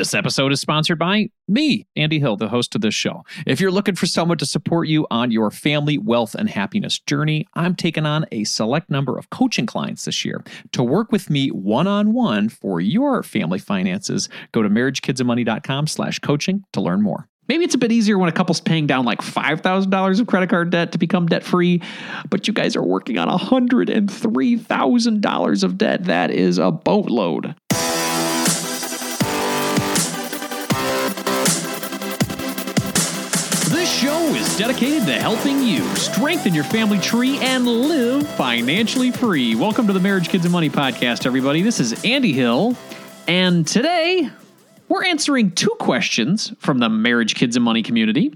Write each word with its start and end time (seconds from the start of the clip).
This 0.00 0.14
episode 0.14 0.50
is 0.50 0.62
sponsored 0.62 0.98
by 0.98 1.28
me, 1.46 1.86
Andy 1.94 2.20
Hill, 2.20 2.38
the 2.38 2.48
host 2.48 2.74
of 2.74 2.80
this 2.80 2.94
show. 2.94 3.22
If 3.46 3.60
you're 3.60 3.70
looking 3.70 3.96
for 3.96 4.06
someone 4.06 4.38
to 4.38 4.46
support 4.46 4.88
you 4.88 5.06
on 5.10 5.30
your 5.30 5.50
family, 5.50 5.98
wealth, 5.98 6.34
and 6.34 6.48
happiness 6.48 6.98
journey, 7.00 7.46
I'm 7.52 7.74
taking 7.74 8.06
on 8.06 8.24
a 8.32 8.44
select 8.44 8.88
number 8.88 9.18
of 9.18 9.28
coaching 9.28 9.66
clients 9.66 10.06
this 10.06 10.24
year. 10.24 10.42
To 10.72 10.82
work 10.82 11.12
with 11.12 11.28
me 11.28 11.48
one-on-one 11.48 12.48
for 12.48 12.80
your 12.80 13.22
family 13.22 13.58
finances, 13.58 14.30
go 14.52 14.62
to 14.62 14.70
marriagekidsandmoney.com 14.70 15.86
slash 15.86 16.18
coaching 16.20 16.64
to 16.72 16.80
learn 16.80 17.02
more. 17.02 17.28
Maybe 17.46 17.64
it's 17.64 17.74
a 17.74 17.78
bit 17.78 17.92
easier 17.92 18.16
when 18.16 18.30
a 18.30 18.32
couple's 18.32 18.62
paying 18.62 18.86
down 18.86 19.04
like 19.04 19.20
$5,000 19.20 20.20
of 20.20 20.26
credit 20.26 20.48
card 20.48 20.70
debt 20.70 20.92
to 20.92 20.98
become 20.98 21.26
debt 21.26 21.44
free, 21.44 21.82
but 22.30 22.48
you 22.48 22.54
guys 22.54 22.74
are 22.74 22.82
working 22.82 23.18
on 23.18 23.28
$103,000 23.28 25.62
of 25.62 25.76
debt. 25.76 26.04
That 26.04 26.30
is 26.30 26.56
a 26.56 26.70
boatload. 26.70 27.54
Dedicated 34.60 35.06
to 35.06 35.14
helping 35.14 35.62
you 35.62 35.82
strengthen 35.96 36.52
your 36.52 36.64
family 36.64 36.98
tree 36.98 37.38
and 37.38 37.66
live 37.66 38.28
financially 38.32 39.10
free. 39.10 39.54
Welcome 39.54 39.86
to 39.86 39.94
the 39.94 40.00
Marriage, 40.00 40.28
Kids, 40.28 40.44
and 40.44 40.52
Money 40.52 40.68
podcast, 40.68 41.24
everybody. 41.24 41.62
This 41.62 41.80
is 41.80 42.04
Andy 42.04 42.34
Hill, 42.34 42.76
and 43.26 43.66
today 43.66 44.28
we're 44.86 45.02
answering 45.06 45.52
two 45.52 45.74
questions 45.80 46.52
from 46.58 46.76
the 46.76 46.90
Marriage, 46.90 47.36
Kids, 47.36 47.56
and 47.56 47.64
Money 47.64 47.82
community. 47.82 48.34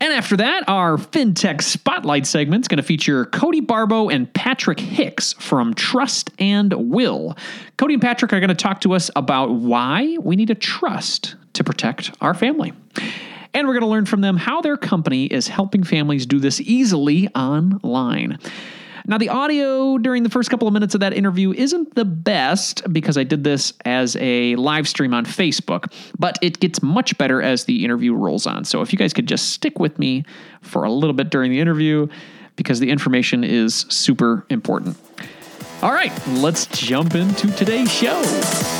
And 0.00 0.12
after 0.12 0.36
that, 0.36 0.68
our 0.68 0.96
FinTech 0.96 1.62
Spotlight 1.62 2.28
segment 2.28 2.62
is 2.62 2.68
going 2.68 2.76
to 2.76 2.84
feature 2.84 3.24
Cody 3.24 3.60
Barbo 3.60 4.08
and 4.08 4.32
Patrick 4.32 4.78
Hicks 4.78 5.32
from 5.32 5.74
Trust 5.74 6.30
and 6.38 6.72
Will. 6.92 7.36
Cody 7.76 7.94
and 7.94 8.00
Patrick 8.00 8.32
are 8.32 8.38
going 8.38 8.50
to 8.50 8.54
talk 8.54 8.82
to 8.82 8.94
us 8.94 9.10
about 9.16 9.50
why 9.50 10.16
we 10.20 10.36
need 10.36 10.50
a 10.50 10.54
trust 10.54 11.34
to 11.54 11.64
protect 11.64 12.12
our 12.20 12.34
family. 12.34 12.72
And 13.52 13.66
we're 13.66 13.74
going 13.74 13.82
to 13.82 13.88
learn 13.88 14.06
from 14.06 14.20
them 14.20 14.36
how 14.36 14.60
their 14.60 14.76
company 14.76 15.26
is 15.26 15.48
helping 15.48 15.82
families 15.82 16.26
do 16.26 16.38
this 16.38 16.60
easily 16.60 17.28
online. 17.34 18.38
Now, 19.06 19.18
the 19.18 19.28
audio 19.28 19.98
during 19.98 20.22
the 20.22 20.30
first 20.30 20.50
couple 20.50 20.68
of 20.68 20.74
minutes 20.74 20.94
of 20.94 21.00
that 21.00 21.12
interview 21.12 21.52
isn't 21.52 21.94
the 21.94 22.04
best 22.04 22.82
because 22.92 23.16
I 23.16 23.24
did 23.24 23.42
this 23.42 23.72
as 23.84 24.16
a 24.20 24.54
live 24.56 24.86
stream 24.86 25.14
on 25.14 25.24
Facebook, 25.24 25.92
but 26.18 26.38
it 26.42 26.60
gets 26.60 26.82
much 26.82 27.16
better 27.18 27.42
as 27.42 27.64
the 27.64 27.84
interview 27.84 28.14
rolls 28.14 28.46
on. 28.46 28.64
So, 28.64 28.82
if 28.82 28.92
you 28.92 28.98
guys 28.98 29.12
could 29.12 29.26
just 29.26 29.50
stick 29.50 29.78
with 29.78 29.98
me 29.98 30.24
for 30.60 30.84
a 30.84 30.92
little 30.92 31.14
bit 31.14 31.30
during 31.30 31.50
the 31.50 31.60
interview 31.60 32.08
because 32.56 32.78
the 32.78 32.90
information 32.90 33.42
is 33.42 33.86
super 33.88 34.44
important. 34.50 34.96
All 35.82 35.92
right, 35.92 36.12
let's 36.28 36.66
jump 36.66 37.14
into 37.14 37.50
today's 37.52 37.90
show. 37.90 38.79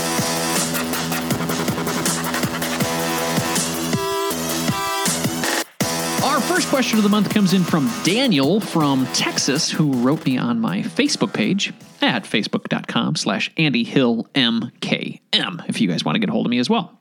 Question 6.80 6.96
of 6.96 7.02
the 7.02 7.10
month 7.10 7.28
comes 7.28 7.52
in 7.52 7.62
from 7.62 7.90
Daniel 8.04 8.58
from 8.58 9.04
Texas, 9.08 9.70
who 9.70 9.92
wrote 10.02 10.24
me 10.24 10.38
on 10.38 10.58
my 10.58 10.80
Facebook 10.80 11.34
page 11.34 11.74
at 12.00 12.24
facebook.com 12.24 13.16
slash 13.16 13.50
Andy 13.58 13.84
Hill 13.84 14.26
MKM, 14.34 15.68
if 15.68 15.78
you 15.78 15.88
guys 15.88 16.06
want 16.06 16.16
to 16.16 16.18
get 16.18 16.30
a 16.30 16.32
hold 16.32 16.46
of 16.46 16.50
me 16.50 16.58
as 16.58 16.70
well. 16.70 16.98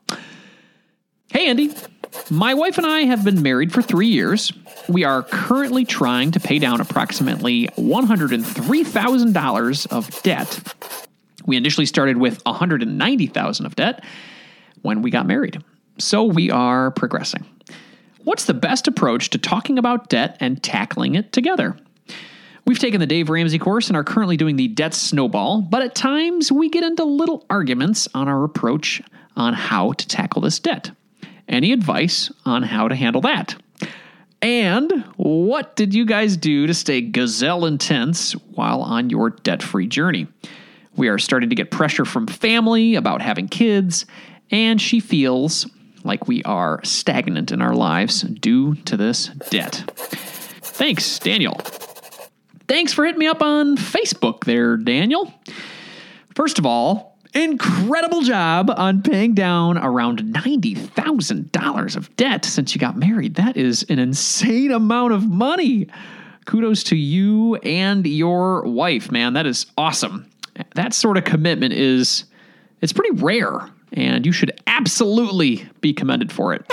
Hey, 1.32 1.48
Andy. 1.48 1.74
My 2.30 2.56
wife 2.56 2.78
and 2.78 2.86
I 2.86 3.04
have 3.04 3.24
been 3.24 3.42
married 3.42 3.72
for 3.72 3.82
three 3.82 4.08
years. 4.08 4.52
We 4.90 5.06
are 5.06 5.24
currently 5.24 5.86
trying 5.86 6.32
to 6.32 6.42
pay 6.42 6.60
down 6.60 6.82
approximately 6.82 7.70
$103,000 7.78 9.88
of 9.94 10.24
debt. 10.24 10.76
We 11.46 11.56
initially 11.56 11.86
started 11.86 12.18
with 12.18 12.46
190,000 12.46 13.66
of 13.66 13.78
debt 13.78 14.04
when 14.82 15.02
we 15.02 15.10
got 15.10 15.26
married. 15.26 15.64
So 16.00 16.26
we 16.26 16.52
are 16.52 16.92
progressing. 16.92 17.46
What's 18.30 18.46
the 18.46 18.54
best 18.54 18.88
approach 18.88 19.32
to 19.32 19.40
talking 19.40 19.80
about 19.80 20.08
debt 20.08 20.38
and 20.40 20.62
tackling 20.62 21.16
it 21.16 21.32
together? 21.32 21.76
We've 22.64 22.78
taken 22.78 23.00
the 23.00 23.08
Dave 23.08 23.28
Ramsey 23.28 23.58
course 23.58 23.88
and 23.88 23.98
are 23.98 24.04
currently 24.04 24.38
doing 24.38 24.56
the 24.56 24.68
debt 24.68 24.94
snowball, 24.94 25.64
but 25.64 25.82
at 25.82 25.96
times 25.96 26.52
we 26.52 26.70
get 26.70 26.84
into 26.84 27.04
little 27.06 27.44
arguments 27.50 28.08
on 28.14 28.28
our 28.28 28.44
approach 28.44 29.02
on 29.36 29.56
how 29.56 29.94
to 29.94 30.08
tackle 30.08 30.44
this 30.44 30.60
debt. 30.60 30.92
Any 31.48 31.72
advice 31.72 32.32
on 32.46 32.62
how 32.62 32.88
to 32.88 32.96
handle 32.96 33.22
that? 33.22 33.60
And 34.44 35.06
what 35.18 35.76
did 35.76 35.96
you 35.96 36.06
guys 36.06 36.38
do 36.38 36.68
to 36.68 36.74
stay 36.76 37.02
gazelle 37.02 37.66
intense 37.66 38.34
while 38.34 38.84
on 38.84 39.10
your 39.10 39.32
debt 39.32 39.64
free 39.64 39.88
journey? 39.88 40.28
We 40.96 41.08
are 41.08 41.18
starting 41.18 41.50
to 41.50 41.56
get 41.56 41.72
pressure 41.72 42.06
from 42.06 42.28
family 42.28 42.94
about 42.94 43.24
having 43.24 43.48
kids, 43.48 44.06
and 44.52 44.80
she 44.80 45.00
feels 45.00 45.66
like 46.04 46.28
we 46.28 46.44
are 46.44 46.80
stagnant 46.84 47.52
in 47.52 47.62
our 47.62 47.76
lives 47.76 48.22
due 48.22 48.76
to 48.76 48.98
this 48.98 49.28
debt. 49.50 49.84
Thanks, 49.96 51.20
Daniel. 51.20 51.56
Thanks 52.68 52.94
for 52.94 53.06
hitting 53.06 53.20
me 53.20 53.28
up 53.28 53.42
on 53.42 53.78
Facebook 53.78 54.44
there, 54.46 54.78
Daniel. 54.78 55.34
First 56.36 56.60
of 56.60 56.66
all, 56.66 57.18
incredible 57.34 58.22
job 58.22 58.72
on 58.76 59.02
paying 59.02 59.34
down 59.34 59.78
around 59.78 60.20
$90,000 60.20 61.96
of 61.96 62.16
debt 62.16 62.46
since 62.46 62.74
you 62.74 62.80
got 62.80 62.96
married. 62.96 63.36
That 63.36 63.58
is 63.58 63.84
an 63.90 64.00
insane 64.00 64.72
amount 64.72 65.14
of 65.14 65.28
money. 65.28 65.88
Kudos 66.46 66.84
to 66.86 66.96
you 66.96 67.56
and 67.58 68.06
your 68.08 68.64
wife, 68.64 69.12
man. 69.12 69.34
That 69.34 69.46
is 69.46 69.66
awesome. 69.78 70.30
That 70.76 70.94
sort 70.94 71.18
of 71.18 71.24
commitment 71.24 71.74
is 71.74 72.26
it's 72.82 72.94
pretty 72.94 73.16
rare 73.22 73.70
and 73.94 74.26
you 74.26 74.32
should 74.32 74.52
absolutely 74.68 75.68
be 75.82 75.94
commended 75.94 76.32
for 76.32 76.54
it. 76.54 76.66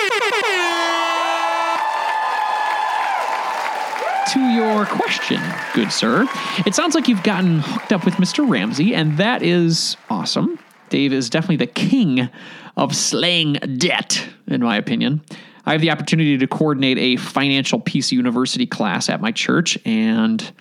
to 4.32 4.40
your 4.40 4.86
question, 4.86 5.40
good 5.72 5.92
sir. 5.92 6.26
It 6.66 6.74
sounds 6.74 6.94
like 6.94 7.08
you've 7.08 7.22
gotten 7.22 7.60
hooked 7.60 7.92
up 7.92 8.04
with 8.04 8.14
Mr. 8.14 8.48
Ramsey, 8.48 8.94
and 8.94 9.16
that 9.18 9.42
is 9.42 9.96
awesome. 10.10 10.58
Dave 10.88 11.12
is 11.12 11.30
definitely 11.30 11.56
the 11.56 11.66
king 11.68 12.28
of 12.76 12.94
slaying 12.94 13.54
debt, 13.78 14.26
in 14.46 14.62
my 14.62 14.76
opinion. 14.76 15.22
I 15.64 15.72
have 15.72 15.80
the 15.80 15.90
opportunity 15.90 16.38
to 16.38 16.46
coordinate 16.46 16.98
a 16.98 17.16
financial 17.16 17.80
peace 17.80 18.12
university 18.12 18.66
class 18.66 19.08
at 19.08 19.20
my 19.20 19.32
church, 19.32 19.78
and 19.84 20.52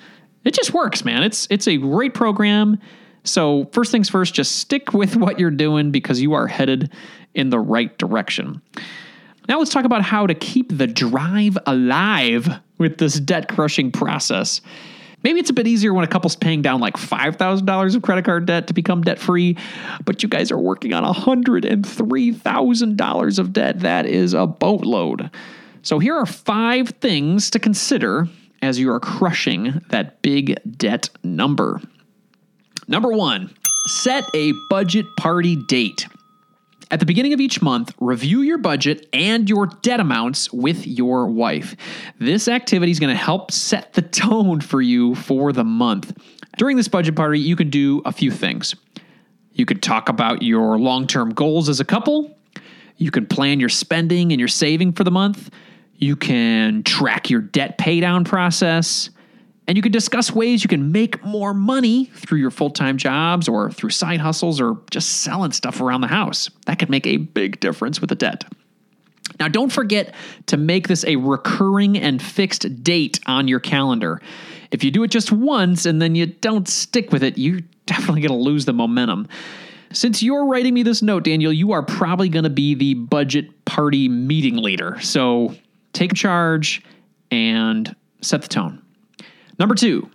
it 0.43 0.53
just 0.53 0.73
works, 0.73 1.05
man. 1.05 1.23
It's 1.23 1.47
it's 1.49 1.67
a 1.67 1.77
great 1.77 2.13
program. 2.13 2.79
So, 3.25 3.67
first 3.73 3.91
things 3.91 4.09
first, 4.09 4.33
just 4.33 4.55
stick 4.57 4.93
with 4.93 5.15
what 5.15 5.39
you're 5.39 5.51
doing 5.51 5.91
because 5.91 6.19
you 6.21 6.33
are 6.33 6.47
headed 6.47 6.91
in 7.33 7.49
the 7.49 7.59
right 7.59 7.97
direction. 7.97 8.61
Now, 9.49 9.59
let's 9.59 9.71
talk 9.71 9.85
about 9.85 10.03
how 10.03 10.27
to 10.27 10.33
keep 10.33 10.75
the 10.75 10.87
drive 10.87 11.57
alive 11.65 12.47
with 12.77 12.97
this 12.97 13.19
debt 13.19 13.49
crushing 13.49 13.91
process. 13.91 14.61
Maybe 15.23 15.39
it's 15.39 15.49
a 15.49 15.53
bit 15.53 15.65
easier 15.65 15.93
when 15.93 16.03
a 16.03 16.07
couple's 16.07 16.35
paying 16.35 16.61
down 16.61 16.79
like 16.79 16.97
$5,000 16.97 17.95
of 17.95 18.01
credit 18.03 18.25
card 18.25 18.45
debt 18.45 18.67
to 18.67 18.75
become 18.75 19.01
debt 19.01 19.17
free, 19.17 19.57
but 20.03 20.21
you 20.21 20.29
guys 20.29 20.51
are 20.51 20.59
working 20.59 20.93
on 20.93 21.03
$103,000 21.03 23.39
of 23.39 23.53
debt. 23.53 23.79
That 23.79 24.05
is 24.05 24.35
a 24.35 24.45
boatload. 24.45 25.31
So, 25.81 25.97
here 25.99 26.15
are 26.15 26.27
five 26.27 26.89
things 26.89 27.49
to 27.51 27.59
consider 27.59 28.27
as 28.61 28.79
you 28.79 28.91
are 28.91 28.99
crushing 28.99 29.81
that 29.89 30.21
big 30.21 30.59
debt 30.77 31.09
number. 31.23 31.81
Number 32.87 33.11
one, 33.11 33.53
set 33.87 34.29
a 34.33 34.53
budget 34.69 35.05
party 35.17 35.55
date. 35.55 36.07
At 36.91 36.99
the 36.99 37.05
beginning 37.05 37.33
of 37.33 37.41
each 37.41 37.61
month, 37.61 37.93
review 37.99 38.41
your 38.41 38.59
budget 38.59 39.07
and 39.11 39.49
your 39.49 39.65
debt 39.65 39.99
amounts 39.99 40.53
with 40.53 40.85
your 40.85 41.27
wife. 41.27 41.75
This 42.19 42.47
activity 42.47 42.91
is 42.91 42.99
going 42.99 43.13
to 43.15 43.21
help 43.21 43.51
set 43.51 43.93
the 43.93 44.03
tone 44.03 44.61
for 44.61 44.81
you 44.81 45.15
for 45.15 45.51
the 45.51 45.63
month. 45.63 46.15
During 46.57 46.77
this 46.77 46.87
budget 46.87 47.15
party, 47.15 47.39
you 47.39 47.55
can 47.55 47.71
do 47.71 48.01
a 48.05 48.11
few 48.11 48.29
things. 48.29 48.75
You 49.51 49.65
could 49.65 49.81
talk 49.81 50.09
about 50.09 50.43
your 50.43 50.77
long 50.77 51.07
term 51.07 51.31
goals 51.33 51.69
as 51.69 51.79
a 51.79 51.85
couple. 51.85 52.37
You 52.97 53.09
can 53.09 53.25
plan 53.25 53.59
your 53.59 53.69
spending 53.69 54.31
and 54.31 54.39
your 54.39 54.47
saving 54.47 54.93
for 54.93 55.03
the 55.03 55.11
month. 55.11 55.49
You 55.95 56.15
can 56.15 56.83
track 56.83 57.29
your 57.29 57.41
debt 57.41 57.77
paydown 57.77 58.25
process. 58.25 59.09
And 59.67 59.77
you 59.77 59.81
can 59.81 59.91
discuss 59.91 60.31
ways 60.31 60.63
you 60.63 60.67
can 60.67 60.91
make 60.91 61.23
more 61.23 61.53
money 61.53 62.05
through 62.13 62.39
your 62.39 62.51
full 62.51 62.69
time 62.69 62.97
jobs 62.97 63.47
or 63.47 63.71
through 63.71 63.89
side 63.89 64.19
hustles 64.19 64.61
or 64.61 64.79
just 64.91 65.21
selling 65.21 65.51
stuff 65.51 65.81
around 65.81 66.01
the 66.01 66.07
house. 66.07 66.49
That 66.67 66.79
could 66.79 66.89
make 66.89 67.07
a 67.07 67.17
big 67.17 67.59
difference 67.59 67.99
with 67.99 68.09
the 68.09 68.15
debt. 68.15 68.45
Now, 69.39 69.47
don't 69.47 69.71
forget 69.71 70.13
to 70.47 70.57
make 70.57 70.87
this 70.87 71.03
a 71.05 71.15
recurring 71.15 71.97
and 71.97 72.21
fixed 72.21 72.83
date 72.83 73.19
on 73.25 73.47
your 73.47 73.59
calendar. 73.59 74.21
If 74.71 74.83
you 74.83 74.91
do 74.91 75.03
it 75.03 75.09
just 75.09 75.31
once 75.31 75.85
and 75.85 76.01
then 76.01 76.15
you 76.15 76.27
don't 76.27 76.67
stick 76.67 77.11
with 77.11 77.23
it, 77.23 77.37
you're 77.37 77.61
definitely 77.85 78.21
going 78.21 78.37
to 78.37 78.43
lose 78.43 78.65
the 78.65 78.73
momentum. 78.73 79.27
Since 79.91 80.21
you're 80.21 80.45
writing 80.45 80.73
me 80.73 80.83
this 80.83 81.01
note, 81.01 81.23
Daniel, 81.23 81.51
you 81.51 81.71
are 81.71 81.83
probably 81.83 82.29
going 82.29 82.43
to 82.43 82.49
be 82.49 82.75
the 82.75 82.93
budget 82.93 83.65
party 83.65 84.09
meeting 84.09 84.57
leader. 84.57 84.99
So 85.01 85.55
take 85.93 86.13
charge 86.13 86.83
and 87.31 87.95
set 88.21 88.41
the 88.41 88.47
tone. 88.47 88.84
Number 89.57 89.75
two, 89.75 90.09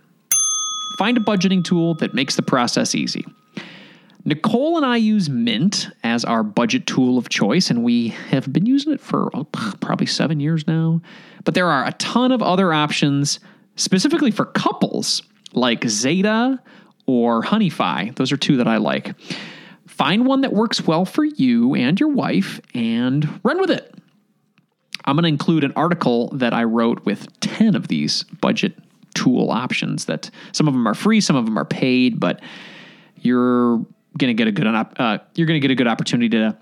find 0.97 1.17
a 1.17 1.21
budgeting 1.21 1.63
tool 1.63 1.95
that 1.95 2.13
makes 2.13 2.35
the 2.35 2.41
process 2.41 2.95
easy. 2.95 3.25
Nicole 4.23 4.77
and 4.77 4.85
I 4.85 4.97
use 4.97 5.29
Mint 5.29 5.89
as 6.03 6.23
our 6.23 6.43
budget 6.43 6.85
tool 6.85 7.17
of 7.17 7.29
choice, 7.29 7.71
and 7.71 7.83
we 7.83 8.09
have 8.09 8.51
been 8.53 8.67
using 8.67 8.93
it 8.93 9.01
for 9.01 9.31
oh, 9.33 9.45
probably 9.45 10.05
seven 10.05 10.39
years 10.39 10.67
now. 10.67 11.01
But 11.43 11.55
there 11.55 11.67
are 11.67 11.87
a 11.87 11.93
ton 11.93 12.31
of 12.31 12.43
other 12.43 12.71
options 12.71 13.39
specifically 13.75 14.29
for 14.29 14.45
couples 14.45 15.23
like 15.53 15.87
Zeta 15.87 16.61
or 17.07 17.41
Honeyfi. 17.41 18.15
Those 18.15 18.31
are 18.31 18.37
two 18.37 18.57
that 18.57 18.67
I 18.67 18.77
like. 18.77 19.15
Find 19.87 20.25
one 20.25 20.41
that 20.41 20.53
works 20.53 20.85
well 20.85 21.05
for 21.05 21.25
you 21.25 21.75
and 21.75 21.99
your 21.99 22.09
wife 22.09 22.61
and 22.75 23.39
run 23.43 23.59
with 23.59 23.71
it. 23.71 23.93
I'm 25.05 25.15
going 25.15 25.23
to 25.23 25.29
include 25.29 25.63
an 25.63 25.73
article 25.75 26.29
that 26.29 26.53
I 26.53 26.63
wrote 26.63 27.05
with 27.05 27.39
10 27.39 27.75
of 27.75 27.87
these 27.87 28.23
budget 28.39 28.77
tool 29.13 29.51
options 29.51 30.05
that 30.05 30.29
some 30.51 30.67
of 30.67 30.73
them 30.73 30.87
are 30.87 30.93
free, 30.93 31.21
some 31.21 31.35
of 31.35 31.45
them 31.45 31.57
are 31.57 31.65
paid, 31.65 32.19
but 32.19 32.41
you're 33.17 33.77
going 34.17 34.27
to 34.29 34.33
get 34.33 34.47
a 34.47 34.51
good 34.51 34.67
uh, 34.67 35.17
you're 35.35 35.47
going 35.47 35.59
to 35.59 35.65
get 35.65 35.71
a 35.71 35.75
good 35.75 35.87
opportunity 35.87 36.29
to, 36.29 36.57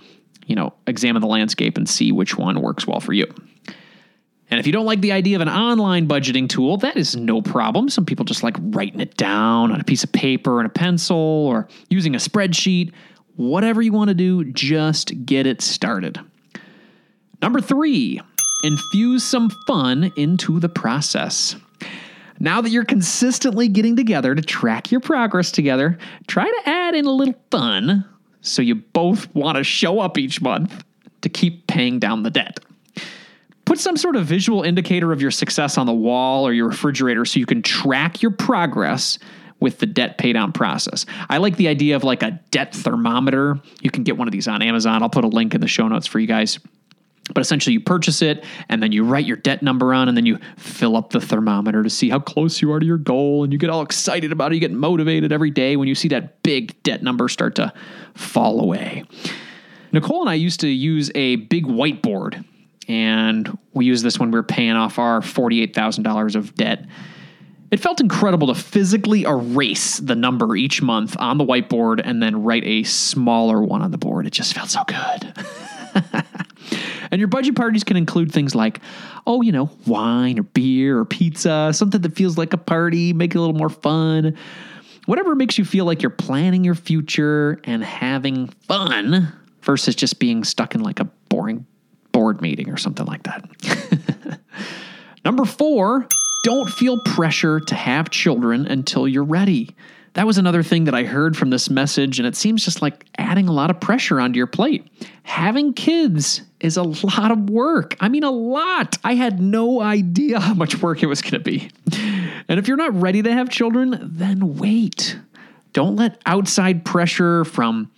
you 0.46 0.56
know, 0.56 0.74
examine 0.88 1.22
the 1.22 1.28
landscape 1.28 1.78
and 1.78 1.90
see 1.90 2.12
which 2.12 2.38
one 2.38 2.62
works 2.62 2.86
well 2.86 3.00
for 3.00 3.14
you. 3.14 3.26
And 4.52 4.60
if 4.60 4.66
you 4.66 4.74
don't 4.74 4.86
like 4.86 5.02
the 5.02 5.12
idea 5.12 5.36
of 5.36 5.42
an 5.42 5.50
online 5.50 6.08
budgeting 6.08 6.50
tool, 6.50 6.78
that 6.78 6.98
is 6.98 7.16
no 7.16 7.42
problem. 7.42 7.88
Some 7.88 8.06
people 8.06 8.26
just 8.26 8.42
like 8.42 8.56
writing 8.60 9.00
it 9.00 9.16
down 9.16 9.72
on 9.72 9.80
a 9.80 9.84
piece 9.84 10.04
of 10.04 10.12
paper 10.12 10.60
and 10.60 10.66
a 10.66 10.72
pencil 10.72 11.18
or 11.18 11.68
using 11.90 12.16
a 12.16 12.18
spreadsheet. 12.18 12.92
Whatever 13.36 13.82
you 13.82 13.92
want 13.92 14.10
to 14.10 14.16
do, 14.16 14.44
just 14.46 15.26
get 15.26 15.46
it 15.46 15.62
started. 15.62 16.20
Number 17.42 17.62
three, 17.62 18.20
infuse 18.64 19.24
some 19.24 19.50
fun 19.68 20.12
into 20.18 20.60
the 20.60 20.68
process. 20.68 21.56
Now 22.40 22.62
that 22.62 22.70
you're 22.70 22.86
consistently 22.86 23.68
getting 23.68 23.96
together 23.96 24.34
to 24.34 24.42
track 24.42 24.92
your 24.92 25.02
progress 25.02 25.52
together, 25.52 25.98
try 26.28 26.46
to 26.46 26.70
add 26.70 26.96
in 26.96 27.06
a 27.06 27.12
little 27.12 27.36
fun 27.52 28.06
so 28.42 28.62
you 28.62 28.76
both 28.76 29.34
want 29.36 29.58
to 29.58 29.64
show 29.64 30.00
up 30.00 30.18
each 30.18 30.42
month 30.42 30.84
to 31.22 31.30
keep 31.30 31.68
paying 31.68 32.00
down 32.00 32.24
the 32.24 32.30
debt. 32.30 32.60
Put 33.66 33.80
some 33.80 33.98
sort 33.98 34.16
of 34.16 34.26
visual 34.26 34.64
indicator 34.64 35.12
of 35.12 35.22
your 35.22 35.32
success 35.32 35.78
on 35.78 35.86
the 35.86 35.94
wall 35.94 36.48
or 36.48 36.54
your 36.54 36.70
refrigerator 36.70 37.26
so 37.26 37.40
you 37.40 37.46
can 37.46 37.62
track 37.62 38.22
your 38.22 38.32
progress 38.32 39.20
with 39.60 39.80
the 39.80 39.86
debt 39.86 40.18
paydown 40.18 40.54
process. 40.54 41.06
I 41.30 41.38
like 41.38 41.58
the 41.58 41.68
idea 41.68 41.96
of 41.96 42.04
like 42.04 42.24
a 42.24 42.40
debt 42.52 42.74
thermometer. 42.74 43.60
You 43.82 43.92
can 43.92 44.04
get 44.04 44.18
one 44.18 44.28
of 44.28 44.32
these 44.32 44.48
on 44.48 44.62
Amazon. 44.62 45.04
I'll 45.04 45.10
put 45.10 45.26
a 45.26 45.28
link 45.28 45.54
in 45.54 45.62
the 45.62 45.68
show 45.68 45.88
notes 45.88 46.08
for 46.08 46.20
you 46.20 46.28
guys. 46.28 46.60
But 47.34 47.42
essentially, 47.42 47.74
you 47.74 47.80
purchase 47.80 48.22
it 48.22 48.44
and 48.70 48.82
then 48.82 48.92
you 48.92 49.04
write 49.04 49.26
your 49.26 49.38
debt 49.38 49.62
number 49.62 49.94
on, 49.94 50.08
and 50.08 50.18
then 50.18 50.26
you 50.26 50.40
fill 50.58 50.96
up 50.96 51.12
the 51.12 51.22
thermometer 51.22 51.84
to 51.84 51.90
see 51.90 52.10
how 52.10 52.20
close 52.20 52.62
you 52.62 52.72
are 52.72 52.80
to 52.80 52.86
your 52.86 52.98
goal. 52.98 53.44
And 53.44 53.54
you 53.54 53.60
get 53.60 53.70
all 53.70 53.82
excited 53.82 54.32
about 54.32 54.52
it. 54.52 54.56
You 54.56 54.62
get 54.62 54.72
motivated 54.72 55.32
every 55.32 55.52
day 55.52 55.76
when 55.76 55.88
you 55.88 55.96
see 55.96 56.08
that 56.10 56.42
big 56.44 56.82
debt 56.84 57.04
number 57.04 57.28
start 57.30 57.56
to 57.56 57.74
fall 58.16 58.60
away. 58.60 59.04
Nicole 59.92 60.22
and 60.22 60.30
I 60.30 60.36
used 60.36 60.60
to 60.62 60.68
use 60.68 61.12
a 61.16 61.38
big 61.38 61.66
whiteboard 61.66 62.46
and 62.88 63.58
we 63.74 63.86
used 63.86 64.04
this 64.04 64.20
when 64.20 64.32
we 64.32 64.38
were 64.38 64.44
paying 64.44 64.72
off 64.72 65.00
our 65.00 65.22
$48,000 65.22 66.36
of 66.36 66.56
debt. 66.56 66.86
It 67.72 67.80
felt 67.80 68.02
incredible 68.02 68.48
to 68.48 68.56
physically 68.56 69.24
erase 69.24 69.98
the 69.98 70.16
number 70.16 70.56
each 70.56 70.82
month 70.82 71.16
on 71.20 71.38
the 71.38 71.46
whiteboard 71.46 72.02
and 72.04 72.22
then 72.22 72.44
write 72.44 72.64
a 72.66 72.84
smaller 72.84 73.62
one 73.62 73.84
on 73.84 73.92
the 73.92 74.00
board. 74.00 74.26
It 74.26 74.34
just 74.34 74.56
felt 74.56 74.70
so 74.70 74.84
good. 74.86 75.34
and 77.12 77.20
your 77.20 77.28
budget 77.28 77.56
parties 77.56 77.84
can 77.84 77.98
include 77.98 78.32
things 78.32 78.56
like, 78.56 78.80
oh, 79.26 79.42
you 79.42 79.52
know, 79.52 79.70
wine 79.86 80.40
or 80.40 80.44
beer 80.44 81.00
or 81.00 81.06
pizza, 81.06 81.72
something 81.74 82.02
that 82.02 82.16
feels 82.16 82.38
like 82.38 82.54
a 82.54 82.58
party, 82.58 83.14
make 83.14 83.36
it 83.36 83.38
a 83.38 83.42
little 83.42 83.56
more 83.56 83.70
fun. 83.70 84.38
Whatever 85.06 85.36
makes 85.36 85.58
you 85.58 85.66
feel 85.66 85.86
like 85.86 86.02
you're 86.02 86.10
planning 86.10 86.64
your 86.64 86.76
future 86.76 87.60
and 87.64 87.84
having 87.84 88.48
fun 88.68 89.34
versus 89.62 89.96
just 89.96 90.20
being 90.20 90.44
stuck 90.44 90.76
in 90.76 90.82
like 90.82 91.00
a 91.00 91.06
boring 91.30 91.66
board 92.12 92.42
meeting 92.42 92.70
or 92.70 92.78
something 92.78 93.06
like 93.06 93.24
that. 93.24 94.40
Number 95.26 95.46
four, 95.46 96.08
don't 96.44 96.70
feel 96.70 97.00
pressure 97.00 97.60
to 97.60 97.76
have 97.76 98.10
children 98.10 98.66
until 98.66 99.08
you're 99.08 99.24
ready. 99.24 99.76
That 100.14 100.26
was 100.26 100.38
another 100.38 100.64
thing 100.64 100.86
that 100.86 100.96
I 100.96 101.04
heard 101.04 101.38
from 101.38 101.50
this 101.50 101.70
message, 101.70 102.20
and 102.20 102.28
it 102.28 102.36
seems 102.36 102.66
just 102.66 102.82
like 102.82 103.06
adding 103.18 103.48
a 103.48 103.52
lot 103.52 103.70
of 103.70 103.80
pressure 103.80 104.20
onto 104.20 104.38
your 104.38 104.48
plate. 104.48 104.88
Having 105.24 105.74
kids 105.74 106.42
is 106.60 106.78
a 106.78 106.84
lot 106.84 107.32
of 107.32 107.50
work. 107.50 107.96
I 108.00 108.10
mean, 108.10 108.24
a 108.24 108.32
lot. 108.32 108.98
I 109.04 109.16
had 109.16 109.40
no 109.40 109.82
idea 109.82 110.40
how 110.40 110.54
much 110.54 110.82
work 110.82 111.04
it 111.04 111.06
was 111.06 111.22
going 111.22 111.34
to 111.34 111.40
be. 111.40 111.70
And 112.48 112.60
if 112.60 112.68
you're 112.68 112.78
not 112.78 113.00
ready 113.00 113.22
to 113.22 113.32
have 113.32 113.50
children, 113.50 114.00
then 114.02 114.58
wait. 114.58 115.18
Don't 115.74 115.96
let 115.96 116.20
outside 116.26 116.84
pressure 116.84 117.46
from 117.46 117.92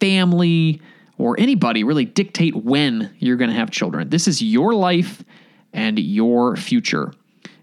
family, 0.00 0.80
or 1.18 1.38
anybody 1.38 1.84
really 1.84 2.06
dictate 2.06 2.56
when 2.56 3.14
you're 3.18 3.36
going 3.36 3.50
to 3.50 3.56
have 3.56 3.70
children. 3.70 4.08
This 4.08 4.26
is 4.26 4.40
your 4.40 4.74
life 4.74 5.22
and 5.72 5.98
your 5.98 6.56
future. 6.56 7.12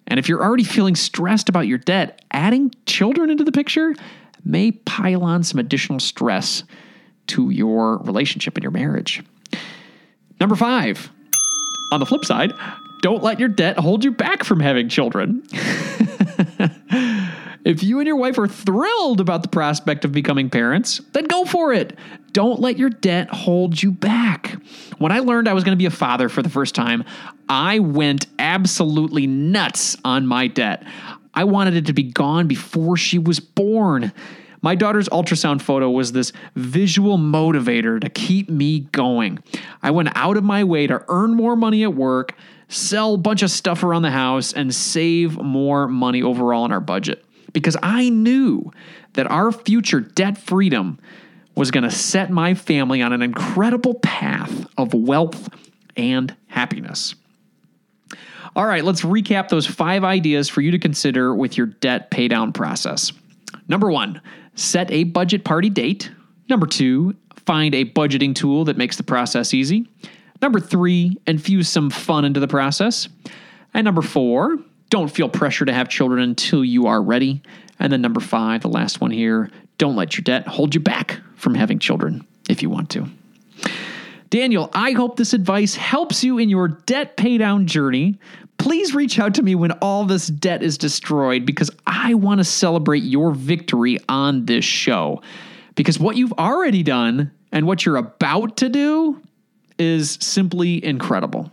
And 0.08 0.20
if 0.20 0.30
you're 0.30 0.44
already 0.44 0.64
feeling 0.64 0.96
stressed 0.96 1.50
about 1.50 1.68
your 1.68 1.78
debt, 1.78 2.24
adding 2.32 2.72
children 2.86 3.30
into 3.30 3.44
the 3.44 3.52
picture 3.52 3.96
may 4.44 4.72
pile 4.72 5.24
on 5.24 5.44
some 5.44 5.60
additional 5.60 6.00
stress 6.00 6.64
to 7.28 7.50
your 7.50 7.98
relationship 7.98 8.56
and 8.56 8.64
your 8.64 8.72
marriage. 8.72 9.24
Number 10.40 10.56
five, 10.56 11.10
on 11.92 12.00
the 12.00 12.06
flip 12.06 12.26
side, 12.26 12.54
don't 13.02 13.24
let 13.24 13.40
your 13.40 13.50
debt 13.50 13.80
hold 13.80 14.04
you 14.04 14.12
back 14.12 14.44
from 14.44 14.60
having 14.60 14.90
children. 14.90 15.44
If 17.66 17.82
you 17.82 17.98
and 17.98 18.06
your 18.06 18.16
wife 18.16 18.38
are 18.38 18.48
thrilled 18.48 19.20
about 19.20 19.42
the 19.42 19.50
prospect 19.50 20.06
of 20.06 20.12
becoming 20.12 20.52
parents, 20.52 21.02
then 21.14 21.24
go 21.26 21.46
for 21.46 21.74
it. 21.74 21.98
Don't 22.32 22.60
let 22.62 22.78
your 22.78 22.92
debt 22.92 23.28
hold 23.30 23.82
you 23.82 23.92
back. 23.92 24.56
When 25.00 25.12
I 25.12 25.18
learned 25.18 25.48
I 25.48 25.54
was 25.54 25.64
going 25.64 25.76
to 25.76 25.82
be 25.82 25.88
a 25.88 25.92
father 25.92 26.30
for 26.30 26.44
the 26.44 26.50
first 26.50 26.76
time, 26.76 27.04
I 27.50 27.80
went 27.80 28.28
absolutely 28.38 29.26
nuts 29.26 29.98
on 30.06 30.28
my 30.28 30.46
debt. 30.46 30.86
I 31.34 31.46
wanted 31.46 31.76
it 31.76 31.88
to 31.88 31.94
be 31.94 32.04
gone 32.04 32.48
before 32.48 32.98
she 32.98 33.18
was 33.18 33.40
born. 33.40 34.14
My 34.62 34.76
daughter's 34.76 35.10
ultrasound 35.10 35.64
photo 35.64 35.90
was 35.90 36.12
this 36.12 36.34
visual 36.56 37.18
motivator 37.18 38.00
to 38.00 38.10
keep 38.10 38.48
me 38.48 38.82
going. 38.92 39.40
I 39.82 39.90
went 39.90 40.10
out 40.14 40.38
of 40.38 40.44
my 40.44 40.64
way 40.64 40.86
to 40.86 41.04
earn 41.08 41.34
more 41.34 41.56
money 41.56 41.82
at 41.82 41.96
work, 41.96 42.36
sell 42.68 43.16
a 43.16 43.18
bunch 43.18 43.42
of 43.42 43.50
stuff 43.50 43.84
around 43.84 44.04
the 44.04 44.12
house, 44.12 44.54
and 44.54 44.74
save 44.74 45.40
more 45.40 45.88
money 45.88 46.22
overall 46.22 46.64
in 46.66 46.72
our 46.72 46.80
budget 46.80 47.25
because 47.56 47.78
I 47.82 48.10
knew 48.10 48.70
that 49.14 49.32
our 49.32 49.50
future 49.50 50.02
debt 50.02 50.38
freedom 50.38 51.00
was 51.56 51.72
going 51.72 51.86
to 51.86 51.90
set 51.90 52.30
my 52.30 52.54
family 52.54 53.02
on 53.02 53.14
an 53.14 53.22
incredible 53.22 53.94
path 53.94 54.68
of 54.78 54.94
wealth 54.94 55.50
and 55.96 56.36
happiness. 56.48 57.16
All 58.58 58.66
right, 58.66 58.84
let's 58.84 59.04
recap 59.04 59.48
those 59.48 59.66
five 59.66 60.04
ideas 60.04 60.50
for 60.50 60.60
you 60.60 60.72
to 60.72 60.80
consider 60.80 61.34
with 61.34 61.58
your 61.58 61.68
debt 61.68 62.12
paydown 62.12 62.54
process. 62.54 63.14
Number 63.70 63.90
one, 63.90 64.22
set 64.56 64.92
a 64.92 65.06
budget 65.06 65.46
party 65.46 65.70
date. 65.70 66.12
Number 66.50 66.68
two, 66.68 67.16
find 67.46 67.74
a 67.74 67.86
budgeting 67.86 68.36
tool 68.36 68.66
that 68.66 68.76
makes 68.76 68.98
the 68.98 69.04
process 69.04 69.54
easy. 69.54 69.88
Number 70.42 70.60
three, 70.60 71.18
infuse 71.26 71.70
some 71.70 71.90
fun 71.90 72.26
into 72.26 72.42
the 72.42 72.50
process. 72.50 73.08
And 73.74 73.86
number 73.86 74.02
four, 74.02 74.58
don't 74.90 75.10
feel 75.10 75.30
pressure 75.30 75.66
to 75.66 75.74
have 75.74 75.90
children 75.90 76.22
until 76.22 76.64
you 76.64 76.88
are 76.88 77.02
ready. 77.02 77.42
And 77.80 77.92
then 77.92 78.02
number 78.02 78.20
five, 78.20 78.62
the 78.62 78.70
last 78.70 79.02
one 79.02 79.12
here, 79.12 79.50
don't 79.78 79.96
let 79.96 80.18
your 80.18 80.24
debt 80.24 80.48
hold 80.48 80.74
you 80.74 80.82
back 80.82 81.20
from 81.36 81.56
having 81.56 81.80
children 81.80 82.26
if 82.50 82.62
you 82.62 82.70
want 82.70 82.90
to. 82.92 83.08
Daniel, 84.30 84.70
I 84.74 84.92
hope 84.92 85.18
this 85.18 85.34
advice 85.34 85.76
helps 85.76 86.24
you 86.24 86.38
in 86.38 86.50
your 86.50 86.68
debt 86.68 87.16
paydown 87.18 87.66
journey. 87.66 88.20
Please 88.58 88.96
reach 88.96 89.20
out 89.20 89.36
to 89.36 89.44
me 89.44 89.56
when 89.56 89.72
all 89.74 90.06
this 90.06 90.28
debt 90.28 90.64
is 90.64 90.78
destroyed 90.78 91.46
because 91.46 91.70
I 91.86 92.14
want 92.14 92.40
to 92.40 92.44
celebrate 92.44 93.04
your 93.04 93.32
victory 93.32 94.00
on 94.10 94.46
this 94.46 94.66
show. 94.66 95.22
Because 95.76 96.00
what 96.00 96.16
you've 96.16 96.34
already 96.34 96.84
done 96.84 97.32
and 97.52 97.68
what 97.68 97.86
you're 97.86 97.98
about 97.98 98.58
to 98.58 98.70
do 98.70 99.22
is 99.78 100.18
simply 100.22 100.84
incredible. 100.84 101.52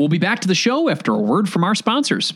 We'll 0.00 0.08
be 0.08 0.16
back 0.16 0.40
to 0.40 0.48
the 0.48 0.54
show 0.54 0.88
after 0.88 1.12
a 1.12 1.18
word 1.18 1.46
from 1.46 1.62
our 1.62 1.74
sponsors. 1.74 2.32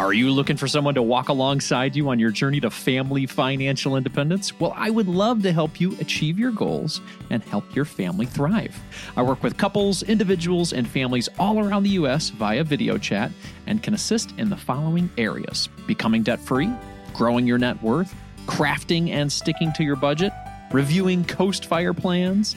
Are 0.00 0.12
you 0.12 0.32
looking 0.32 0.56
for 0.56 0.66
someone 0.66 0.96
to 0.96 1.02
walk 1.02 1.28
alongside 1.28 1.94
you 1.94 2.08
on 2.08 2.18
your 2.18 2.32
journey 2.32 2.58
to 2.58 2.70
family 2.70 3.26
financial 3.26 3.96
independence? 3.96 4.58
Well, 4.58 4.72
I 4.74 4.90
would 4.90 5.06
love 5.06 5.44
to 5.44 5.52
help 5.52 5.80
you 5.80 5.96
achieve 6.00 6.40
your 6.40 6.50
goals 6.50 7.00
and 7.30 7.40
help 7.44 7.72
your 7.72 7.84
family 7.84 8.26
thrive. 8.26 8.76
I 9.16 9.22
work 9.22 9.44
with 9.44 9.56
couples, 9.56 10.02
individuals, 10.02 10.72
and 10.72 10.88
families 10.88 11.28
all 11.38 11.60
around 11.60 11.84
the 11.84 11.90
U.S. 11.90 12.30
via 12.30 12.64
video 12.64 12.98
chat 12.98 13.30
and 13.68 13.80
can 13.80 13.94
assist 13.94 14.36
in 14.36 14.50
the 14.50 14.56
following 14.56 15.08
areas 15.18 15.68
becoming 15.86 16.24
debt 16.24 16.40
free, 16.40 16.68
growing 17.12 17.46
your 17.46 17.58
net 17.58 17.80
worth, 17.80 18.12
crafting 18.46 19.10
and 19.10 19.30
sticking 19.30 19.72
to 19.74 19.84
your 19.84 19.94
budget, 19.94 20.32
reviewing 20.72 21.24
coast 21.24 21.66
fire 21.66 21.94
plans 21.94 22.56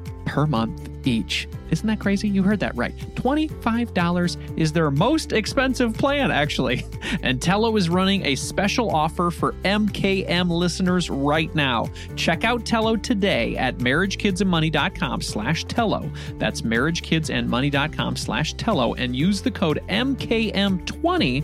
per 0.25 0.45
month 0.45 0.89
each. 1.07 1.47
Isn't 1.71 1.87
that 1.87 1.99
crazy? 1.99 2.27
You 2.27 2.43
heard 2.43 2.59
that 2.59 2.75
right. 2.75 2.95
$25 3.15 4.37
is 4.57 4.73
their 4.73 4.91
most 4.91 5.31
expensive 5.31 5.93
plan, 5.97 6.31
actually. 6.31 6.85
And 7.23 7.41
Tello 7.41 7.75
is 7.75 7.89
running 7.89 8.25
a 8.25 8.35
special 8.35 8.89
offer 8.89 9.31
for 9.31 9.51
MKM 9.65 10.49
listeners 10.49 11.09
right 11.09 11.53
now. 11.53 11.87
Check 12.15 12.45
out 12.45 12.65
Tello 12.65 12.95
today 12.95 13.57
at 13.57 13.79
marriagekidsandmoney.com 13.79 15.21
slash 15.21 15.65
Tello. 15.65 16.09
That's 16.37 16.61
marriagekidsandmoney.com 16.61 18.15
slash 18.15 18.53
Tello 18.53 18.93
and 18.93 19.13
use 19.15 19.41
the 19.41 19.51
code 19.51 19.83
MKM20 19.89 21.43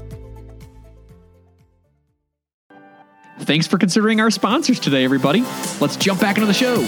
Thanks 3.39 3.67
for 3.67 3.77
considering 3.77 4.19
our 4.19 4.29
sponsors 4.29 4.79
today, 4.79 5.03
everybody. 5.03 5.41
Let's 5.79 5.95
jump 5.95 6.21
back 6.21 6.37
into 6.37 6.47
the 6.47 6.53
show. 6.53 6.81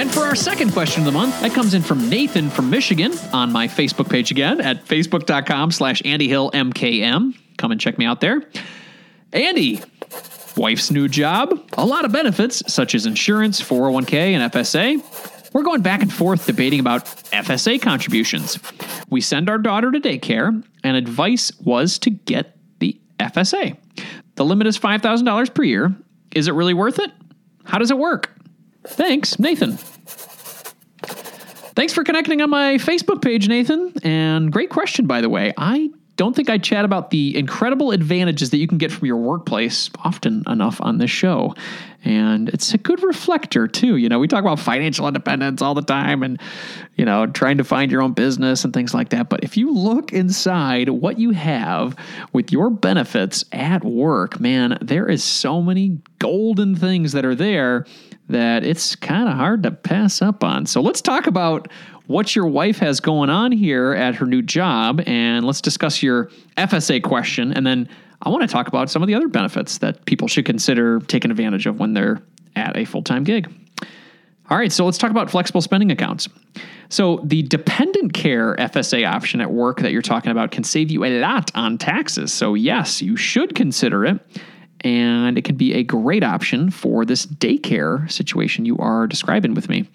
And 0.00 0.10
for 0.10 0.20
our 0.20 0.34
second 0.34 0.72
question 0.72 1.02
of 1.02 1.04
the 1.06 1.12
month, 1.12 1.38
that 1.42 1.52
comes 1.52 1.74
in 1.74 1.82
from 1.82 2.08
Nathan 2.08 2.48
from 2.48 2.70
Michigan 2.70 3.12
on 3.34 3.52
my 3.52 3.68
Facebook 3.68 4.08
page 4.08 4.30
again 4.30 4.60
at 4.60 4.86
facebook.com 4.86 5.72
slash 5.72 6.00
andyhillmkm. 6.02 7.36
Come 7.58 7.72
and 7.72 7.78
check 7.78 7.98
me 7.98 8.06
out 8.06 8.22
there. 8.22 8.42
Andy, 9.32 9.82
wife's 10.56 10.90
new 10.90 11.06
job, 11.06 11.52
a 11.74 11.84
lot 11.84 12.04
of 12.04 12.12
benefits 12.12 12.62
such 12.72 12.94
as 12.94 13.04
insurance, 13.04 13.60
401k, 13.60 14.12
and 14.32 14.52
FSA. 14.52 15.39
We're 15.52 15.62
going 15.62 15.82
back 15.82 16.02
and 16.02 16.12
forth 16.12 16.46
debating 16.46 16.80
about 16.80 17.04
FSA 17.04 17.82
contributions. 17.82 18.58
We 19.08 19.20
send 19.20 19.50
our 19.50 19.58
daughter 19.58 19.90
to 19.90 20.00
daycare, 20.00 20.64
and 20.84 20.96
advice 20.96 21.52
was 21.60 21.98
to 22.00 22.10
get 22.10 22.56
the 22.78 22.98
FSA. 23.18 23.76
The 24.36 24.44
limit 24.44 24.66
is 24.66 24.78
$5,000 24.78 25.54
per 25.54 25.62
year. 25.64 25.94
Is 26.34 26.46
it 26.46 26.52
really 26.52 26.74
worth 26.74 26.98
it? 26.98 27.10
How 27.64 27.78
does 27.78 27.90
it 27.90 27.98
work? 27.98 28.30
Thanks, 28.86 29.38
Nathan. 29.38 29.76
Thanks 31.74 31.92
for 31.92 32.04
connecting 32.04 32.40
on 32.42 32.50
my 32.50 32.74
Facebook 32.74 33.22
page, 33.22 33.48
Nathan. 33.48 33.92
And 34.02 34.52
great 34.52 34.70
question, 34.70 35.06
by 35.06 35.20
the 35.20 35.28
way. 35.28 35.52
I 35.56 35.90
don't 36.16 36.36
think 36.36 36.50
I 36.50 36.58
chat 36.58 36.84
about 36.84 37.10
the 37.10 37.36
incredible 37.36 37.92
advantages 37.92 38.50
that 38.50 38.58
you 38.58 38.68
can 38.68 38.78
get 38.78 38.92
from 38.92 39.06
your 39.06 39.16
workplace 39.16 39.88
often 40.04 40.42
enough 40.46 40.78
on 40.80 40.98
this 40.98 41.10
show. 41.10 41.54
And 42.02 42.48
it's 42.48 42.72
a 42.72 42.78
good 42.78 43.02
reflector, 43.02 43.68
too. 43.68 43.96
You 43.96 44.08
know, 44.08 44.18
we 44.18 44.26
talk 44.26 44.40
about 44.40 44.58
financial 44.58 45.06
independence 45.06 45.60
all 45.60 45.74
the 45.74 45.82
time 45.82 46.22
and, 46.22 46.40
you 46.94 47.04
know, 47.04 47.26
trying 47.26 47.58
to 47.58 47.64
find 47.64 47.90
your 47.90 48.00
own 48.02 48.12
business 48.12 48.64
and 48.64 48.72
things 48.72 48.94
like 48.94 49.10
that. 49.10 49.28
But 49.28 49.44
if 49.44 49.56
you 49.56 49.72
look 49.72 50.12
inside 50.12 50.88
what 50.88 51.18
you 51.18 51.30
have 51.32 51.94
with 52.32 52.52
your 52.52 52.70
benefits 52.70 53.44
at 53.52 53.84
work, 53.84 54.40
man, 54.40 54.78
there 54.80 55.08
is 55.08 55.22
so 55.22 55.60
many 55.60 56.00
golden 56.18 56.74
things 56.74 57.12
that 57.12 57.24
are 57.24 57.34
there 57.34 57.84
that 58.28 58.64
it's 58.64 58.96
kind 58.96 59.28
of 59.28 59.34
hard 59.34 59.62
to 59.64 59.70
pass 59.70 60.22
up 60.22 60.42
on. 60.42 60.64
So 60.64 60.80
let's 60.80 61.02
talk 61.02 61.26
about 61.26 61.68
what 62.06 62.34
your 62.34 62.46
wife 62.46 62.78
has 62.78 62.98
going 62.98 63.30
on 63.30 63.52
here 63.52 63.92
at 63.92 64.16
her 64.16 64.26
new 64.26 64.42
job, 64.42 65.00
and 65.06 65.44
let's 65.44 65.60
discuss 65.60 66.02
your 66.02 66.30
FSA 66.56 67.02
question. 67.02 67.52
And 67.52 67.66
then 67.66 67.88
I 68.22 68.28
want 68.28 68.42
to 68.42 68.48
talk 68.48 68.68
about 68.68 68.90
some 68.90 69.02
of 69.02 69.06
the 69.06 69.14
other 69.14 69.28
benefits 69.28 69.78
that 69.78 70.04
people 70.04 70.28
should 70.28 70.44
consider 70.44 71.00
taking 71.00 71.30
advantage 71.30 71.66
of 71.66 71.78
when 71.78 71.94
they're 71.94 72.22
at 72.56 72.76
a 72.76 72.84
full 72.84 73.02
time 73.02 73.24
gig. 73.24 73.52
All 74.50 74.58
right, 74.58 74.72
so 74.72 74.84
let's 74.84 74.98
talk 74.98 75.12
about 75.12 75.30
flexible 75.30 75.60
spending 75.60 75.92
accounts. 75.92 76.28
So, 76.88 77.20
the 77.22 77.42
dependent 77.42 78.14
care 78.14 78.56
FSA 78.56 79.08
option 79.08 79.40
at 79.40 79.52
work 79.52 79.78
that 79.80 79.92
you're 79.92 80.02
talking 80.02 80.32
about 80.32 80.50
can 80.50 80.64
save 80.64 80.90
you 80.90 81.04
a 81.04 81.20
lot 81.20 81.52
on 81.54 81.78
taxes. 81.78 82.32
So, 82.32 82.54
yes, 82.54 83.00
you 83.00 83.16
should 83.16 83.54
consider 83.54 84.04
it 84.04 84.20
and 84.80 85.36
it 85.36 85.44
can 85.44 85.56
be 85.56 85.74
a 85.74 85.82
great 85.82 86.24
option 86.24 86.70
for 86.70 87.04
this 87.04 87.26
daycare 87.26 88.10
situation 88.10 88.64
you 88.64 88.78
are 88.78 89.06
describing 89.06 89.54
with 89.54 89.68
me. 89.68 89.88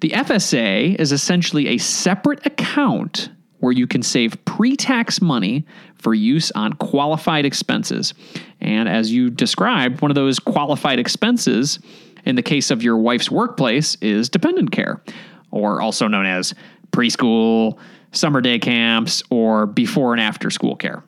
The 0.00 0.10
FSA 0.10 0.96
is 1.00 1.12
essentially 1.12 1.68
a 1.68 1.78
separate 1.78 2.44
account 2.44 3.30
where 3.58 3.72
you 3.72 3.86
can 3.86 4.02
save 4.02 4.44
pre 4.44 4.76
tax 4.76 5.20
money 5.20 5.66
for 6.06 6.14
use 6.14 6.52
on 6.52 6.72
qualified 6.74 7.44
expenses. 7.44 8.14
And 8.60 8.88
as 8.88 9.10
you 9.10 9.28
described, 9.28 10.02
one 10.02 10.12
of 10.12 10.14
those 10.14 10.38
qualified 10.38 11.00
expenses 11.00 11.80
in 12.24 12.36
the 12.36 12.44
case 12.44 12.70
of 12.70 12.80
your 12.80 12.96
wife's 12.96 13.28
workplace 13.28 13.96
is 13.96 14.28
dependent 14.28 14.70
care, 14.70 15.02
or 15.50 15.80
also 15.80 16.06
known 16.06 16.24
as 16.24 16.54
preschool, 16.92 17.76
summer 18.12 18.40
day 18.40 18.60
camps, 18.60 19.20
or 19.30 19.66
before 19.66 20.12
and 20.12 20.20
after 20.20 20.48
school 20.48 20.76
care. 20.76 21.02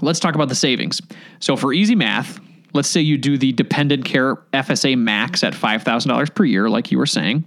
Let's 0.00 0.18
talk 0.18 0.34
about 0.34 0.48
the 0.48 0.54
savings. 0.54 1.02
So, 1.38 1.54
for 1.54 1.74
easy 1.74 1.94
math, 1.94 2.40
let's 2.72 2.88
say 2.88 3.02
you 3.02 3.18
do 3.18 3.36
the 3.36 3.52
dependent 3.52 4.06
care 4.06 4.36
FSA 4.54 4.96
max 4.96 5.44
at 5.44 5.52
$5,000 5.52 6.34
per 6.34 6.44
year, 6.46 6.70
like 6.70 6.90
you 6.90 6.96
were 6.96 7.04
saying. 7.04 7.46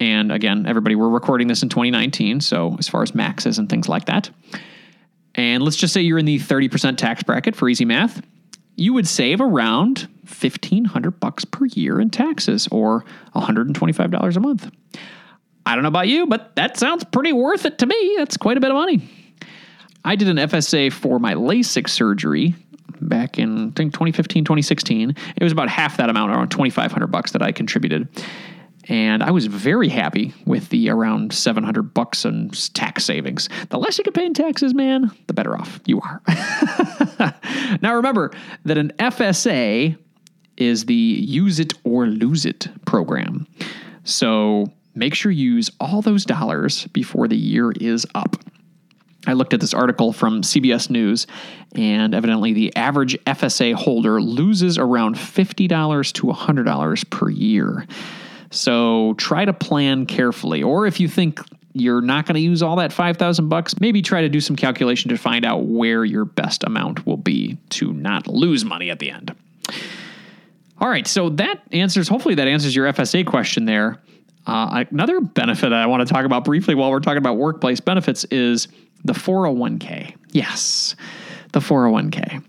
And 0.00 0.32
again, 0.32 0.66
everybody, 0.66 0.96
we're 0.96 1.08
recording 1.08 1.46
this 1.46 1.62
in 1.62 1.68
2019. 1.68 2.40
So, 2.40 2.74
as 2.80 2.88
far 2.88 3.04
as 3.04 3.14
maxes 3.14 3.60
and 3.60 3.68
things 3.68 3.88
like 3.88 4.06
that. 4.06 4.30
And 5.40 5.62
let's 5.62 5.76
just 5.76 5.94
say 5.94 6.02
you're 6.02 6.18
in 6.18 6.26
the 6.26 6.38
30% 6.38 6.98
tax 6.98 7.22
bracket 7.22 7.56
for 7.56 7.66
easy 7.66 7.86
math. 7.86 8.20
You 8.76 8.92
would 8.92 9.08
save 9.08 9.40
around 9.40 10.00
1500 10.24 11.18
bucks 11.18 11.46
per 11.46 11.64
year 11.64 11.98
in 11.98 12.10
taxes 12.10 12.68
or 12.70 13.06
$125 13.34 14.36
a 14.36 14.40
month. 14.40 14.70
I 15.64 15.74
don't 15.74 15.82
know 15.82 15.88
about 15.88 16.08
you, 16.08 16.26
but 16.26 16.54
that 16.56 16.76
sounds 16.76 17.04
pretty 17.04 17.32
worth 17.32 17.64
it 17.64 17.78
to 17.78 17.86
me. 17.86 18.16
That's 18.18 18.36
quite 18.36 18.58
a 18.58 18.60
bit 18.60 18.70
of 18.70 18.74
money. 18.74 19.08
I 20.04 20.14
did 20.14 20.28
an 20.28 20.36
FSA 20.36 20.92
for 20.92 21.18
my 21.18 21.32
LASIK 21.32 21.88
surgery 21.88 22.54
back 23.00 23.38
in 23.38 23.68
I 23.68 23.70
think 23.70 23.94
2015, 23.94 24.44
2016. 24.44 25.16
It 25.36 25.42
was 25.42 25.52
about 25.52 25.70
half 25.70 25.96
that 25.96 26.10
amount, 26.10 26.32
around 26.32 26.50
2,500 26.50 27.06
bucks 27.06 27.32
that 27.32 27.40
I 27.40 27.50
contributed. 27.50 28.08
And 28.88 29.22
I 29.22 29.30
was 29.30 29.46
very 29.46 29.88
happy 29.88 30.32
with 30.46 30.70
the 30.70 30.88
around 30.90 31.32
700 31.32 31.94
bucks 31.94 32.24
in 32.24 32.50
tax 32.74 33.04
savings. 33.04 33.48
The 33.68 33.78
less 33.78 33.98
you 33.98 34.04
can 34.04 34.12
pay 34.12 34.24
in 34.24 34.34
taxes, 34.34 34.74
man, 34.74 35.10
the 35.26 35.34
better 35.34 35.56
off 35.56 35.80
you 35.84 36.00
are. 36.00 36.22
now 37.82 37.94
remember 37.94 38.32
that 38.64 38.78
an 38.78 38.92
FSA 38.98 39.96
is 40.56 40.86
the 40.86 40.94
use 40.94 41.60
it 41.60 41.74
or 41.84 42.06
lose 42.06 42.46
it 42.46 42.68
program. 42.86 43.46
So 44.04 44.66
make 44.94 45.14
sure 45.14 45.30
you 45.30 45.54
use 45.54 45.70
all 45.78 46.02
those 46.02 46.24
dollars 46.24 46.86
before 46.88 47.28
the 47.28 47.36
year 47.36 47.72
is 47.72 48.06
up. 48.14 48.36
I 49.26 49.34
looked 49.34 49.52
at 49.52 49.60
this 49.60 49.74
article 49.74 50.12
from 50.12 50.40
CBS 50.40 50.88
News, 50.88 51.26
and 51.74 52.14
evidently 52.14 52.54
the 52.54 52.74
average 52.74 53.18
FSA 53.24 53.74
holder 53.74 54.20
loses 54.20 54.78
around 54.78 55.16
$50 55.16 56.12
to 56.14 56.22
$100 56.26 57.10
per 57.10 57.28
year. 57.28 57.86
So 58.50 59.14
try 59.14 59.44
to 59.44 59.52
plan 59.52 60.06
carefully. 60.06 60.62
Or 60.62 60.86
if 60.86 61.00
you 61.00 61.08
think 61.08 61.40
you're 61.72 62.00
not 62.00 62.26
going 62.26 62.34
to 62.34 62.40
use 62.40 62.62
all 62.62 62.76
that 62.76 62.92
5000 62.92 63.48
bucks, 63.48 63.78
maybe 63.80 64.02
try 64.02 64.22
to 64.22 64.28
do 64.28 64.40
some 64.40 64.56
calculation 64.56 65.08
to 65.10 65.16
find 65.16 65.44
out 65.44 65.64
where 65.66 66.04
your 66.04 66.24
best 66.24 66.64
amount 66.64 67.06
will 67.06 67.16
be 67.16 67.56
to 67.70 67.92
not 67.92 68.26
lose 68.26 68.64
money 68.64 68.90
at 68.90 68.98
the 68.98 69.10
end. 69.10 69.34
All 70.78 70.88
right, 70.88 71.06
so 71.06 71.28
that 71.30 71.62
answers, 71.72 72.08
hopefully, 72.08 72.34
that 72.36 72.48
answers 72.48 72.74
your 72.74 72.90
FSA 72.92 73.26
question 73.26 73.66
there. 73.66 73.98
Uh, 74.46 74.84
another 74.90 75.20
benefit 75.20 75.72
I 75.72 75.86
want 75.86 76.06
to 76.06 76.12
talk 76.12 76.24
about 76.24 76.44
briefly 76.44 76.74
while 76.74 76.90
we're 76.90 77.00
talking 77.00 77.18
about 77.18 77.36
workplace 77.36 77.80
benefits 77.80 78.24
is 78.24 78.66
the 79.04 79.12
401k. 79.12 80.16
Yes, 80.32 80.96
the 81.52 81.60
401k. 81.60 82.42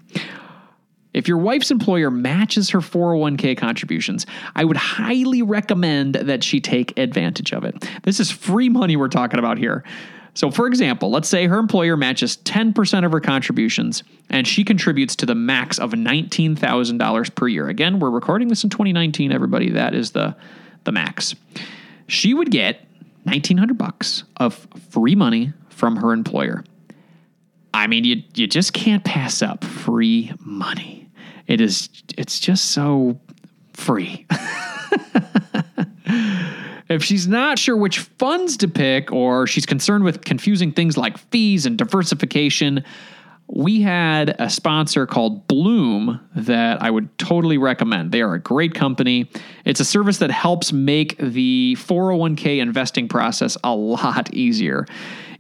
If 1.14 1.28
your 1.28 1.38
wife's 1.38 1.72
employer 1.72 2.10
matches 2.10 2.70
her 2.70 2.80
401k 2.80 3.58
contributions, 3.58 4.26
I 4.56 4.64
would 4.64 4.78
highly 4.78 5.42
recommend 5.42 6.16
that 6.16 6.44
she 6.44 6.62
take 6.62 6.98
advantage 6.98 7.52
of 7.52 7.64
it. 7.64 7.88
This 8.04 8.20
is 8.20 8.32
free 8.32 8.70
money 8.70 8.96
we're 8.96 9.10
talking 9.10 9.40
about 9.40 9.58
here. 9.58 9.84
So, 10.34 10.50
for 10.50 10.66
example, 10.68 11.12
let's 11.12 11.28
say 11.28 11.48
her 11.48 11.58
employer 11.58 11.98
matches 11.98 12.38
10% 12.38 13.06
of 13.06 13.12
her 13.12 13.20
contributions 13.20 14.04
and 14.30 14.48
she 14.48 14.64
contributes 14.64 15.16
to 15.18 15.26
the 15.26 15.36
max 15.36 15.78
of 15.78 15.92
$19,000 15.92 17.36
per 17.36 17.48
year. 17.50 17.68
Again, 17.68 18.00
we're 18.00 18.10
recording 18.10 18.48
this 18.48 18.64
in 18.64 18.70
2019, 18.70 19.34
everybody. 19.34 19.72
That 19.72 19.94
is 19.94 20.12
the, 20.12 20.38
the 20.86 20.94
max. 20.94 21.36
She 22.08 22.34
would 22.34 22.50
get 22.50 22.80
1900 23.24 23.78
bucks 23.78 24.24
of 24.38 24.68
free 24.90 25.16
money 25.16 25.52
from 25.70 25.98
her 25.98 26.14
employer. 26.14 26.64
I 27.74 27.88
mean, 27.88 28.04
you, 28.04 28.24
you 28.34 28.48
just 28.48 28.74
can't 28.74 29.04
pass 29.04 29.42
up 29.42 29.64
free 29.64 30.32
money. 30.40 31.01
It 31.52 31.60
is, 31.60 31.90
it's 32.18 32.40
just 32.40 32.72
so 32.72 33.20
free. 33.74 34.26
If 36.92 37.06
she's 37.06 37.26
not 37.26 37.58
sure 37.58 37.78
which 37.78 38.00
funds 38.00 38.58
to 38.58 38.68
pick 38.68 39.14
or 39.14 39.48
she's 39.48 39.66
concerned 39.66 40.04
with 40.04 40.26
confusing 40.26 40.74
things 40.74 40.98
like 40.98 41.18
fees 41.18 41.66
and 41.66 41.78
diversification, 41.78 42.84
we 43.48 43.82
had 43.82 44.36
a 44.40 44.50
sponsor 44.50 45.08
called 45.08 45.48
Blooom 45.48 46.20
that 46.36 46.82
I 46.82 46.92
would 46.92 47.18
totally 47.18 47.58
recommend. 47.58 48.12
They 48.12 48.22
are 48.22 48.34
a 48.34 48.40
great 48.40 48.74
company. 48.74 49.30
It's 49.64 49.80
a 49.80 49.86
service 49.86 50.18
that 50.18 50.32
helps 50.32 50.74
make 50.74 51.18
the 51.18 51.78
401k 51.80 52.60
investing 52.60 53.08
process 53.08 53.58
a 53.64 53.74
lot 53.74 54.34
easier. 54.34 54.86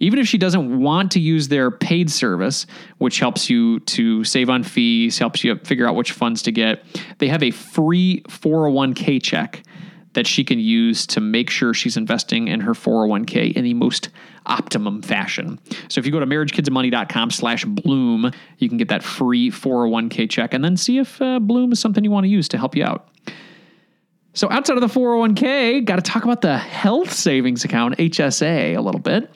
Even 0.01 0.17
if 0.17 0.27
she 0.27 0.39
doesn't 0.39 0.81
want 0.81 1.11
to 1.11 1.19
use 1.19 1.47
their 1.47 1.69
paid 1.69 2.09
service, 2.09 2.65
which 2.97 3.19
helps 3.19 3.51
you 3.51 3.79
to 3.81 4.23
save 4.23 4.49
on 4.49 4.63
fees, 4.63 5.19
helps 5.19 5.43
you 5.43 5.55
figure 5.57 5.87
out 5.87 5.95
which 5.95 6.11
funds 6.11 6.41
to 6.41 6.51
get, 6.51 6.83
they 7.19 7.27
have 7.27 7.43
a 7.43 7.51
free 7.51 8.21
401k 8.27 9.21
check 9.21 9.63
that 10.13 10.25
she 10.25 10.43
can 10.43 10.59
use 10.59 11.05
to 11.05 11.21
make 11.21 11.51
sure 11.51 11.73
she's 11.73 11.95
investing 11.95 12.47
in 12.47 12.59
her 12.61 12.73
401k 12.73 13.53
in 13.53 13.63
the 13.63 13.75
most 13.75 14.09
optimum 14.47 15.03
fashion. 15.03 15.59
So 15.87 15.99
if 15.99 16.05
you 16.05 16.11
go 16.11 16.19
to 16.19 16.25
marriagekidsandmoney.com 16.25 17.29
slash 17.29 17.63
bloom, 17.63 18.31
you 18.57 18.69
can 18.69 18.79
get 18.79 18.87
that 18.89 19.03
free 19.03 19.51
401k 19.51 20.29
check 20.29 20.55
and 20.55 20.63
then 20.63 20.77
see 20.77 20.97
if 20.97 21.21
uh, 21.21 21.39
Blooom 21.39 21.71
is 21.71 21.79
something 21.79 22.03
you 22.03 22.11
want 22.11 22.23
to 22.23 22.29
use 22.29 22.47
to 22.49 22.57
help 22.57 22.75
you 22.75 22.83
out. 22.83 23.07
So 24.33 24.49
outside 24.49 24.77
of 24.77 24.81
the 24.81 24.99
401k, 24.99 25.85
got 25.85 25.97
to 25.97 26.01
talk 26.01 26.23
about 26.23 26.41
the 26.41 26.57
health 26.57 27.11
savings 27.13 27.63
account, 27.63 27.97
HSA, 27.97 28.75
a 28.75 28.81
little 28.81 29.01
bit. 29.01 29.29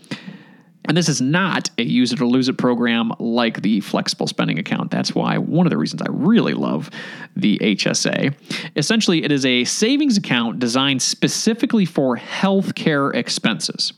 And 0.88 0.96
this 0.96 1.10
is 1.10 1.22
not 1.22 1.70
a 1.78 1.84
use 1.84 2.14
it 2.14 2.22
or 2.22 2.28
lose 2.28 2.48
it 2.48 2.58
program 2.58 3.12
like 3.20 3.62
the 3.62 3.82
flexible 3.82 4.28
spending 4.28 4.60
account. 4.60 4.92
That's 4.92 5.14
why 5.14 5.38
one 5.38 5.66
of 5.66 5.72
the 5.72 5.78
reasons 5.78 6.02
I 6.02 6.08
really 6.10 6.54
love 6.54 6.90
the 7.36 7.58
HSA. 7.60 8.36
Essentially, 8.76 9.24
it 9.24 9.32
is 9.32 9.46
a 9.46 9.64
savings 9.64 10.18
account 10.18 10.60
designed 10.60 11.02
specifically 11.02 11.86
for 11.86 12.18
healthcare 12.18 13.14
expenses. 13.16 13.94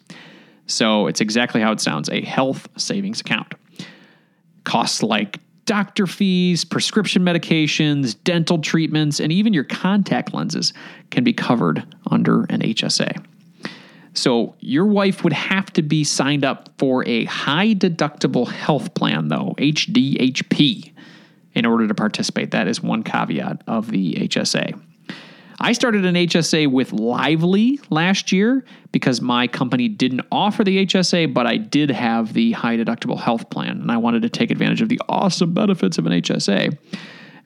So 0.66 1.08
it's 1.08 1.22
exactly 1.22 1.62
how 1.62 1.72
it 1.72 1.80
sounds 1.80 2.10
a 2.10 2.22
health 2.22 2.68
savings 2.78 3.22
account. 3.22 3.56
Costs 4.64 5.02
like 5.02 5.40
doctor 5.66 6.08
fees, 6.08 6.66
prescription 6.66 7.24
medications, 7.24 8.16
dental 8.24 8.60
treatments, 8.60 9.20
and 9.20 9.32
even 9.32 9.54
your 9.54 9.66
contact 9.66 10.34
lenses 10.34 10.74
can 11.12 11.24
be 11.24 11.34
covered 11.34 11.86
under 12.10 12.44
an 12.46 12.62
HSA. 12.62 13.24
So 14.18 14.56
your 14.60 14.86
wife 14.86 15.24
would 15.24 15.34
have 15.34 15.72
to 15.74 15.84
be 15.84 16.04
signed 16.04 16.44
up 16.44 16.70
for 16.80 17.08
a 17.08 17.26
high 17.26 17.76
deductible 17.76 18.48
health 18.48 18.94
plan, 18.96 19.28
though, 19.28 19.54
HDHP, 19.60 20.92
in 21.54 21.66
order 21.66 21.88
to 21.88 21.94
participate. 21.94 22.52
That 22.52 22.68
is 22.68 22.82
one 22.82 23.04
caveat 23.04 23.62
of 23.68 23.92
the 23.92 24.16
HSA. 24.16 24.82
I 25.60 25.74
started 25.74 26.06
an 26.06 26.16
HSA 26.16 26.72
with 26.72 26.94
Lively 26.94 27.80
last 27.90 28.32
year 28.32 28.64
because 28.92 29.22
my 29.22 29.48
company 29.48 29.88
didn't 29.88 30.22
offer 30.32 30.64
the 30.64 30.86
HSA, 30.86 31.34
but 31.34 31.48
I 31.48 31.58
did 31.58 31.90
have 31.92 32.34
the 32.34 32.52
high 32.54 32.78
deductible 32.78 33.20
health 33.20 33.50
plan, 33.50 33.82
and 33.82 33.92
I 33.92 33.98
wanted 33.98 34.24
to 34.24 34.30
take 34.30 34.52
advantage 34.52 34.82
of 34.82 34.90
the 34.90 35.02
awesome 35.10 35.54
benefits 35.54 35.98
of 35.98 36.06
an 36.06 36.14
HSA. 36.14 36.78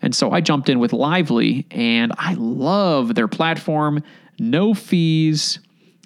And 0.02 0.16
so 0.16 0.32
I 0.32 0.42
jumped 0.42 0.68
in 0.68 0.80
with 0.80 0.94
Lively, 0.94 1.68
and 1.70 2.14
I 2.18 2.34
love 2.34 3.16
their 3.16 3.28
platform. 3.28 4.04
No 4.40 4.74
fees, 4.74 5.60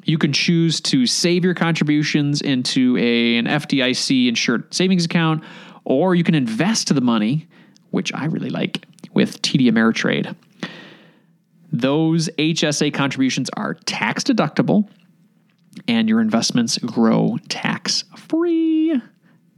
you 0.05 0.17
can 0.17 0.31
choose 0.31 0.79
to 0.79 1.05
save 1.05 1.43
your 1.43 1.55
contributions 1.55 2.41
into 2.41 2.95
a, 2.97 3.37
an 3.37 3.45
FDIC 3.45 4.27
insured 4.27 4.73
savings 4.73 5.05
account, 5.05 5.43
or 5.83 6.15
you 6.15 6.23
can 6.23 6.35
invest 6.35 6.93
the 6.93 7.01
money, 7.01 7.47
which 7.89 8.13
I 8.13 8.25
really 8.25 8.51
like, 8.51 8.85
with 9.13 9.41
TD 9.41 9.69
Ameritrade. 9.69 10.35
Those 11.71 12.29
HSA 12.37 12.93
contributions 12.93 13.49
are 13.57 13.73
tax 13.73 14.23
deductible, 14.23 14.87
and 15.87 16.07
your 16.07 16.21
investments 16.21 16.77
grow 16.77 17.37
tax 17.49 18.03
free. 18.15 19.01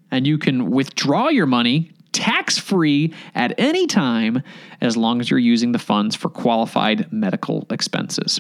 And 0.09 0.25
you 0.25 0.37
can 0.37 0.71
withdraw 0.71 1.27
your 1.27 1.45
money 1.45 1.91
tax 2.13 2.57
free 2.57 3.13
at 3.35 3.53
any 3.59 3.85
time 3.85 4.41
as 4.81 4.95
long 4.97 5.19
as 5.19 5.29
you're 5.29 5.39
using 5.39 5.73
the 5.73 5.79
funds 5.79 6.15
for 6.15 6.29
qualified 6.29 7.11
medical 7.11 7.67
expenses. 7.69 8.39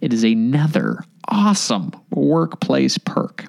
It 0.00 0.12
is 0.12 0.24
another 0.24 1.04
awesome 1.28 1.92
workplace 2.10 2.98
perk. 2.98 3.46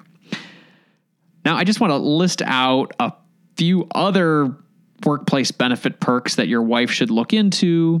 Now, 1.44 1.56
I 1.56 1.64
just 1.64 1.80
want 1.80 1.90
to 1.90 1.96
list 1.96 2.42
out 2.42 2.92
a 3.00 3.12
few 3.56 3.88
other 3.94 4.54
workplace 5.04 5.50
benefit 5.50 6.00
perks 6.00 6.36
that 6.36 6.48
your 6.48 6.62
wife 6.62 6.90
should 6.90 7.10
look 7.10 7.32
into. 7.32 8.00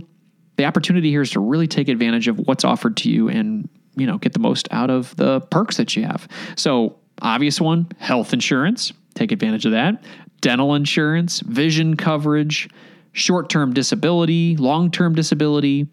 The 0.56 0.64
opportunity 0.64 1.10
here 1.10 1.22
is 1.22 1.30
to 1.30 1.40
really 1.40 1.66
take 1.66 1.88
advantage 1.88 2.28
of 2.28 2.38
what's 2.38 2.64
offered 2.64 2.96
to 2.98 3.10
you 3.10 3.28
and, 3.28 3.68
you 3.96 4.06
know, 4.06 4.18
get 4.18 4.32
the 4.32 4.38
most 4.38 4.68
out 4.70 4.90
of 4.90 5.14
the 5.16 5.40
perks 5.40 5.76
that 5.78 5.96
you 5.96 6.04
have. 6.04 6.28
So, 6.56 6.98
obvious 7.20 7.60
one, 7.60 7.90
health 7.98 8.32
insurance, 8.32 8.92
take 9.14 9.32
advantage 9.32 9.66
of 9.66 9.72
that. 9.72 10.04
Dental 10.40 10.74
insurance, 10.74 11.40
vision 11.40 11.96
coverage, 11.96 12.68
short-term 13.12 13.72
disability, 13.72 14.56
long-term 14.56 15.14
disability, 15.14 15.88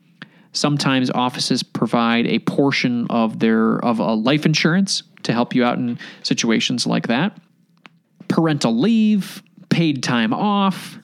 Sometimes 0.52 1.12
offices 1.12 1.62
provide 1.62 2.26
a 2.26 2.40
portion 2.40 3.06
of 3.10 3.40
their 3.40 3.78
of 3.86 4.00
a 4.00 4.14
life 4.14 4.46
insurance 4.46 5.04
to 5.24 5.32
help 5.32 5.54
you 5.54 5.64
out 5.64 5.78
in 5.78 6.00
situations 6.24 6.88
like 6.88 7.08
that. 7.08 7.38
Parental 8.28 8.78
leave, 8.78 9.44
paid 9.70 10.02
time 10.02 10.34
off, 10.34 10.98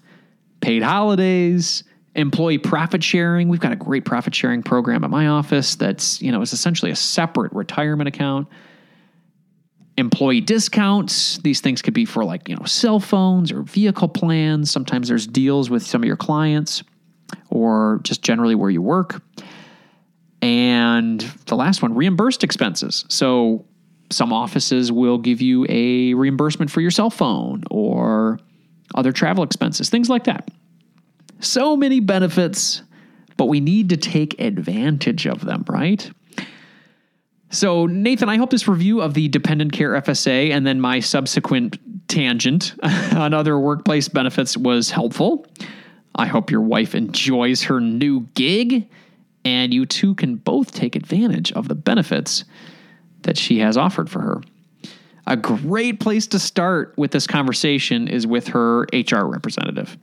paid 0.62 0.82
holidays, 0.82 1.84
employee 2.16 2.58
profit 2.58 3.04
sharing. 3.04 3.50
We've 3.50 3.60
got 3.60 3.72
a 3.72 3.76
great 3.76 4.06
profit 4.06 4.34
sharing 4.34 4.64
program 4.64 5.04
at 5.04 5.10
my 5.10 5.28
office 5.28 5.76
that's, 5.76 6.22
you 6.22 6.32
know, 6.32 6.42
is 6.42 6.54
essentially 6.54 6.92
a 6.92 6.96
separate 6.96 7.54
retirement 7.54 8.08
account. 8.08 8.48
Employee 9.98 10.42
discounts. 10.42 11.38
These 11.40 11.62
things 11.62 11.82
could 11.82 11.94
be 11.94 12.06
for 12.06 12.26
like, 12.26 12.50
you 12.50 12.56
know, 12.56 12.66
cell 12.66 13.00
phones 13.00 13.52
or 13.52 13.62
vehicle 13.62 14.08
plans. 14.08 14.72
Sometimes 14.72 15.08
there's 15.08 15.28
deals 15.28 15.70
with 15.70 15.86
some 15.86 16.02
of 16.02 16.08
your 16.08 16.18
clients 16.18 16.84
or 17.50 18.00
just 18.04 18.22
generally 18.22 18.56
where 18.56 18.70
you 18.70 18.82
work. 18.82 19.22
And 20.42 21.22
the 21.48 21.56
last 21.56 21.82
one, 21.82 21.96
reimbursed 21.96 22.44
expenses. 22.44 23.06
So 23.10 23.66
some 24.12 24.32
offices 24.32 24.92
will 24.92 25.18
give 25.18 25.42
you 25.42 25.66
a 25.70 26.14
reimbursement 26.14 26.70
for 26.70 26.82
your 26.82 26.92
cell 26.92 27.10
phone 27.10 27.64
or 27.72 28.40
other 28.94 29.12
travel 29.12 29.44
expenses, 29.44 29.90
things 29.90 30.10
like 30.10 30.26
that. 30.26 30.50
So 31.40 31.76
many 31.76 32.00
benefits, 32.00 32.84
but 33.38 33.46
we 33.46 33.60
need 33.60 33.90
to 33.90 33.98
take 33.98 34.40
advantage 34.40 35.26
of 35.26 35.42
them, 35.44 35.66
right? 35.68 36.10
So, 37.50 37.86
Nathan, 37.86 38.30
I 38.30 38.38
hope 38.38 38.50
this 38.50 38.68
review 38.68 39.02
of 39.02 39.14
the 39.14 39.28
dependent 39.30 39.72
care 39.72 39.92
FSA 39.92 40.52
and 40.52 40.66
then 40.66 40.82
my 40.82 41.00
subsequent 41.00 41.80
tangent 42.08 42.76
on 42.84 43.34
other 43.34 43.58
workplace 43.58 44.10
benefits 44.10 44.58
was 44.58 44.92
helpful. 44.92 45.46
I 46.16 46.28
hope 46.28 46.52
your 46.52 46.62
wife 46.62 46.96
enjoys 46.96 47.64
her 47.64 47.80
new 47.80 48.22
gig 48.34 48.90
and 49.44 49.74
you 49.74 49.86
two 49.86 50.16
can 50.16 50.36
both 50.36 50.72
take 50.72 50.96
advantage 50.96 51.52
of 51.52 51.68
the 51.68 51.76
benefits 51.76 52.46
that 53.22 53.38
she 53.38 53.60
has 53.60 53.78
offered 53.78 54.10
for 54.10 54.22
her. 54.22 54.42
A 55.28 55.36
great 55.36 56.00
place 56.00 56.28
to 56.28 56.40
start 56.40 56.94
with 56.98 57.12
this 57.12 57.28
conversation 57.28 58.08
is 58.08 58.28
with 58.28 58.48
her 58.50 58.84
HR 58.94 59.26
representative. 59.26 59.98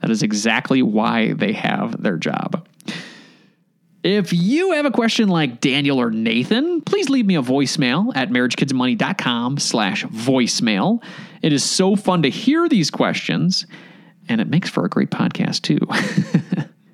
That 0.00 0.10
is 0.10 0.22
exactly 0.22 0.82
why 0.82 1.32
they 1.32 1.52
have 1.52 2.02
their 2.02 2.16
job. 2.16 2.66
If 4.02 4.32
you 4.32 4.72
have 4.72 4.86
a 4.86 4.90
question 4.90 5.28
like 5.28 5.60
Daniel 5.60 6.00
or 6.00 6.10
Nathan, 6.10 6.80
please 6.80 7.10
leave 7.10 7.26
me 7.26 7.34
a 7.34 7.42
voicemail 7.42 8.12
at 8.16 8.30
marriagekidsmoney.com 8.30 9.58
slash 9.58 10.04
voicemail. 10.06 11.02
It 11.42 11.52
is 11.52 11.62
so 11.62 11.96
fun 11.96 12.22
to 12.22 12.30
hear 12.30 12.66
these 12.66 12.90
questions, 12.90 13.66
and 14.30 14.40
it 14.40 14.48
makes 14.48 14.70
for 14.70 14.84
a 14.84 14.88
great 14.88 15.10
podcast 15.10 15.62
too. 15.62 15.78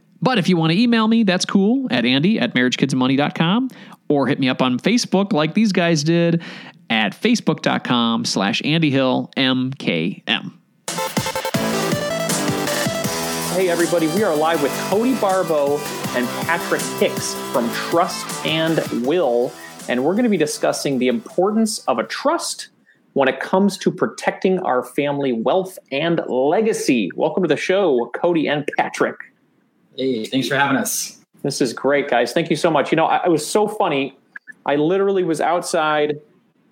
but 0.23 0.39
if 0.39 0.49
you 0.49 0.57
want 0.57 0.73
to 0.73 0.79
email 0.79 1.07
me, 1.07 1.23
that's 1.23 1.45
cool 1.45 1.87
at 1.91 2.05
andy 2.05 2.41
at 2.41 2.55
marriagekidsmoney.com 2.55 3.71
or 4.09 4.27
hit 4.27 4.41
me 4.41 4.49
up 4.49 4.63
on 4.63 4.79
Facebook 4.79 5.33
like 5.33 5.55
these 5.55 5.73
guys 5.73 6.03
did 6.03 6.43
at 6.89 7.13
facebook.com 7.13 8.25
slash 8.25 8.63
andyhillmkm. 8.63 10.53
Hey 13.53 13.71
everybody, 13.71 14.07
we 14.09 14.23
are 14.23 14.37
live 14.37 14.63
with 14.63 14.73
Cody 14.89 15.15
Barbo 15.15 15.79
and 16.15 16.27
Patrick 16.47 16.83
Hicks 16.99 17.35
from 17.53 17.71
Trust 17.73 18.45
and 18.45 18.79
Will, 19.07 19.53
and 19.89 20.05
we're 20.05 20.13
going 20.13 20.25
to 20.25 20.31
be 20.31 20.37
discussing 20.37 20.99
the 20.99 21.09
importance 21.09 21.79
of 21.81 21.99
a 21.99 22.05
trust 22.05 22.69
when 23.17 23.29
it 23.29 23.41
comes 23.41 23.79
to 23.79 23.91
protecting 23.91 24.59
our 24.59 24.83
family 24.83 25.33
wealth 25.33 25.79
and 25.91 26.21
legacy. 26.29 27.11
Welcome 27.17 27.45
to 27.45 27.49
the 27.49 27.57
show, 27.57 28.11
Cody 28.15 28.47
and 28.47 28.69
Patrick. 28.77 29.17
Hey, 29.97 30.27
thanks 30.27 30.49
for 30.49 30.55
having 30.55 30.77
us. 30.77 31.25
This 31.41 31.63
is 31.63 31.73
great, 31.73 32.11
guys. 32.11 32.35
Thank 32.35 32.51
you 32.51 32.57
so 32.57 32.71
much. 32.71 32.93
You 32.93 32.97
know, 32.97 33.07
I, 33.07 33.25
it 33.25 33.31
was 33.31 33.47
so 33.47 33.69
funny. 33.69 34.19
I 34.67 34.77
literally 34.77 35.25
was 35.25 35.41
outside 35.41 36.21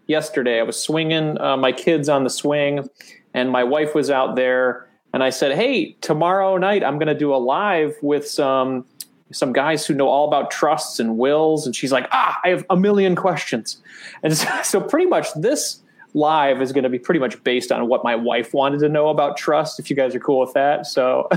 yesterday. 0.06 0.60
I 0.60 0.64
was 0.64 0.78
swinging 0.78 1.40
uh, 1.40 1.56
my 1.56 1.72
kids 1.72 2.10
on 2.10 2.24
the 2.24 2.30
swing, 2.30 2.90
and 3.32 3.50
my 3.50 3.64
wife 3.64 3.94
was 3.94 4.10
out 4.10 4.36
there 4.36 4.86
and 5.14 5.24
I 5.24 5.30
said, 5.30 5.56
"Hey, 5.56 5.92
tomorrow 6.02 6.58
night 6.58 6.84
I'm 6.84 6.98
going 6.98 7.08
to 7.08 7.18
do 7.18 7.34
a 7.34 7.40
live 7.40 7.96
with 8.02 8.28
some 8.28 8.84
some 9.32 9.54
guys 9.54 9.86
who 9.86 9.94
know 9.94 10.08
all 10.08 10.28
about 10.28 10.50
trusts 10.50 11.00
and 11.00 11.16
wills." 11.16 11.64
And 11.64 11.74
she's 11.74 11.90
like, 11.90 12.06
"Ah, 12.12 12.38
I 12.44 12.50
have 12.50 12.66
a 12.68 12.76
million 12.76 13.16
questions." 13.16 13.80
And 14.22 14.36
so, 14.36 14.46
so 14.62 14.80
pretty 14.82 15.06
much 15.06 15.28
this 15.36 15.80
live 16.14 16.62
is 16.62 16.72
going 16.72 16.84
to 16.84 16.88
be 16.88 16.98
pretty 16.98 17.18
much 17.18 17.42
based 17.42 17.72
on 17.72 17.88
what 17.88 18.04
my 18.04 18.14
wife 18.14 18.54
wanted 18.54 18.78
to 18.80 18.88
know 18.88 19.08
about 19.08 19.36
trust. 19.36 19.80
If 19.80 19.90
you 19.90 19.96
guys 19.96 20.14
are 20.14 20.20
cool 20.20 20.40
with 20.40 20.52
that, 20.54 20.86
so 20.86 21.28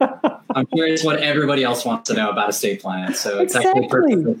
I'm 0.54 0.66
curious 0.66 1.04
what 1.04 1.18
everybody 1.18 1.64
else 1.64 1.84
wants 1.84 2.08
to 2.08 2.16
know 2.16 2.30
about 2.30 2.48
estate 2.48 2.80
planning. 2.80 3.14
So 3.14 3.40
exactly, 3.40 4.36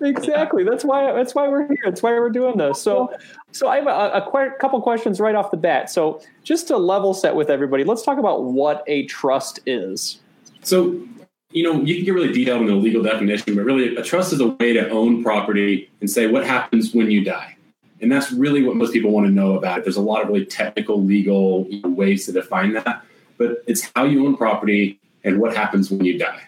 exactly. 0.00 0.64
That's 0.64 0.84
why 0.84 1.12
that's 1.12 1.34
why 1.34 1.48
we're 1.48 1.68
here. 1.68 1.78
That's 1.84 2.02
why 2.02 2.12
we're 2.12 2.30
doing 2.30 2.56
this. 2.56 2.80
So, 2.80 3.12
so 3.52 3.68
I 3.68 3.76
have 3.76 3.86
a, 3.86 4.24
a 4.24 4.30
qu- 4.30 4.56
couple 4.58 4.80
questions 4.80 5.20
right 5.20 5.34
off 5.34 5.50
the 5.50 5.56
bat. 5.58 5.90
So, 5.90 6.22
just 6.42 6.66
to 6.68 6.78
level 6.78 7.12
set 7.12 7.34
with 7.34 7.50
everybody, 7.50 7.84
let's 7.84 8.02
talk 8.02 8.18
about 8.18 8.44
what 8.44 8.84
a 8.86 9.04
trust 9.06 9.60
is. 9.66 10.18
So, 10.62 11.06
you 11.50 11.62
know, 11.62 11.82
you 11.82 11.96
can 11.96 12.04
get 12.04 12.14
really 12.14 12.32
detailed 12.32 12.62
in 12.62 12.66
the 12.68 12.74
legal 12.74 13.02
definition, 13.02 13.54
but 13.54 13.64
really, 13.64 13.96
a 13.96 14.02
trust 14.02 14.32
is 14.32 14.40
a 14.40 14.48
way 14.48 14.72
to 14.72 14.88
own 14.88 15.22
property 15.22 15.90
and 16.00 16.10
say 16.10 16.26
what 16.26 16.46
happens 16.46 16.94
when 16.94 17.10
you 17.10 17.22
die. 17.22 17.55
And 18.00 18.12
that's 18.12 18.30
really 18.32 18.62
what 18.62 18.76
most 18.76 18.92
people 18.92 19.10
want 19.10 19.26
to 19.26 19.32
know 19.32 19.56
about 19.56 19.78
it. 19.78 19.84
There's 19.84 19.96
a 19.96 20.02
lot 20.02 20.22
of 20.22 20.28
really 20.28 20.44
technical 20.44 21.02
legal 21.02 21.66
ways 21.82 22.26
to 22.26 22.32
define 22.32 22.74
that, 22.74 23.04
but 23.38 23.62
it's 23.66 23.90
how 23.94 24.04
you 24.04 24.26
own 24.26 24.36
property 24.36 24.98
and 25.24 25.40
what 25.40 25.56
happens 25.56 25.90
when 25.90 26.04
you 26.04 26.18
die. 26.18 26.42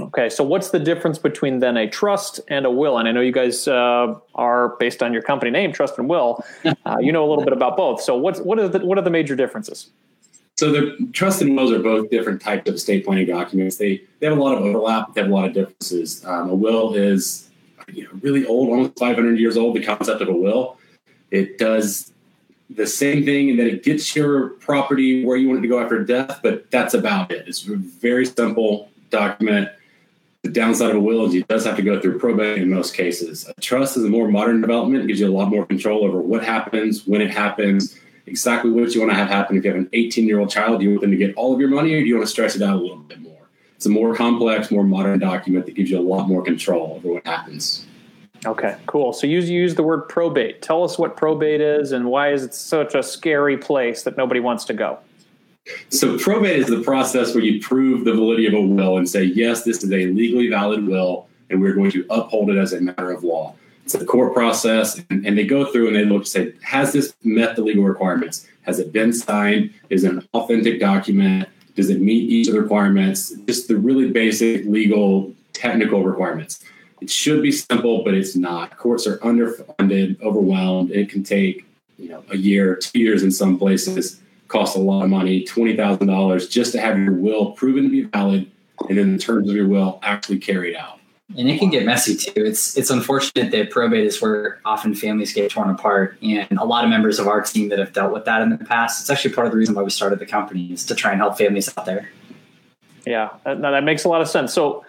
Okay, 0.00 0.28
so 0.28 0.42
what's 0.42 0.70
the 0.70 0.80
difference 0.80 1.18
between 1.18 1.60
then 1.60 1.76
a 1.76 1.88
trust 1.88 2.40
and 2.48 2.66
a 2.66 2.70
will? 2.70 2.98
And 2.98 3.06
I 3.06 3.12
know 3.12 3.20
you 3.20 3.32
guys 3.32 3.68
uh, 3.68 4.14
are 4.34 4.70
based 4.80 5.02
on 5.02 5.12
your 5.12 5.22
company 5.22 5.52
name, 5.52 5.72
Trust 5.72 5.98
and 5.98 6.08
Will. 6.08 6.44
Uh, 6.86 6.98
you 7.00 7.10
know 7.10 7.26
a 7.26 7.28
little 7.28 7.44
bit 7.44 7.54
about 7.54 7.78
both. 7.78 8.02
So 8.02 8.14
what's 8.14 8.40
what 8.40 8.58
are 8.58 8.68
the 8.68 8.80
what 8.80 8.98
are 8.98 9.02
the 9.02 9.10
major 9.10 9.34
differences? 9.34 9.90
So 10.56 10.70
the 10.70 11.08
trust 11.14 11.40
and 11.40 11.56
wills 11.56 11.72
are 11.72 11.78
both 11.78 12.10
different 12.10 12.42
types 12.42 12.68
of 12.68 12.74
estate 12.74 13.06
planning 13.06 13.26
documents. 13.26 13.78
They 13.78 14.02
they 14.20 14.26
have 14.26 14.36
a 14.36 14.42
lot 14.42 14.58
of 14.58 14.64
overlap. 14.64 15.14
They 15.14 15.22
have 15.22 15.30
a 15.30 15.34
lot 15.34 15.46
of 15.46 15.54
differences. 15.54 16.22
Um, 16.26 16.50
a 16.50 16.54
will 16.54 16.94
is 16.94 17.48
you 17.88 18.04
know, 18.04 18.10
really 18.20 18.44
old, 18.44 18.68
almost 18.68 18.98
500 18.98 19.38
years 19.38 19.56
old. 19.56 19.76
The 19.76 19.82
concept 19.82 20.20
of 20.20 20.28
a 20.28 20.32
will 20.32 20.78
it 21.34 21.58
does 21.58 22.12
the 22.70 22.86
same 22.86 23.24
thing 23.24 23.50
and 23.50 23.58
that 23.58 23.66
it 23.66 23.82
gets 23.82 24.14
your 24.16 24.50
property 24.50 25.24
where 25.24 25.36
you 25.36 25.48
want 25.48 25.58
it 25.58 25.62
to 25.62 25.68
go 25.68 25.80
after 25.80 26.02
death, 26.02 26.40
but 26.42 26.70
that's 26.70 26.94
about 26.94 27.30
it. 27.30 27.46
It's 27.46 27.66
a 27.66 27.76
very 27.76 28.24
simple 28.24 28.88
document. 29.10 29.68
The 30.42 30.50
downside 30.50 30.90
of 30.90 30.96
a 30.96 31.00
will 31.00 31.26
is 31.26 31.34
it 31.34 31.48
does 31.48 31.64
have 31.64 31.76
to 31.76 31.82
go 31.82 32.00
through 32.00 32.18
probate 32.18 32.58
in 32.58 32.70
most 32.70 32.94
cases. 32.94 33.48
A 33.48 33.60
trust 33.60 33.96
is 33.96 34.04
a 34.04 34.08
more 34.08 34.28
modern 34.28 34.60
development. 34.60 35.04
It 35.04 35.06
gives 35.08 35.20
you 35.20 35.28
a 35.28 35.36
lot 35.36 35.48
more 35.48 35.66
control 35.66 36.04
over 36.04 36.20
what 36.20 36.44
happens, 36.44 37.06
when 37.06 37.20
it 37.20 37.30
happens, 37.30 37.98
exactly 38.26 38.70
what 38.70 38.94
you 38.94 39.00
want 39.00 39.12
to 39.12 39.16
have 39.16 39.28
happen. 39.28 39.56
If 39.56 39.64
you 39.64 39.70
have 39.70 39.80
an 39.80 39.90
18 39.92 40.26
year 40.26 40.40
old 40.40 40.50
child, 40.50 40.80
do 40.80 40.84
you 40.84 40.90
want 40.90 41.02
them 41.02 41.10
to 41.10 41.16
get 41.16 41.34
all 41.36 41.52
of 41.52 41.60
your 41.60 41.70
money 41.70 41.94
or 41.94 42.00
do 42.00 42.06
you 42.06 42.14
want 42.14 42.26
to 42.26 42.30
stretch 42.30 42.56
it 42.56 42.62
out 42.62 42.76
a 42.76 42.80
little 42.80 42.96
bit 42.96 43.20
more? 43.20 43.32
It's 43.76 43.86
a 43.86 43.90
more 43.90 44.14
complex, 44.14 44.70
more 44.70 44.84
modern 44.84 45.18
document 45.18 45.66
that 45.66 45.74
gives 45.74 45.90
you 45.90 45.98
a 45.98 46.00
lot 46.00 46.28
more 46.28 46.42
control 46.42 46.94
over 46.96 47.14
what 47.14 47.26
happens. 47.26 47.86
Okay, 48.46 48.76
cool. 48.86 49.12
So 49.12 49.26
you 49.26 49.40
use 49.40 49.74
the 49.74 49.82
word 49.82 50.08
probate. 50.08 50.60
Tell 50.60 50.84
us 50.84 50.98
what 50.98 51.16
probate 51.16 51.60
is 51.60 51.92
and 51.92 52.06
why 52.06 52.32
is 52.32 52.42
it 52.42 52.54
such 52.54 52.94
a 52.94 53.02
scary 53.02 53.56
place 53.56 54.02
that 54.02 54.16
nobody 54.16 54.40
wants 54.40 54.64
to 54.66 54.74
go? 54.74 54.98
So 55.88 56.18
probate 56.18 56.58
is 56.58 56.66
the 56.66 56.82
process 56.82 57.34
where 57.34 57.42
you 57.42 57.60
prove 57.60 58.04
the 58.04 58.12
validity 58.12 58.46
of 58.46 58.54
a 58.54 58.60
will 58.60 58.98
and 58.98 59.08
say, 59.08 59.24
yes, 59.24 59.64
this 59.64 59.82
is 59.82 59.90
a 59.90 60.06
legally 60.06 60.48
valid 60.48 60.86
will, 60.86 61.26
and 61.48 61.60
we're 61.60 61.72
going 61.72 61.90
to 61.92 62.04
uphold 62.10 62.50
it 62.50 62.58
as 62.58 62.74
a 62.74 62.80
matter 62.82 63.10
of 63.10 63.24
law. 63.24 63.54
It's 63.84 63.94
a 63.94 64.04
court 64.04 64.34
process, 64.34 65.02
and, 65.08 65.26
and 65.26 65.38
they 65.38 65.46
go 65.46 65.70
through 65.70 65.88
and 65.88 65.96
they 65.96 66.04
look 66.04 66.24
to 66.24 66.30
say, 66.30 66.52
has 66.62 66.92
this 66.92 67.14
met 67.22 67.56
the 67.56 67.62
legal 67.62 67.84
requirements? 67.84 68.46
Has 68.62 68.78
it 68.78 68.92
been 68.92 69.12
signed? 69.12 69.72
Is 69.88 70.04
it 70.04 70.12
an 70.12 70.28
authentic 70.34 70.80
document? 70.80 71.48
Does 71.76 71.90
it 71.90 72.00
meet 72.00 72.30
each 72.30 72.48
of 72.48 72.54
the 72.54 72.60
requirements? 72.60 73.32
Just 73.46 73.68
the 73.68 73.76
really 73.76 74.10
basic 74.10 74.64
legal 74.66 75.32
technical 75.52 76.02
requirements. 76.02 76.64
It 77.04 77.10
should 77.10 77.42
be 77.42 77.52
simple, 77.52 78.02
but 78.02 78.14
it's 78.14 78.34
not. 78.34 78.78
Courts 78.78 79.06
are 79.06 79.18
underfunded, 79.18 80.18
overwhelmed. 80.22 80.90
It 80.90 81.10
can 81.10 81.22
take 81.22 81.66
you 81.98 82.08
know 82.08 82.24
a 82.30 82.36
year, 82.38 82.76
two 82.76 82.98
years 82.98 83.22
in 83.22 83.30
some 83.30 83.58
places. 83.58 84.22
Cost 84.48 84.74
a 84.74 84.80
lot 84.80 85.04
of 85.04 85.10
money, 85.10 85.44
twenty 85.44 85.76
thousand 85.76 86.06
dollars, 86.06 86.48
just 86.48 86.72
to 86.72 86.80
have 86.80 86.98
your 86.98 87.12
will 87.12 87.50
proven 87.50 87.82
to 87.82 87.90
be 87.90 88.04
valid, 88.04 88.50
and 88.88 88.96
then 88.96 89.12
the 89.12 89.18
terms 89.18 89.50
of 89.50 89.54
your 89.54 89.68
will 89.68 89.98
actually 90.02 90.38
carried 90.38 90.74
out. 90.74 90.98
And 91.36 91.46
it 91.50 91.58
can 91.58 91.68
get 91.68 91.84
messy 91.84 92.16
too. 92.16 92.42
It's 92.42 92.74
it's 92.78 92.88
unfortunate 92.88 93.50
that 93.50 93.68
probate 93.68 94.06
is 94.06 94.22
where 94.22 94.62
often 94.64 94.94
families 94.94 95.34
get 95.34 95.50
torn 95.50 95.68
apart, 95.68 96.16
and 96.22 96.58
a 96.58 96.64
lot 96.64 96.84
of 96.84 96.90
members 96.90 97.18
of 97.18 97.28
our 97.28 97.42
team 97.42 97.68
that 97.68 97.78
have 97.78 97.92
dealt 97.92 98.14
with 98.14 98.24
that 98.24 98.40
in 98.40 98.48
the 98.48 98.64
past. 98.64 99.02
It's 99.02 99.10
actually 99.10 99.34
part 99.34 99.46
of 99.46 99.52
the 99.52 99.58
reason 99.58 99.74
why 99.74 99.82
we 99.82 99.90
started 99.90 100.20
the 100.20 100.26
company 100.26 100.72
is 100.72 100.86
to 100.86 100.94
try 100.94 101.12
and 101.12 101.20
help 101.20 101.36
families 101.36 101.70
out 101.76 101.84
there. 101.84 102.08
Yeah, 103.04 103.28
that, 103.44 103.60
that 103.60 103.84
makes 103.84 104.04
a 104.04 104.08
lot 104.08 104.22
of 104.22 104.28
sense. 104.28 104.54
So 104.54 104.86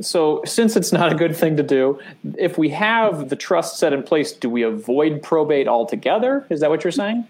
so 0.00 0.42
since 0.44 0.76
it's 0.76 0.92
not 0.92 1.12
a 1.12 1.14
good 1.14 1.36
thing 1.36 1.56
to 1.56 1.62
do, 1.62 1.98
if 2.38 2.58
we 2.58 2.68
have 2.70 3.28
the 3.28 3.36
trust 3.36 3.78
set 3.78 3.92
in 3.92 4.02
place, 4.02 4.32
do 4.32 4.48
we 4.48 4.62
avoid 4.62 5.22
probate 5.22 5.68
altogether? 5.68 6.46
Is 6.50 6.60
that 6.60 6.70
what 6.70 6.84
you're 6.84 6.90
saying? 6.90 7.26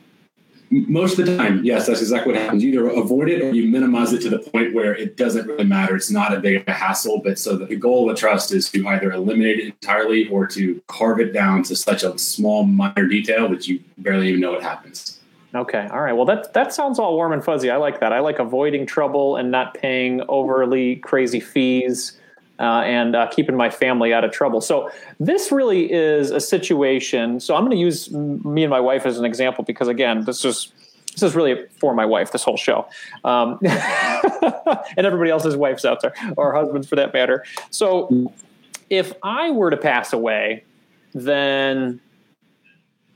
Most 0.72 1.18
of 1.18 1.26
the 1.26 1.36
time, 1.36 1.64
yes, 1.64 1.88
that's 1.88 2.00
exactly 2.00 2.32
what 2.32 2.40
happens. 2.40 2.62
You 2.62 2.70
either 2.70 2.88
avoid 2.90 3.28
it 3.28 3.42
or 3.42 3.50
you 3.50 3.68
minimize 3.68 4.12
it 4.12 4.22
to 4.22 4.30
the 4.30 4.38
point 4.38 4.72
where 4.72 4.94
it 4.94 5.16
doesn't 5.16 5.48
really 5.48 5.64
matter. 5.64 5.96
It's 5.96 6.12
not 6.12 6.32
a 6.32 6.38
big 6.38 6.62
a 6.68 6.72
hassle. 6.72 7.20
But 7.24 7.40
so 7.40 7.56
the 7.56 7.74
goal 7.74 8.08
of 8.08 8.14
a 8.14 8.18
trust 8.18 8.52
is 8.52 8.70
to 8.70 8.86
either 8.86 9.10
eliminate 9.10 9.58
it 9.58 9.66
entirely 9.66 10.28
or 10.28 10.46
to 10.46 10.80
carve 10.86 11.18
it 11.18 11.32
down 11.32 11.64
to 11.64 11.74
such 11.74 12.04
a 12.04 12.16
small, 12.18 12.62
minor 12.62 13.08
detail 13.08 13.48
that 13.48 13.66
you 13.66 13.80
barely 13.98 14.28
even 14.28 14.40
know 14.40 14.54
it 14.54 14.62
happens. 14.62 15.18
Okay. 15.56 15.88
All 15.90 16.02
right. 16.02 16.12
Well, 16.12 16.26
that 16.26 16.54
that 16.54 16.72
sounds 16.72 17.00
all 17.00 17.16
warm 17.16 17.32
and 17.32 17.44
fuzzy. 17.44 17.68
I 17.68 17.76
like 17.76 17.98
that. 17.98 18.12
I 18.12 18.20
like 18.20 18.38
avoiding 18.38 18.86
trouble 18.86 19.34
and 19.34 19.50
not 19.50 19.74
paying 19.74 20.22
overly 20.28 20.96
crazy 20.96 21.40
fees 21.40 22.19
uh, 22.60 22.82
and 22.82 23.16
uh, 23.16 23.26
keeping 23.28 23.56
my 23.56 23.70
family 23.70 24.12
out 24.12 24.22
of 24.22 24.30
trouble. 24.30 24.60
So 24.60 24.90
this 25.18 25.50
really 25.50 25.90
is 25.90 26.30
a 26.30 26.40
situation. 26.40 27.40
So 27.40 27.56
I'm 27.56 27.62
going 27.64 27.76
to 27.76 27.82
use 27.82 28.10
me 28.12 28.62
and 28.62 28.70
my 28.70 28.80
wife 28.80 29.06
as 29.06 29.18
an 29.18 29.24
example 29.24 29.64
because 29.64 29.88
again, 29.88 30.24
this 30.24 30.44
is 30.44 30.72
this 31.12 31.22
is 31.24 31.34
really 31.34 31.66
for 31.80 31.94
my 31.94 32.04
wife. 32.04 32.32
This 32.32 32.44
whole 32.44 32.56
show, 32.56 32.86
um, 33.24 33.58
and 33.64 35.06
everybody 35.06 35.30
else's 35.30 35.56
wives 35.56 35.84
out 35.84 36.02
there 36.02 36.14
or 36.36 36.54
husbands 36.54 36.86
for 36.86 36.96
that 36.96 37.12
matter. 37.12 37.44
So 37.70 38.32
if 38.90 39.12
I 39.22 39.50
were 39.50 39.70
to 39.70 39.76
pass 39.76 40.12
away, 40.12 40.64
then 41.14 42.00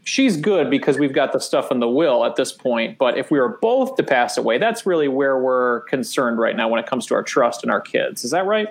she's 0.02 0.36
good 0.36 0.70
because 0.70 0.98
we've 0.98 1.12
got 1.12 1.32
the 1.32 1.38
stuff 1.38 1.70
in 1.70 1.80
the 1.80 1.88
will 1.88 2.24
at 2.24 2.36
this 2.36 2.50
point. 2.50 2.98
But 2.98 3.16
if 3.16 3.30
we 3.30 3.38
were 3.38 3.58
both 3.60 3.96
to 3.96 4.02
pass 4.02 4.36
away, 4.36 4.58
that's 4.58 4.86
really 4.86 5.08
where 5.08 5.38
we're 5.38 5.80
concerned 5.82 6.38
right 6.38 6.56
now 6.56 6.68
when 6.68 6.80
it 6.80 6.86
comes 6.86 7.06
to 7.06 7.14
our 7.14 7.22
trust 7.22 7.62
and 7.62 7.70
our 7.70 7.80
kids. 7.80 8.24
Is 8.24 8.32
that 8.32 8.44
right? 8.44 8.68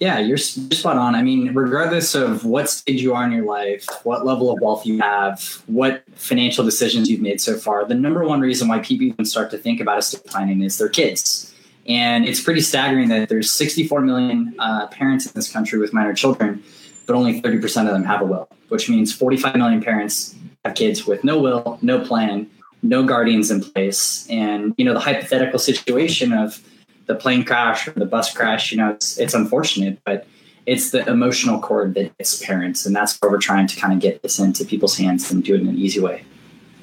Yeah, 0.00 0.18
you're 0.18 0.38
spot 0.38 0.98
on. 0.98 1.14
I 1.14 1.22
mean, 1.22 1.54
regardless 1.54 2.14
of 2.14 2.44
what 2.44 2.68
stage 2.68 3.00
you 3.00 3.14
are 3.14 3.24
in 3.24 3.32
your 3.32 3.44
life, 3.44 3.86
what 4.02 4.26
level 4.26 4.50
of 4.50 4.60
wealth 4.60 4.84
you 4.84 4.98
have, 5.00 5.62
what 5.66 6.02
financial 6.16 6.64
decisions 6.64 7.08
you've 7.08 7.20
made 7.20 7.40
so 7.40 7.56
far, 7.56 7.84
the 7.84 7.94
number 7.94 8.24
one 8.24 8.40
reason 8.40 8.66
why 8.66 8.80
people 8.80 9.06
even 9.06 9.24
start 9.24 9.50
to 9.52 9.58
think 9.58 9.80
about 9.80 9.98
estate 9.98 10.24
planning 10.24 10.62
is 10.62 10.78
their 10.78 10.88
kids. 10.88 11.54
And 11.86 12.24
it's 12.24 12.40
pretty 12.40 12.60
staggering 12.60 13.08
that 13.10 13.28
there's 13.28 13.50
64 13.50 14.00
million 14.00 14.54
uh, 14.58 14.88
parents 14.88 15.26
in 15.26 15.32
this 15.34 15.50
country 15.52 15.78
with 15.78 15.92
minor 15.92 16.14
children, 16.14 16.62
but 17.06 17.14
only 17.14 17.40
30% 17.40 17.86
of 17.86 17.92
them 17.92 18.04
have 18.04 18.20
a 18.20 18.24
will, 18.24 18.48
which 18.68 18.88
means 18.88 19.14
45 19.14 19.56
million 19.56 19.82
parents 19.82 20.34
have 20.64 20.74
kids 20.74 21.06
with 21.06 21.22
no 21.22 21.38
will, 21.38 21.78
no 21.82 22.00
plan, 22.04 22.50
no 22.82 23.04
guardians 23.04 23.50
in 23.50 23.60
place. 23.60 24.26
And, 24.28 24.74
you 24.76 24.84
know, 24.84 24.94
the 24.94 25.00
hypothetical 25.00 25.58
situation 25.58 26.32
of 26.32 26.60
the 27.06 27.14
plane 27.14 27.44
crash 27.44 27.88
or 27.88 27.92
the 27.92 28.06
bus 28.06 28.32
crash, 28.32 28.72
you 28.72 28.78
know, 28.78 28.90
it's, 28.90 29.18
it's 29.18 29.34
unfortunate, 29.34 29.98
but 30.04 30.26
it's 30.66 30.90
the 30.90 31.06
emotional 31.08 31.60
cord 31.60 31.94
that 31.94 32.12
hits 32.18 32.42
parents. 32.44 32.86
And 32.86 32.96
that's 32.96 33.18
where 33.20 33.30
we're 33.30 33.38
trying 33.38 33.66
to 33.66 33.76
kind 33.76 33.92
of 33.92 34.00
get 34.00 34.22
this 34.22 34.38
into 34.38 34.64
people's 34.64 34.96
hands 34.96 35.30
and 35.30 35.44
do 35.44 35.54
it 35.54 35.60
in 35.60 35.68
an 35.68 35.78
easy 35.78 36.00
way. 36.00 36.24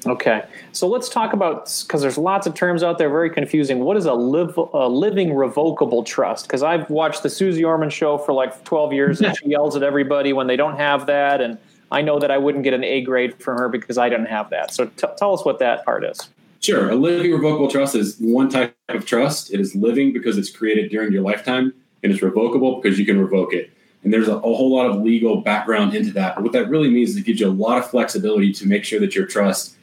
Okay, 0.04 0.42
so 0.72 0.88
let's 0.88 1.08
talk 1.08 1.32
about 1.32 1.72
because 1.86 2.02
there's 2.02 2.18
lots 2.18 2.48
of 2.48 2.54
terms 2.54 2.82
out 2.82 2.98
there, 2.98 3.08
very 3.08 3.30
confusing. 3.30 3.80
What 3.80 3.96
is 3.96 4.04
a, 4.04 4.12
live, 4.12 4.56
a 4.56 4.88
living 4.88 5.32
revocable 5.32 6.02
trust? 6.02 6.46
Because 6.46 6.64
I've 6.64 6.90
watched 6.90 7.22
the 7.22 7.30
Suze 7.30 7.62
Orman 7.62 7.88
show 7.88 8.18
for 8.18 8.32
like 8.32 8.64
12 8.64 8.92
years, 8.92 9.20
and 9.20 9.36
she 9.38 9.50
yells 9.50 9.76
at 9.76 9.84
everybody 9.84 10.32
when 10.32 10.48
they 10.48 10.56
don't 10.56 10.76
have 10.76 11.06
that, 11.06 11.40
and 11.40 11.56
I 11.92 12.02
know 12.02 12.18
that 12.18 12.32
I 12.32 12.38
wouldn't 12.38 12.64
get 12.64 12.74
an 12.74 12.82
A 12.82 13.02
grade 13.02 13.40
from 13.40 13.58
her 13.58 13.68
because 13.68 13.96
I 13.96 14.08
didn't 14.08 14.26
have 14.26 14.50
that. 14.50 14.74
So 14.74 14.86
t- 14.86 15.06
tell 15.16 15.34
us 15.34 15.44
what 15.44 15.60
that 15.60 15.84
part 15.84 16.04
is. 16.04 16.30
Sure, 16.62 16.90
a 16.90 16.94
living 16.94 17.32
revocable 17.32 17.68
trust 17.68 17.96
is 17.96 18.16
one 18.20 18.48
type 18.48 18.76
of 18.88 19.04
trust. 19.04 19.52
It 19.52 19.58
is 19.58 19.74
living 19.74 20.12
because 20.12 20.38
it's 20.38 20.48
created 20.48 20.92
during 20.92 21.12
your 21.12 21.22
lifetime, 21.22 21.74
and 22.04 22.12
it's 22.12 22.22
revocable 22.22 22.80
because 22.80 23.00
you 23.00 23.04
can 23.04 23.18
revoke 23.18 23.52
it. 23.52 23.72
And 24.04 24.12
there's 24.12 24.28
a, 24.28 24.36
a, 24.36 24.40
whole 24.40 24.72
lot 24.72 24.86
of 24.86 25.02
legal 25.02 25.40
background 25.40 25.94
into 25.94 26.12
that. 26.12 26.36
But 26.36 26.44
what 26.44 26.52
that 26.52 26.68
really 26.68 26.88
means 26.88 27.10
is 27.10 27.16
it 27.16 27.24
gives 27.24 27.40
you 27.40 27.48
a 27.48 27.50
lot 27.50 27.78
of 27.78 27.90
flexibility 27.90 28.52
to 28.52 28.68
make 28.68 28.84
sure 28.84 29.00
that 29.00 29.16
your 29.16 29.26
trust 29.26 29.74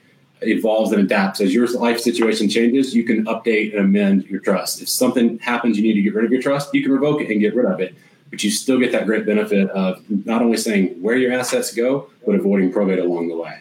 evolves 0.42 0.94
and 0.94 1.02
adapts. 1.02 1.42
As 1.42 1.54
your 1.54 1.68
life 1.68 2.00
situation 2.00 2.50
changes, 2.50 2.96
you 2.96 3.04
can 3.04 3.26
update 3.26 3.74
and 3.74 3.84
amend 3.84 4.26
your 4.28 4.39
trust. 4.39 4.82
If 4.82 4.88
something 4.88 5.38
happens, 5.39 5.78
you 5.78 5.84
need 5.84 5.96
to 5.96 6.02
get 6.02 6.13
rid 6.13 6.24
of 6.24 6.32
your 6.32 6.42
trust, 6.42 6.74
you 6.74 6.82
can 6.82 6.94
revoke 6.94 7.20
it 7.20 7.30
and 7.30 7.42
get 7.42 7.56
rid 7.56 7.65
of 7.65 7.82
it. 7.82 7.94
But 8.30 8.42
you 8.42 8.52
still 8.52 8.80
get 8.80 8.94
that 8.94 9.06
great 9.06 9.26
benefit 9.26 9.70
of 9.72 10.02
not 10.26 10.42
only 10.42 10.56
saying 10.56 11.02
where 11.02 11.18
your 11.18 11.34
assets 11.34 11.74
go, 11.74 12.10
but 12.26 12.36
avoiding 12.36 12.72
probate 12.72 13.00
along 13.00 13.28
the 13.28 13.36
way. 13.36 13.60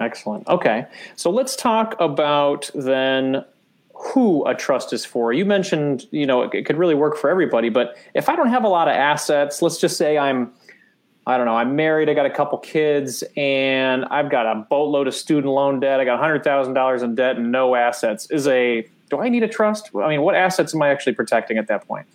Excellent. 0.00 0.46
Okay. 0.48 0.86
So 1.16 1.30
let's 1.30 1.56
talk 1.56 1.94
about 2.00 2.70
then 2.74 3.44
who 3.94 4.46
a 4.46 4.54
trust 4.54 4.92
is 4.92 5.04
for. 5.04 5.32
You 5.32 5.44
mentioned, 5.44 6.06
you 6.10 6.26
know, 6.26 6.42
it, 6.42 6.66
could 6.66 6.76
really 6.76 6.94
work 6.94 7.16
for 7.16 7.30
everybody, 7.30 7.68
but 7.68 7.96
if 8.12 8.28
I 8.28 8.36
don't 8.36 8.48
have 8.48 8.64
a 8.64 8.68
lot 8.68 8.88
of 8.88 8.94
assets, 8.94 9.62
let's 9.62 9.78
just 9.78 9.96
say 9.96 10.18
I'm 10.18 10.52
I 11.26 11.38
don't 11.38 11.46
know, 11.46 11.56
I'm 11.56 11.74
married, 11.74 12.10
I 12.10 12.14
got 12.14 12.26
a 12.26 12.30
couple 12.30 12.58
kids, 12.58 13.24
and 13.36 14.04
I've 14.06 14.30
got 14.30 14.44
a 14.44 14.56
boatload 14.68 15.08
of 15.08 15.14
student 15.14 15.52
loan 15.54 15.80
debt. 15.80 15.98
I 15.98 16.04
got 16.04 16.20
$100,000 16.20 17.02
in 17.02 17.14
debt 17.14 17.36
and 17.36 17.50
no 17.50 17.74
assets. 17.74 18.30
Is 18.30 18.46
a, 18.46 18.86
do 19.08 19.20
I 19.20 19.30
need 19.30 19.42
a 19.42 19.48
trust? 19.48 19.90
I 19.96 20.08
mean, 20.08 20.20
what 20.20 20.34
assets 20.34 20.74
am 20.74 20.82
I 20.82 20.90
actually 20.90 21.14
protecting 21.14 21.56
at 21.56 21.66
that 21.68 21.88
point? 21.88 22.06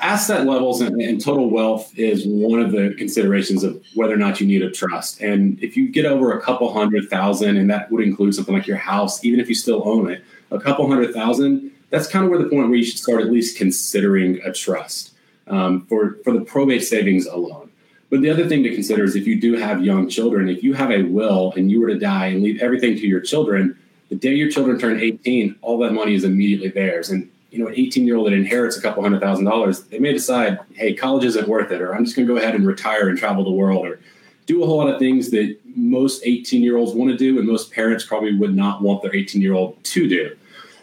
Asset 0.00 0.46
levels 0.46 0.80
and, 0.80 1.00
and 1.00 1.20
total 1.20 1.50
wealth 1.50 1.96
is 1.98 2.26
one 2.26 2.60
of 2.60 2.72
the 2.72 2.94
considerations 2.98 3.64
of 3.64 3.82
whether 3.94 4.14
or 4.14 4.18
not 4.18 4.40
you 4.40 4.46
need 4.46 4.62
a 4.62 4.70
trust. 4.70 5.20
And 5.20 5.62
if 5.62 5.76
you 5.76 5.88
get 5.88 6.04
over 6.04 6.36
a 6.36 6.42
couple 6.42 6.72
hundred 6.72 7.08
thousand, 7.08 7.56
and 7.56 7.70
that 7.70 7.90
would 7.90 8.04
include 8.04 8.34
something 8.34 8.54
like 8.54 8.66
your 8.66 8.76
house, 8.76 9.24
even 9.24 9.40
if 9.40 9.48
you 9.48 9.54
still 9.54 9.86
own 9.88 10.10
it, 10.10 10.22
a 10.50 10.58
couple 10.58 10.86
hundred 10.88 11.12
thousand, 11.12 11.70
that's 11.90 12.08
kind 12.08 12.24
of 12.24 12.30
where 12.30 12.38
the 12.38 12.48
point 12.48 12.68
where 12.68 12.78
you 12.78 12.84
should 12.84 12.98
start 12.98 13.20
at 13.20 13.30
least 13.30 13.56
considering 13.56 14.40
a 14.44 14.52
trust 14.52 15.12
um, 15.46 15.86
for, 15.86 16.18
for 16.24 16.32
the 16.32 16.40
probate 16.40 16.82
savings 16.82 17.26
alone. 17.26 17.70
But 18.10 18.22
the 18.22 18.30
other 18.30 18.48
thing 18.48 18.62
to 18.62 18.74
consider 18.74 19.04
is 19.04 19.16
if 19.16 19.26
you 19.26 19.40
do 19.40 19.54
have 19.54 19.84
young 19.84 20.08
children, 20.08 20.48
if 20.48 20.62
you 20.62 20.74
have 20.74 20.90
a 20.90 21.02
will 21.02 21.52
and 21.56 21.70
you 21.70 21.80
were 21.80 21.88
to 21.88 21.98
die 21.98 22.26
and 22.26 22.42
leave 22.42 22.60
everything 22.62 22.96
to 22.96 23.06
your 23.06 23.20
children, 23.20 23.78
the 24.08 24.14
day 24.14 24.34
your 24.34 24.50
children 24.50 24.78
turn 24.78 25.00
18, 25.00 25.56
all 25.62 25.78
that 25.78 25.92
money 25.92 26.14
is 26.14 26.24
immediately 26.24 26.68
theirs. 26.68 27.10
And 27.10 27.30
you 27.54 27.60
know, 27.60 27.68
an 27.68 27.74
18 27.76 28.04
year 28.04 28.16
old 28.16 28.26
that 28.26 28.32
inherits 28.32 28.76
a 28.76 28.82
couple 28.82 29.00
hundred 29.00 29.20
thousand 29.20 29.44
dollars, 29.44 29.84
they 29.84 30.00
may 30.00 30.12
decide, 30.12 30.58
hey, 30.72 30.92
college 30.92 31.24
isn't 31.24 31.46
worth 31.46 31.70
it, 31.70 31.80
or 31.80 31.94
I'm 31.94 32.04
just 32.04 32.16
going 32.16 32.26
to 32.26 32.34
go 32.34 32.36
ahead 32.36 32.56
and 32.56 32.66
retire 32.66 33.08
and 33.08 33.16
travel 33.16 33.44
the 33.44 33.52
world, 33.52 33.86
or 33.86 34.00
do 34.46 34.64
a 34.64 34.66
whole 34.66 34.78
lot 34.78 34.88
of 34.88 34.98
things 34.98 35.30
that 35.30 35.56
most 35.76 36.22
18 36.24 36.64
year 36.64 36.76
olds 36.76 36.92
want 36.92 37.12
to 37.12 37.16
do, 37.16 37.38
and 37.38 37.46
most 37.46 37.70
parents 37.70 38.04
probably 38.04 38.34
would 38.34 38.56
not 38.56 38.82
want 38.82 39.02
their 39.02 39.14
18 39.14 39.40
year 39.40 39.54
old 39.54 39.82
to 39.84 40.08
do. 40.08 40.36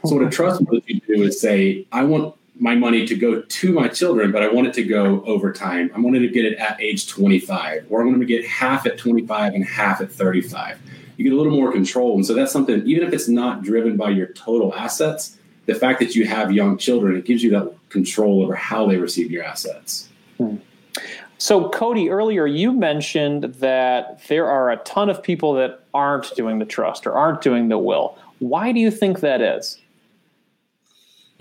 So, 0.06 0.16
what 0.16 0.26
a 0.26 0.30
trust 0.30 0.62
will 0.62 0.80
do 0.80 1.24
is 1.24 1.42
say, 1.42 1.86
I 1.92 2.04
want 2.04 2.36
my 2.58 2.74
money 2.74 3.06
to 3.06 3.16
go 3.16 3.42
to 3.42 3.74
my 3.74 3.90
children, 3.90 4.32
but 4.32 4.42
I 4.42 4.48
want 4.48 4.68
it 4.68 4.74
to 4.76 4.84
go 4.84 5.26
over 5.26 5.52
time. 5.52 5.92
I 5.94 6.00
wanted 6.00 6.20
to 6.20 6.30
get 6.30 6.46
it 6.46 6.58
at 6.58 6.80
age 6.80 7.10
25, 7.10 7.88
or 7.90 8.00
I'm 8.00 8.08
want 8.08 8.22
to 8.22 8.26
get 8.26 8.48
half 8.48 8.86
at 8.86 8.98
25 8.98 9.56
and 9.56 9.66
half 9.66 10.00
at 10.00 10.10
35. 10.10 10.80
You 11.18 11.26
get 11.26 11.34
a 11.34 11.36
little 11.36 11.52
more 11.52 11.74
control. 11.74 12.16
And 12.16 12.26
so 12.26 12.34
that's 12.34 12.54
something, 12.54 12.82
even 12.86 13.06
if 13.06 13.14
it's 13.14 13.28
not 13.28 13.62
driven 13.62 13.98
by 13.98 14.12
your 14.12 14.28
total 14.28 14.74
assets, 14.74 15.38
the 15.74 15.80
fact 15.80 16.00
that 16.00 16.16
you 16.16 16.26
have 16.26 16.52
young 16.52 16.78
children, 16.78 17.16
it 17.16 17.26
gives 17.26 17.44
you 17.44 17.52
that 17.52 17.74
control 17.90 18.44
over 18.44 18.56
how 18.56 18.88
they 18.88 18.98
receive 18.98 19.32
your 19.32 19.44
assets. 19.44 20.10
Hmm. 20.38 20.58
So, 21.38 21.70
Cody, 21.70 22.10
earlier 22.10 22.46
you 22.46 22.72
mentioned 22.72 23.46
that 23.56 24.22
there 24.28 24.48
are 24.48 24.70
a 24.70 24.78
ton 24.78 25.10
of 25.10 25.24
people 25.24 25.54
that 25.56 25.84
aren't 25.94 26.36
doing 26.36 26.60
the 26.60 26.66
trust 26.66 27.08
or 27.08 27.14
aren't 27.14 27.42
doing 27.42 27.70
the 27.70 27.80
will. 27.80 28.18
Why 28.38 28.72
do 28.72 28.80
you 28.80 28.92
think 28.92 29.22
that 29.22 29.42
is? 29.42 29.78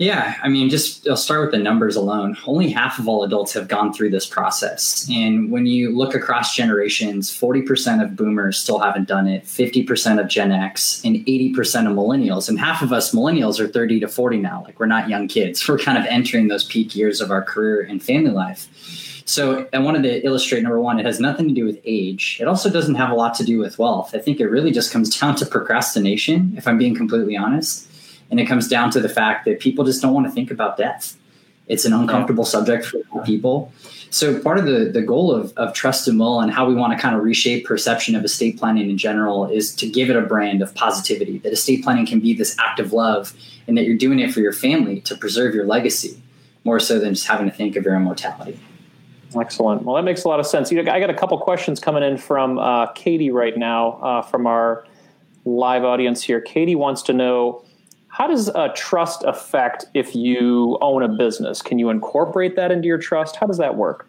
Yeah, 0.01 0.35
I 0.41 0.49
mean, 0.49 0.67
just 0.69 1.07
I'll 1.07 1.15
start 1.15 1.41
with 1.41 1.51
the 1.51 1.59
numbers 1.59 1.95
alone. 1.95 2.35
Only 2.47 2.71
half 2.71 2.97
of 2.97 3.07
all 3.07 3.23
adults 3.23 3.53
have 3.53 3.67
gone 3.67 3.93
through 3.93 4.09
this 4.09 4.25
process. 4.25 5.07
And 5.11 5.51
when 5.51 5.67
you 5.67 5.95
look 5.95 6.15
across 6.15 6.55
generations, 6.55 7.29
40% 7.29 8.03
of 8.03 8.15
boomers 8.15 8.57
still 8.57 8.79
haven't 8.79 9.07
done 9.07 9.27
it, 9.27 9.43
50% 9.43 10.19
of 10.19 10.27
Gen 10.27 10.51
X, 10.51 11.05
and 11.05 11.17
80% 11.17 11.85
of 11.85 11.95
millennials. 11.95 12.49
And 12.49 12.59
half 12.59 12.81
of 12.81 12.91
us 12.91 13.13
millennials 13.13 13.59
are 13.59 13.67
30 13.67 13.99
to 13.99 14.07
40 14.07 14.37
now. 14.37 14.63
Like 14.65 14.79
we're 14.79 14.87
not 14.87 15.07
young 15.07 15.27
kids. 15.27 15.67
We're 15.69 15.77
kind 15.77 15.99
of 15.99 16.05
entering 16.05 16.47
those 16.47 16.63
peak 16.63 16.95
years 16.95 17.21
of 17.21 17.29
our 17.29 17.43
career 17.43 17.81
and 17.81 18.01
family 18.01 18.31
life. 18.31 18.69
So 19.25 19.69
I 19.71 19.77
wanted 19.77 20.01
to 20.01 20.25
illustrate 20.25 20.63
number 20.63 20.81
one, 20.81 20.99
it 20.99 21.05
has 21.05 21.19
nothing 21.19 21.47
to 21.47 21.53
do 21.53 21.63
with 21.63 21.79
age. 21.85 22.39
It 22.41 22.47
also 22.47 22.71
doesn't 22.71 22.95
have 22.95 23.11
a 23.11 23.15
lot 23.15 23.35
to 23.35 23.43
do 23.43 23.59
with 23.59 23.77
wealth. 23.77 24.15
I 24.15 24.17
think 24.17 24.39
it 24.39 24.47
really 24.47 24.71
just 24.71 24.91
comes 24.91 25.15
down 25.19 25.35
to 25.35 25.45
procrastination, 25.45 26.55
if 26.57 26.67
I'm 26.67 26.79
being 26.79 26.95
completely 26.95 27.37
honest 27.37 27.87
and 28.31 28.39
it 28.39 28.45
comes 28.45 28.67
down 28.67 28.89
to 28.91 28.99
the 28.99 29.09
fact 29.09 29.45
that 29.45 29.59
people 29.59 29.85
just 29.85 30.01
don't 30.01 30.13
want 30.13 30.25
to 30.25 30.31
think 30.31 30.49
about 30.49 30.77
death. 30.77 31.17
It's 31.67 31.85
an 31.85 31.93
uncomfortable 31.93 32.45
subject 32.45 32.85
for 32.85 33.23
people. 33.23 33.71
So 34.09 34.41
part 34.41 34.57
of 34.57 34.65
the, 34.65 34.89
the 34.91 35.01
goal 35.01 35.33
of, 35.33 35.53
of 35.57 35.73
Trust 35.73 36.07
and 36.07 36.19
Will 36.19 36.41
and 36.41 36.51
how 36.51 36.67
we 36.67 36.73
want 36.73 36.91
to 36.91 36.99
kind 36.99 37.15
of 37.15 37.23
reshape 37.23 37.65
perception 37.65 38.15
of 38.15 38.25
estate 38.25 38.57
planning 38.57 38.89
in 38.89 38.97
general 38.97 39.49
is 39.49 39.73
to 39.75 39.87
give 39.87 40.09
it 40.09 40.15
a 40.17 40.21
brand 40.21 40.61
of 40.61 40.73
positivity, 40.75 41.37
that 41.39 41.53
estate 41.53 41.83
planning 41.83 42.05
can 42.05 42.19
be 42.19 42.33
this 42.33 42.57
act 42.59 42.79
of 42.79 42.91
love 42.91 43.33
and 43.67 43.77
that 43.77 43.85
you're 43.85 43.97
doing 43.97 44.19
it 44.19 44.33
for 44.33 44.41
your 44.41 44.51
family 44.51 44.99
to 45.01 45.15
preserve 45.15 45.53
your 45.55 45.65
legacy 45.65 46.21
more 46.63 46.79
so 46.79 46.99
than 46.99 47.13
just 47.13 47.27
having 47.27 47.49
to 47.49 47.55
think 47.55 47.75
of 47.75 47.85
your 47.85 47.95
immortality. 47.95 48.59
Excellent. 49.39 49.83
Well, 49.83 49.95
that 49.95 50.03
makes 50.03 50.25
a 50.25 50.27
lot 50.27 50.41
of 50.41 50.45
sense. 50.45 50.71
I 50.71 50.83
got 50.83 51.09
a 51.09 51.13
couple 51.13 51.37
questions 51.37 51.79
coming 51.79 52.03
in 52.03 52.17
from 52.17 52.59
uh, 52.59 52.87
Katie 52.87 53.31
right 53.31 53.57
now 53.57 53.93
uh, 54.01 54.21
from 54.21 54.45
our 54.45 54.85
live 55.45 55.85
audience 55.85 56.21
here. 56.21 56.41
Katie 56.41 56.75
wants 56.75 57.01
to 57.03 57.13
know 57.13 57.63
how 58.11 58.27
does 58.27 58.49
a 58.49 58.69
trust 58.75 59.23
affect 59.23 59.85
if 59.93 60.13
you 60.15 60.77
own 60.81 61.01
a 61.01 61.07
business? 61.07 61.61
Can 61.61 61.79
you 61.79 61.89
incorporate 61.89 62.57
that 62.57 62.69
into 62.69 62.85
your 62.85 62.97
trust? 62.97 63.37
How 63.37 63.47
does 63.47 63.57
that 63.57 63.75
work? 63.75 64.07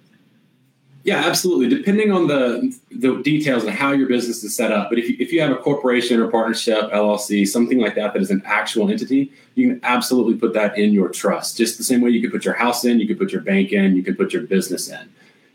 Yeah, 1.04 1.18
absolutely. 1.18 1.68
Depending 1.68 2.12
on 2.12 2.26
the 2.26 2.76
the 2.90 3.20
details 3.22 3.64
and 3.64 3.72
how 3.72 3.92
your 3.92 4.08
business 4.08 4.42
is 4.42 4.54
set 4.56 4.72
up, 4.72 4.88
but 4.88 4.98
if 4.98 5.08
you, 5.08 5.16
if 5.18 5.32
you 5.32 5.40
have 5.40 5.50
a 5.50 5.56
corporation 5.56 6.20
or 6.20 6.28
partnership, 6.28 6.90
LLC, 6.90 7.46
something 7.46 7.78
like 7.78 7.94
that 7.94 8.12
that 8.12 8.22
is 8.22 8.30
an 8.30 8.42
actual 8.44 8.90
entity, 8.90 9.32
you 9.54 9.68
can 9.68 9.80
absolutely 9.84 10.34
put 10.34 10.52
that 10.54 10.76
in 10.76 10.92
your 10.92 11.08
trust. 11.08 11.56
Just 11.56 11.78
the 11.78 11.84
same 11.84 12.00
way 12.00 12.10
you 12.10 12.20
could 12.20 12.32
put 12.32 12.44
your 12.44 12.54
house 12.54 12.84
in, 12.84 13.00
you 13.00 13.06
could 13.06 13.18
put 13.18 13.32
your 13.32 13.40
bank 13.40 13.72
in, 13.72 13.96
you 13.96 14.02
could 14.02 14.16
put 14.16 14.32
your 14.32 14.42
business 14.42 14.88
in, 14.88 15.08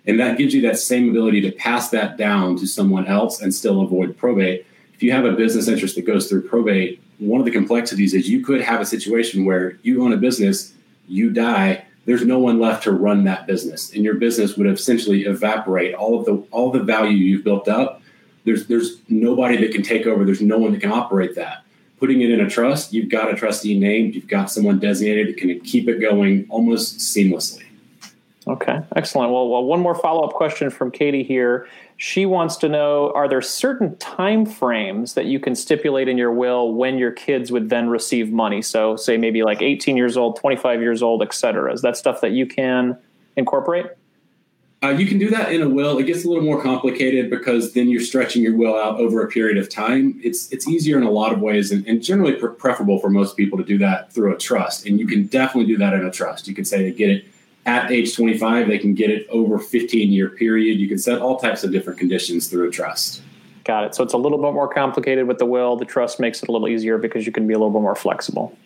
and 0.05 0.19
that 0.19 0.37
gives 0.37 0.53
you 0.53 0.61
that 0.61 0.79
same 0.79 1.09
ability 1.09 1.41
to 1.41 1.51
pass 1.51 1.89
that 1.89 2.17
down 2.17 2.57
to 2.57 2.67
someone 2.67 3.07
else 3.07 3.41
and 3.41 3.53
still 3.53 3.81
avoid 3.81 4.17
probate. 4.17 4.65
If 4.93 5.03
you 5.03 5.11
have 5.11 5.25
a 5.25 5.33
business 5.33 5.67
interest 5.67 5.95
that 5.95 6.05
goes 6.05 6.27
through 6.27 6.47
probate, 6.47 7.01
one 7.19 7.39
of 7.39 7.45
the 7.45 7.51
complexities 7.51 8.13
is 8.13 8.29
you 8.29 8.43
could 8.43 8.61
have 8.61 8.81
a 8.81 8.85
situation 8.85 9.45
where 9.45 9.77
you 9.81 10.03
own 10.03 10.13
a 10.13 10.17
business, 10.17 10.73
you 11.07 11.31
die, 11.31 11.85
there's 12.05 12.25
no 12.25 12.39
one 12.39 12.59
left 12.59 12.83
to 12.83 12.91
run 12.93 13.25
that 13.25 13.47
business, 13.47 13.93
and 13.93 14.03
your 14.03 14.15
business 14.15 14.55
would 14.55 14.65
essentially 14.67 15.23
evaporate 15.23 15.93
all 15.93 16.17
of 16.17 16.25
the 16.25 16.35
all 16.51 16.71
the 16.71 16.81
value 16.81 17.17
you've 17.17 17.43
built 17.43 17.67
up. 17.67 18.01
There's 18.45 18.67
there's 18.67 19.01
nobody 19.09 19.57
that 19.57 19.73
can 19.73 19.83
take 19.83 20.07
over. 20.07 20.23
There's 20.23 20.41
no 20.41 20.57
one 20.57 20.71
that 20.71 20.81
can 20.81 20.91
operate 20.91 21.35
that. 21.35 21.63
Putting 21.99 22.21
it 22.21 22.29
in 22.29 22.39
a 22.39 22.49
trust, 22.49 22.93
you've 22.93 23.09
got 23.09 23.33
a 23.33 23.35
trustee 23.35 23.77
named, 23.77 24.15
you've 24.15 24.27
got 24.27 24.49
someone 24.49 24.79
designated 24.79 25.27
that 25.27 25.37
can 25.37 25.59
keep 25.61 25.89
it 25.89 25.99
going 25.99 26.45
almost 26.47 26.99
seamlessly. 26.99 27.66
Okay, 28.47 28.79
excellent. 28.95 29.31
Well, 29.33 29.49
well 29.49 29.63
one 29.63 29.81
more 29.81 29.93
follow 29.93 30.23
up 30.23 30.33
question 30.33 30.69
from 30.69 30.89
Katie 30.89 31.23
here. 31.23 31.67
She 31.97 32.25
wants 32.25 32.55
to 32.57 32.69
know: 32.69 33.11
Are 33.13 33.27
there 33.27 33.41
certain 33.41 33.97
time 33.97 34.45
frames 34.45 35.15
that 35.15 35.25
you 35.25 35.39
can 35.39 35.53
stipulate 35.53 36.07
in 36.07 36.17
your 36.17 36.31
will 36.31 36.73
when 36.73 36.97
your 36.97 37.11
kids 37.11 37.51
would 37.51 37.69
then 37.69 37.89
receive 37.89 38.31
money? 38.31 38.61
So, 38.61 38.95
say 38.95 39.17
maybe 39.17 39.43
like 39.43 39.61
18 39.61 39.97
years 39.97 40.15
old, 40.15 40.37
25 40.37 40.81
years 40.81 41.03
old, 41.03 41.21
et 41.23 41.33
cetera. 41.33 41.73
Is 41.73 41.81
that 41.81 41.97
stuff 41.97 42.21
that 42.21 42.31
you 42.31 42.45
can 42.45 42.97
incorporate? 43.35 43.87
Uh, 44.83 44.89
you 44.89 45.07
can 45.07 45.17
do 45.17 45.29
that 45.31 45.51
in 45.51 45.63
a 45.63 45.67
will. 45.67 45.97
It 45.97 46.05
gets 46.05 46.23
a 46.23 46.29
little 46.29 46.43
more 46.43 46.61
complicated 46.61 47.31
because 47.31 47.73
then 47.73 47.89
you're 47.89 47.99
stretching 47.99 48.43
your 48.43 48.55
will 48.55 48.75
out 48.75 48.99
over 48.99 49.25
a 49.25 49.27
period 49.27 49.57
of 49.57 49.69
time. 49.69 50.21
It's 50.23 50.49
it's 50.53 50.67
easier 50.67 50.97
in 50.97 51.03
a 51.03 51.11
lot 51.11 51.33
of 51.33 51.41
ways, 51.41 51.71
and, 51.71 51.85
and 51.85 52.01
generally 52.01 52.33
pre- 52.33 52.53
preferable 52.53 52.99
for 52.99 53.09
most 53.09 53.35
people 53.35 53.57
to 53.57 53.63
do 53.63 53.77
that 53.79 54.13
through 54.13 54.33
a 54.33 54.37
trust. 54.37 54.85
And 54.85 54.99
you 54.99 55.07
can 55.07 55.25
definitely 55.25 55.65
do 55.65 55.77
that 55.79 55.93
in 55.93 56.05
a 56.05 56.11
trust. 56.11 56.47
You 56.47 56.55
can 56.55 56.63
say 56.63 56.83
they 56.83 56.95
get 56.95 57.09
it 57.09 57.25
at 57.67 57.91
age 57.91 58.15
25, 58.15 58.67
they 58.67 58.79
can 58.79 58.93
get 58.93 59.11
it 59.11 59.27
over 59.29 59.59
15 59.59 60.11
year 60.11 60.29
period. 60.29 60.79
You 60.79 60.87
can 60.87 60.97
set 60.97 61.19
all 61.19 61.37
types 61.37 61.63
of 61.63 61.71
different 61.71 61.99
conditions 61.99 62.47
through 62.47 62.69
a 62.69 62.71
trust. 62.71 63.21
Got 63.65 63.83
it. 63.83 63.93
So 63.93 64.03
it's 64.03 64.13
a 64.13 64.17
little 64.17 64.37
bit 64.37 64.53
more 64.53 64.73
complicated 64.73 65.27
with 65.27 65.37
the 65.37 65.45
will. 65.45 65.75
The 65.75 65.85
trust 65.85 66.19
makes 66.19 66.41
it 66.41 66.47
a 66.47 66.51
little 66.53 66.69
easier 66.69 66.97
because 66.97 67.25
you 67.25 67.33
can 67.33 67.45
be 67.45 67.53
a 67.53 67.57
little 67.57 67.71
bit 67.71 67.81
more 67.81 67.95
flexible. 67.95 68.57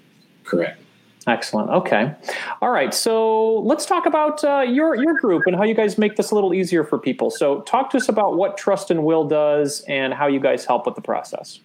Correct. 0.43 0.79
Excellent. 1.27 1.69
Okay. 1.71 2.13
All 2.61 2.69
right. 2.69 2.93
So 2.93 3.59
let's 3.59 3.85
talk 3.85 4.05
about 4.05 4.43
uh, 4.43 4.61
your 4.61 4.95
your 4.95 5.13
group 5.15 5.43
and 5.45 5.55
how 5.55 5.63
you 5.63 5.75
guys 5.75 5.97
make 5.97 6.15
this 6.15 6.31
a 6.31 6.35
little 6.35 6.53
easier 6.53 6.83
for 6.83 6.97
people. 6.97 7.29
So 7.29 7.61
talk 7.61 7.91
to 7.91 7.97
us 7.97 8.09
about 8.09 8.37
what 8.37 8.57
Trust 8.57 8.89
and 8.89 9.03
Will 9.03 9.27
does 9.27 9.81
and 9.87 10.13
how 10.13 10.27
you 10.27 10.39
guys 10.39 10.65
help 10.65 10.85
with 10.85 10.95
the 10.95 11.01
process. 11.01 11.59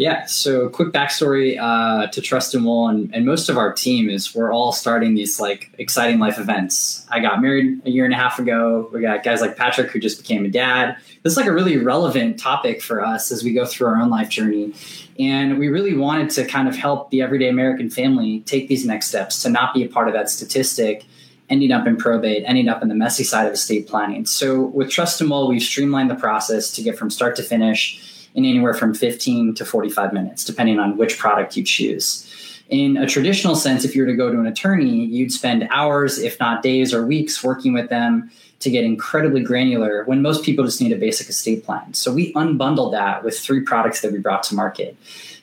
Yeah, 0.00 0.24
so 0.24 0.70
quick 0.70 0.94
backstory 0.94 1.60
uh, 1.60 2.06
to 2.06 2.22
Trust 2.22 2.54
and 2.54 2.64
Will, 2.64 2.88
and, 2.88 3.14
and 3.14 3.26
most 3.26 3.50
of 3.50 3.58
our 3.58 3.70
team 3.70 4.08
is 4.08 4.34
we're 4.34 4.50
all 4.50 4.72
starting 4.72 5.14
these 5.14 5.38
like 5.38 5.70
exciting 5.76 6.18
life 6.18 6.38
events. 6.38 7.06
I 7.10 7.20
got 7.20 7.42
married 7.42 7.82
a 7.84 7.90
year 7.90 8.06
and 8.06 8.14
a 8.14 8.16
half 8.16 8.38
ago. 8.38 8.88
We 8.94 9.02
got 9.02 9.22
guys 9.22 9.42
like 9.42 9.58
Patrick 9.58 9.90
who 9.90 10.00
just 10.00 10.16
became 10.16 10.46
a 10.46 10.48
dad. 10.48 10.96
This 11.22 11.32
is 11.32 11.36
like 11.36 11.44
a 11.44 11.52
really 11.52 11.76
relevant 11.76 12.38
topic 12.38 12.80
for 12.80 13.04
us 13.04 13.30
as 13.30 13.44
we 13.44 13.52
go 13.52 13.66
through 13.66 13.88
our 13.88 13.98
own 13.98 14.08
life 14.08 14.30
journey. 14.30 14.72
And 15.18 15.58
we 15.58 15.68
really 15.68 15.94
wanted 15.94 16.30
to 16.30 16.46
kind 16.46 16.66
of 16.66 16.74
help 16.74 17.10
the 17.10 17.20
everyday 17.20 17.50
American 17.50 17.90
family 17.90 18.40
take 18.46 18.68
these 18.68 18.86
next 18.86 19.08
steps 19.08 19.42
to 19.42 19.50
not 19.50 19.74
be 19.74 19.84
a 19.84 19.88
part 19.90 20.08
of 20.08 20.14
that 20.14 20.30
statistic 20.30 21.04
ending 21.50 21.72
up 21.72 21.86
in 21.86 21.98
probate, 21.98 22.44
ending 22.46 22.70
up 22.70 22.80
in 22.80 22.88
the 22.88 22.94
messy 22.94 23.22
side 23.22 23.46
of 23.46 23.52
estate 23.52 23.86
planning. 23.86 24.24
So 24.24 24.62
with 24.62 24.88
Trust 24.88 25.20
and 25.20 25.28
Will, 25.28 25.46
we've 25.46 25.60
streamlined 25.60 26.10
the 26.10 26.14
process 26.14 26.70
to 26.72 26.82
get 26.82 26.96
from 26.96 27.10
start 27.10 27.36
to 27.36 27.42
finish 27.42 28.06
in 28.34 28.44
anywhere 28.44 28.74
from 28.74 28.94
15 28.94 29.54
to 29.54 29.64
45 29.64 30.12
minutes, 30.12 30.44
depending 30.44 30.78
on 30.78 30.96
which 30.96 31.18
product 31.18 31.56
you 31.56 31.64
choose. 31.64 32.26
In 32.68 32.96
a 32.96 33.06
traditional 33.06 33.56
sense, 33.56 33.84
if 33.84 33.96
you 33.96 34.02
were 34.02 34.06
to 34.06 34.16
go 34.16 34.30
to 34.30 34.38
an 34.38 34.46
attorney, 34.46 35.04
you'd 35.04 35.32
spend 35.32 35.66
hours, 35.70 36.18
if 36.18 36.38
not 36.38 36.62
days 36.62 36.94
or 36.94 37.04
weeks, 37.04 37.42
working 37.42 37.72
with 37.72 37.88
them 37.88 38.30
to 38.60 38.70
get 38.70 38.84
incredibly 38.84 39.42
granular 39.42 40.04
when 40.04 40.22
most 40.22 40.44
people 40.44 40.64
just 40.64 40.80
need 40.80 40.92
a 40.92 40.96
basic 40.96 41.28
estate 41.28 41.64
plan. 41.64 41.94
So 41.94 42.12
we 42.12 42.32
unbundled 42.34 42.92
that 42.92 43.24
with 43.24 43.38
three 43.38 43.62
products 43.62 44.02
that 44.02 44.12
we 44.12 44.18
brought 44.18 44.44
to 44.44 44.54
market. 44.54 44.96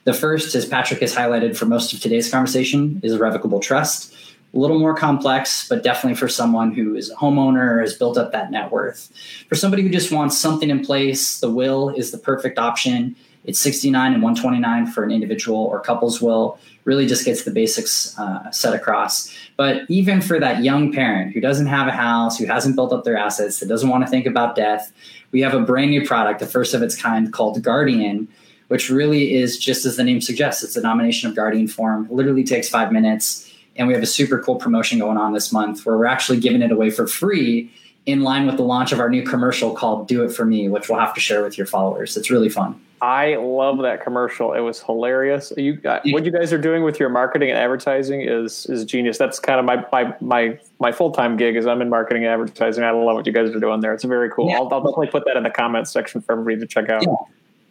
The 0.06 0.14
first, 0.14 0.56
as 0.56 0.66
Patrick 0.66 1.02
has 1.02 1.14
highlighted 1.14 1.58
for 1.58 1.66
most 1.66 1.92
of 1.92 2.00
today's 2.00 2.32
conversation, 2.32 3.02
is 3.04 3.14
a 3.14 3.20
revocable 3.20 3.60
trust 3.60 4.16
a 4.58 4.60
little 4.60 4.80
more 4.80 4.96
complex, 4.96 5.68
but 5.68 5.84
definitely 5.84 6.16
for 6.16 6.28
someone 6.28 6.72
who 6.72 6.96
is 6.96 7.12
a 7.12 7.16
homeowner 7.16 7.80
has 7.80 7.94
built 7.94 8.18
up 8.18 8.32
that 8.32 8.50
net 8.50 8.72
worth. 8.72 9.12
For 9.48 9.56
somebody 9.56 9.84
who 9.84 9.90
just 9.90 10.12
wants 10.12 10.36
something 10.36 10.72
in 10.72 10.84
place, 10.84 11.40
the 11.40 11.52
will 11.52 11.90
is 11.90 12.10
the 12.10 12.18
perfect 12.18 12.58
option. 12.58 13.16
It's 13.44 13.60
69 13.60 14.14
and 14.14 14.24
129 14.24 14.88
for 14.88 15.04
an 15.04 15.12
individual 15.12 15.60
or 15.60 15.80
couple's 15.80 16.24
will. 16.24 16.58
Really 16.86 17.06
just 17.06 17.24
gets 17.24 17.44
the 17.44 17.52
basics 17.52 18.18
uh, 18.18 18.50
set 18.50 18.74
across. 18.74 19.32
But 19.58 19.84
even 19.90 20.22
for 20.22 20.40
that 20.40 20.64
young 20.64 20.92
parent 20.92 21.34
who 21.34 21.40
doesn't 21.40 21.68
have 21.68 21.88
a 21.88 21.92
house, 21.92 22.40
who 22.40 22.46
hasn't 22.48 22.76
built 22.76 22.92
up 22.92 23.04
their 23.04 23.18
assets, 23.18 23.60
that 23.60 23.70
doesn't 23.70 23.90
want 23.90 24.06
to 24.06 24.10
think 24.10 24.26
about 24.26 24.56
death, 24.56 24.92
we 25.32 25.42
have 25.42 25.54
a 25.54 25.60
brand 25.60 25.92
new 25.92 26.04
product, 26.04 26.40
the 26.40 26.48
first 26.48 26.74
of 26.74 26.82
its 26.82 27.00
kind 27.00 27.32
called 27.32 27.62
Guardian, 27.62 28.28
which 28.70 28.90
really 28.90 29.36
is 29.36 29.60
just 29.60 29.86
as 29.86 29.98
the 29.98 30.04
name 30.04 30.20
suggests, 30.20 30.64
it's 30.64 30.76
a 30.76 30.82
nomination 30.82 31.30
of 31.30 31.36
guardian 31.36 31.68
form. 31.68 32.08
Literally 32.10 32.44
takes 32.44 32.68
five 32.68 32.92
minutes 32.92 33.47
and 33.78 33.88
we 33.88 33.94
have 33.94 34.04
a 34.04 34.08
super 34.08 34.40
cool 34.40 34.56
promotion 34.56 35.00
going 35.00 35.18
on 35.18 35.34
this 35.34 35.52
month 35.52 35.86
where 35.86 35.98
we're 35.98 36.06
actually 36.06 36.40
giving 36.40 36.62
it 36.62 36.72
away 36.72 36.90
for 36.90 37.08
free 37.08 37.72
in 38.06 38.22
line 38.22 38.48
with 38.48 38.58
the 38.58 38.64
launch 38.64 38.92
of 38.92 39.00
our 39.00 39.10
new 39.10 39.24
commercial 39.24 39.74
called 39.74 40.08
Do 40.08 40.24
It 40.24 40.30
For 40.30 40.46
Me, 40.46 40.70
which 40.70 40.90
we'll 40.90 41.00
have 41.00 41.14
to 41.14 41.20
share 41.20 41.44
with 41.44 41.58
your 41.58 41.68
followers. 41.68 42.16
It's 42.16 42.32
really 42.32 42.50
fun. 42.50 42.82
I 43.00 43.36
love 43.36 43.80
that 43.84 44.04
commercial. 44.04 44.54
It 44.54 44.62
was 44.62 44.82
hilarious. 44.82 45.54
You 45.56 45.74
uh, 45.74 45.82
got, 45.82 46.02
what 46.06 46.26
you 46.26 46.32
guys 46.32 46.52
are 46.52 46.58
doing 46.58 46.84
with 46.84 47.00
your 47.00 47.10
marketing 47.10 47.52
and 47.52 47.60
advertising 47.60 48.22
is 48.22 48.66
is 48.68 48.86
genius. 48.86 49.20
That's 49.20 49.40
kind 49.40 49.60
of 49.60 49.66
my 49.66 49.86
my 49.92 50.16
my, 50.20 50.60
my 50.80 50.92
full 50.92 51.12
time 51.12 51.38
gig 51.38 51.56
is 51.58 51.68
I'm 51.68 51.82
in 51.82 51.90
marketing 51.90 52.24
and 52.24 52.32
advertising. 52.32 52.84
I 52.84 52.90
love 52.90 53.16
what 53.16 53.28
you 53.28 53.34
guys 53.34 53.52
are 53.52 53.60
doing 53.60 53.82
there. 53.82 53.94
It's 53.94 54.04
very 54.04 54.32
cool. 54.32 54.50
Yeah. 54.50 54.56
I'll, 54.56 54.74
I'll, 54.74 54.82
definitely 54.82 55.08
put 55.08 55.26
that 55.26 55.38
in 55.38 55.44
the 55.44 55.52
comments 55.52 55.92
section 55.92 56.22
for 56.22 56.32
everybody 56.32 56.60
to 56.60 56.66
check 56.66 56.90
out. 56.90 57.04
Yeah 57.04 57.14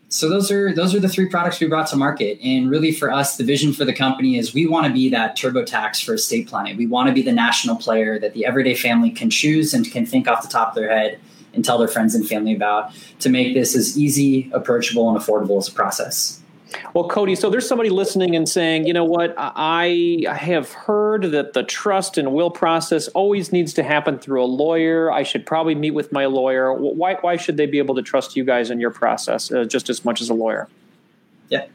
so 0.09 0.29
those 0.29 0.51
are 0.51 0.73
those 0.73 0.95
are 0.95 1.01
the 1.01 1.09
three 1.09 1.29
products 1.29 1.61
we 1.61 1.67
brought 1.67 1.89
to 1.89 1.97
market. 1.97 2.39
And 2.43 2.71
really 2.71 2.93
for 2.93 3.11
us 3.11 3.37
the 3.37 3.45
vision 3.45 3.73
for 3.73 3.85
the 3.85 3.93
company 3.93 4.39
is 4.39 4.55
we 4.55 4.67
want 4.67 4.87
to 4.87 4.93
be 4.93 5.09
that 5.11 5.37
turbotax 5.37 6.05
for 6.05 6.15
estate 6.15 6.49
planning. 6.49 6.77
We 6.77 6.87
want 6.87 7.09
to 7.09 7.15
be 7.15 7.23
the 7.23 7.33
national 7.33 7.77
player 7.77 8.19
that 8.21 8.33
the 8.33 8.47
everyday 8.47 8.75
family 8.75 9.11
can 9.11 9.31
choose 9.31 9.75
and 9.75 9.91
can 9.91 10.07
think 10.07 10.29
off 10.29 10.43
the 10.43 10.49
top 10.49 10.69
of 10.69 10.75
their 10.77 10.91
head 10.91 11.19
and 11.55 11.65
tell 11.65 11.79
their 11.79 11.89
friends 11.89 12.15
and 12.15 12.27
family 12.29 12.55
about 12.55 12.93
to 13.21 13.29
make 13.29 13.55
this 13.55 13.75
as 13.75 13.99
easy 13.99 14.49
approachable 14.53 15.09
and 15.09 15.19
affordable 15.19 15.59
as 15.59 15.69
a 15.69 15.73
process 15.73 16.41
well, 16.95 17.09
Cody, 17.09 17.35
so 17.35 17.51
there's 17.51 17.69
somebody 17.69 17.91
listening 17.91 18.35
and 18.35 18.49
saying, 18.49 18.87
you 18.87 18.93
know 18.93 19.05
what, 19.05 19.35
I 19.37 20.25
have 20.29 20.73
heard 20.73 21.23
that 21.31 21.53
the 21.53 21.63
trust 21.63 22.19
and 22.19 22.33
will 22.33 22.51
process 22.51 23.09
always 23.09 23.53
needs 23.53 23.73
to 23.75 23.83
happen 23.83 24.19
through 24.19 24.43
a 24.43 24.47
lawyer. 24.47 25.11
I 25.13 25.23
should 25.23 25.47
probably 25.47 25.75
meet 25.75 25.93
with 25.93 26.13
my 26.13 26.27
lawyer. 26.27 26.73
Why, 26.73 27.15
why 27.15 27.37
should 27.37 27.57
they 27.57 27.67
be 27.67 27.79
able 27.79 27.95
to 27.95 28.03
trust 28.03 28.37
you 28.37 28.45
guys 28.45 28.71
in 28.71 28.81
your 28.81 28.91
process 28.91 29.53
uh, 29.53 29.65
just 29.65 29.89
as 29.89 30.05
much 30.05 30.21
as 30.21 30.29
a 30.29 30.35
lawyer? 30.35 30.69
Yeah. 31.49 31.67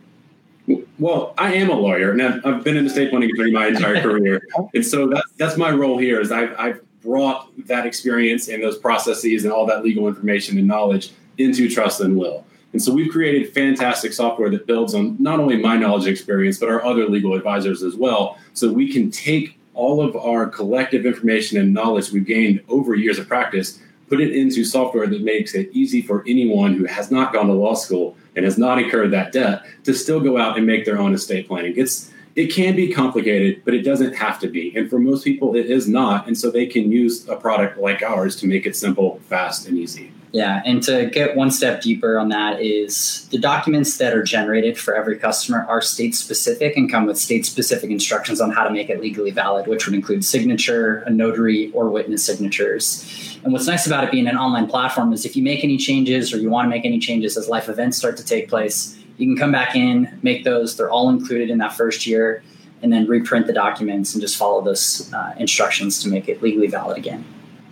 Well, 0.99 1.34
I 1.38 1.54
am 1.56 1.69
a 1.69 1.75
lawyer, 1.75 2.12
and 2.12 2.21
I've, 2.21 2.45
I've 2.45 2.63
been 2.63 2.77
in 2.77 2.86
estate 2.86 3.10
planning 3.10 3.32
attorney 3.32 3.51
my 3.51 3.67
entire 3.67 4.01
career, 4.01 4.41
and 4.73 4.86
so 4.86 5.08
that's 5.08 5.32
that's 5.38 5.58
my 5.58 5.71
role 5.71 5.97
here. 5.97 6.21
Is 6.21 6.32
I've, 6.32 6.54
I've 6.58 6.82
brought 7.01 7.49
that 7.67 7.86
experience 7.86 8.47
and 8.47 8.62
those 8.62 8.77
processes 8.77 9.43
and 9.43 9.51
all 9.51 9.65
that 9.65 9.84
legal 9.84 10.08
information 10.08 10.58
and 10.58 10.67
knowledge 10.67 11.12
into 11.38 11.69
trust 11.69 11.99
and 11.99 12.15
will. 12.15 12.45
And 12.73 12.81
so 12.81 12.93
we've 12.93 13.12
created 13.12 13.53
fantastic 13.53 14.13
software 14.13 14.49
that 14.49 14.65
builds 14.65 14.95
on 14.95 15.17
not 15.19 15.39
only 15.39 15.57
my 15.57 15.75
knowledge 15.75 16.07
experience, 16.07 16.57
but 16.57 16.69
our 16.69 16.84
other 16.84 17.07
legal 17.07 17.34
advisors 17.34 17.84
as 17.84 17.95
well. 17.95 18.38
So 18.53 18.71
we 18.71 18.91
can 18.91 19.12
take 19.12 19.57
all 19.73 20.01
of 20.01 20.15
our 20.15 20.47
collective 20.47 21.05
information 21.05 21.57
and 21.57 21.73
knowledge 21.73 22.12
we've 22.12 22.25
gained 22.25 22.62
over 22.69 22.95
years 22.95 23.19
of 23.19 23.27
practice, 23.27 23.79
put 24.10 24.21
it 24.21 24.34
into 24.34 24.63
software 24.63 25.07
that 25.07 25.21
makes 25.21 25.53
it 25.53 25.69
easy 25.73 26.01
for 26.01 26.23
anyone 26.27 26.75
who 26.75 26.86
has 26.86 27.12
not 27.12 27.34
gone 27.34 27.47
to 27.47 27.53
law 27.53 27.73
school 27.73 28.15
and 28.36 28.45
has 28.45 28.57
not 28.57 28.79
incurred 28.79 29.12
that 29.12 29.31
debt 29.31 29.63
to 29.84 29.93
still 29.93 30.19
go 30.19 30.38
out 30.38 30.57
and 30.57 30.65
make 30.65 30.86
their 30.86 30.99
own 30.99 31.13
estate 31.13 31.47
planning. 31.47 31.73
It's 31.75 32.12
it 32.34 32.47
can 32.47 32.77
be 32.77 32.93
complicated, 32.93 33.62
but 33.65 33.73
it 33.73 33.81
doesn't 33.81 34.13
have 34.13 34.39
to 34.39 34.47
be. 34.47 34.73
And 34.75 34.89
for 34.89 34.99
most 34.99 35.25
people, 35.25 35.53
it 35.55 35.65
is 35.65 35.89
not. 35.89 36.27
And 36.27 36.38
so 36.38 36.49
they 36.49 36.65
can 36.65 36.89
use 36.89 37.27
a 37.27 37.36
product 37.36 37.77
like 37.77 38.01
ours 38.01 38.38
to 38.38 38.47
make 38.47 38.65
it 38.65 38.75
simple, 38.77 39.19
fast, 39.27 39.67
and 39.67 39.77
easy. 39.77 40.13
Yeah, 40.34 40.62
and 40.65 40.82
to 40.84 41.08
get 41.08 41.36
one 41.36 41.52
step 41.52 41.82
deeper 41.82 42.17
on 42.17 42.30
that 42.30 42.62
is 42.62 43.28
the 43.32 43.38
documents 43.38 43.98
that 43.98 44.13
are 44.13 44.24
generated 44.24 44.78
for 44.78 44.96
every 44.96 45.17
customer 45.17 45.65
are 45.67 45.82
state 45.82 46.15
specific 46.15 46.78
and 46.78 46.89
come 46.89 47.06
with 47.06 47.17
state 47.17 47.46
specific 47.46 47.89
instructions 47.89 48.39
on 48.39 48.50
how 48.50 48.63
to 48.63 48.70
make 48.70 48.89
it 48.89 49.02
legally 49.02 49.32
valid, 49.32 49.67
which 49.67 49.86
would 49.86 49.94
include 49.94 50.24
signature, 50.24 51.00
a 51.00 51.10
notary, 51.10 51.70
or 51.74 51.89
witness 51.89 52.24
signatures. 52.24 53.39
And 53.44 53.52
what's 53.52 53.67
nice 53.67 53.86
about 53.86 54.06
it 54.06 54.12
being 54.12 54.28
an 54.28 54.38
online 54.38 54.67
platform 54.67 55.12
is 55.12 55.26
if 55.26 55.36
you 55.36 55.44
make 55.44 55.65
any 55.65 55.78
changes 55.78 56.34
or 56.34 56.38
you 56.38 56.50
want 56.50 56.65
to 56.65 56.70
make 56.70 56.86
any 56.86 57.00
changes 57.00 57.36
as 57.36 57.50
life 57.50 57.67
events 57.67 57.98
start 57.98 58.15
to 58.17 58.24
take 58.24 58.48
place, 58.48 58.98
you 59.17 59.28
can 59.28 59.36
come 59.36 59.52
back 59.52 59.76
in, 59.76 60.17
make 60.22 60.46
those. 60.46 60.78
They're 60.78 60.89
all 60.89 61.10
included 61.10 61.50
in 61.50 61.58
that 61.58 61.74
first 61.74 62.08
year, 62.08 62.41
and 62.82 62.94
then 62.94 63.06
reprint 63.06 63.48
the 63.48 63.54
documents 63.54 64.13
and 64.13 64.22
just 64.22 64.38
follow 64.38 64.62
those 64.62 65.12
uh, 65.13 65.34
instructions 65.38 66.02
to 66.04 66.10
make 66.10 66.30
it 66.30 66.41
legally 66.41 66.67
valid 66.67 66.98
again. 66.98 67.26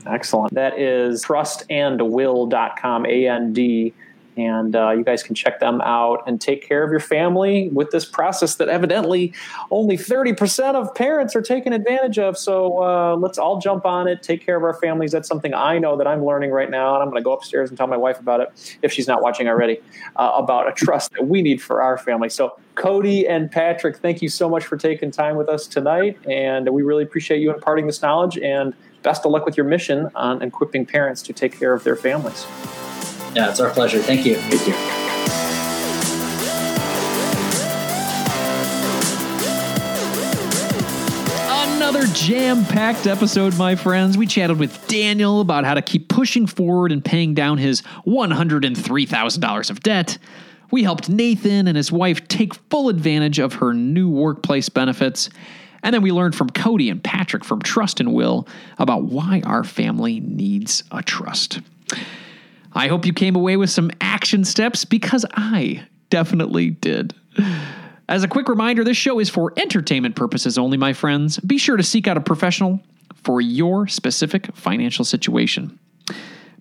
Excellent. 0.10 0.54
That 0.54 0.80
is 0.80 1.24
trustandwill.com, 1.24 3.06
A 3.06 3.28
N 3.28 3.54
D. 3.54 3.94
And 4.40 4.74
uh, 4.74 4.92
you 4.92 5.04
guys 5.04 5.22
can 5.22 5.36
check 5.36 5.60
them 5.60 5.82
out 5.82 6.24
and 6.26 6.40
take 6.40 6.66
care 6.66 6.84
of 6.84 6.92
your 6.92 7.02
family 7.02 7.68
with 7.74 7.92
this 7.92 8.06
process 8.06 8.56
that 8.56 8.70
evidently 8.70 9.34
only 9.70 9.98
30% 9.98 10.76
of 10.76 10.96
parents 10.96 11.36
are 11.36 11.42
taking 11.42 11.74
advantage 11.74 12.18
of. 12.18 12.38
So 12.38 12.82
uh, 12.82 13.18
let's 13.18 13.38
all 13.38 13.60
jump 13.60 13.86
on 13.86 14.08
it, 14.08 14.24
take 14.24 14.46
care 14.46 14.56
of 14.56 14.64
our 14.64 14.76
families. 14.76 15.12
That's 15.12 15.28
something 15.28 15.54
I 15.54 15.78
know 15.78 15.98
that 15.98 16.08
I'm 16.08 16.24
learning 16.24 16.52
right 16.52 16.70
now. 16.70 16.94
And 16.94 17.04
I'm 17.04 17.10
going 17.10 17.22
to 17.22 17.24
go 17.24 17.34
upstairs 17.34 17.70
and 17.70 17.78
tell 17.78 17.88
my 17.88 17.98
wife 17.98 18.20
about 18.20 18.40
it 18.40 18.78
if 18.82 18.94
she's 18.94 19.08
not 19.08 19.22
watching 19.22 19.50
already 19.50 19.82
uh, 20.16 20.32
about 20.36 20.70
a 20.70 20.72
trust 20.72 21.12
that 21.14 21.28
we 21.28 21.42
need 21.42 21.62
for 21.62 21.82
our 21.82 21.98
family. 21.98 22.30
So, 22.30 22.58
Cody 22.76 23.28
and 23.28 23.52
Patrick, 23.52 23.98
thank 23.98 24.22
you 24.22 24.30
so 24.30 24.48
much 24.48 24.66
for 24.66 24.78
taking 24.78 25.12
time 25.12 25.36
with 25.36 25.50
us 25.50 25.68
tonight. 25.68 26.18
And 26.26 26.70
we 26.70 26.82
really 26.82 27.04
appreciate 27.04 27.42
you 27.42 27.54
imparting 27.54 27.88
this 27.88 28.02
knowledge. 28.02 28.38
And 28.38 28.74
best 29.04 29.26
of 29.26 29.32
luck 29.32 29.46
with 29.46 29.58
your 29.58 29.66
mission 29.66 30.10
on 30.16 30.42
equipping 30.42 30.86
parents 30.86 31.22
to 31.24 31.34
take 31.34 31.58
care 31.58 31.74
of 31.74 31.84
their 31.84 31.96
families. 31.96 32.46
Yeah, 33.36 33.50
it's 33.50 33.60
our 33.60 33.70
pleasure. 33.70 34.00
Thank 34.00 34.26
you. 34.26 34.36
Thank 34.36 34.68
you. 34.68 34.74
Another 41.90 42.06
jam 42.14 42.66
packed 42.66 43.08
episode, 43.08 43.58
my 43.58 43.76
friends. 43.76 44.18
We 44.18 44.28
chatted 44.28 44.60
with 44.60 44.88
Daniel 44.88 45.42
about 45.42 45.66
how 45.66 45.74
to 45.74 45.82
keep 45.82 46.08
pushing 46.08 46.46
forward 46.46 46.92
and 46.92 47.04
paying 47.04 47.34
down 47.34 47.58
his 47.58 47.82
$103,000 48.06 49.70
of 49.70 49.80
debt. 49.82 50.18
We 50.72 50.84
helped 50.84 51.10
Nathan 51.10 51.68
and 51.68 51.76
his 51.76 51.92
wife 51.92 52.28
take 52.28 52.54
full 52.70 52.90
advantage 52.90 53.40
of 53.40 53.54
her 53.54 53.74
new 53.74 54.08
workplace 54.10 54.70
benefits. 54.70 55.30
And 55.84 55.94
then 55.94 56.02
we 56.02 56.12
learned 56.12 56.36
from 56.36 56.50
Cody 56.50 56.90
and 56.90 57.04
Patrick 57.04 57.44
from 57.44 57.62
Trust 57.62 58.00
and 58.00 58.14
Will 58.14 58.48
about 58.78 59.04
why 59.04 59.42
our 59.46 59.64
family 59.64 60.20
needs 60.20 60.84
a 60.92 61.02
trust. 61.02 61.60
I 62.74 62.88
hope 62.88 63.06
you 63.06 63.14
came 63.14 63.36
away 63.36 63.58
with 63.58 63.70
some 63.70 63.92
action 64.02 64.46
steps 64.46 64.86
because 64.86 65.26
I 65.34 65.86
definitely 66.10 66.72
did. 66.72 67.14
As 68.08 68.24
a 68.24 68.28
quick 68.28 68.50
reminder, 68.50 68.84
this 68.84 68.98
show 68.98 69.20
is 69.20 69.30
for 69.30 69.54
entertainment 69.58 70.16
purposes 70.16 70.58
only, 70.58 70.78
my 70.78 70.94
friends. 70.94 71.40
Be 71.40 71.58
sure 71.58 71.78
to 71.78 71.84
seek 71.84 72.08
out 72.08 72.18
a 72.18 72.22
professional 72.22 72.80
for 73.24 73.42
your 73.42 73.88
specific 73.88 74.56
financial 74.56 75.06
situation. 75.06 75.78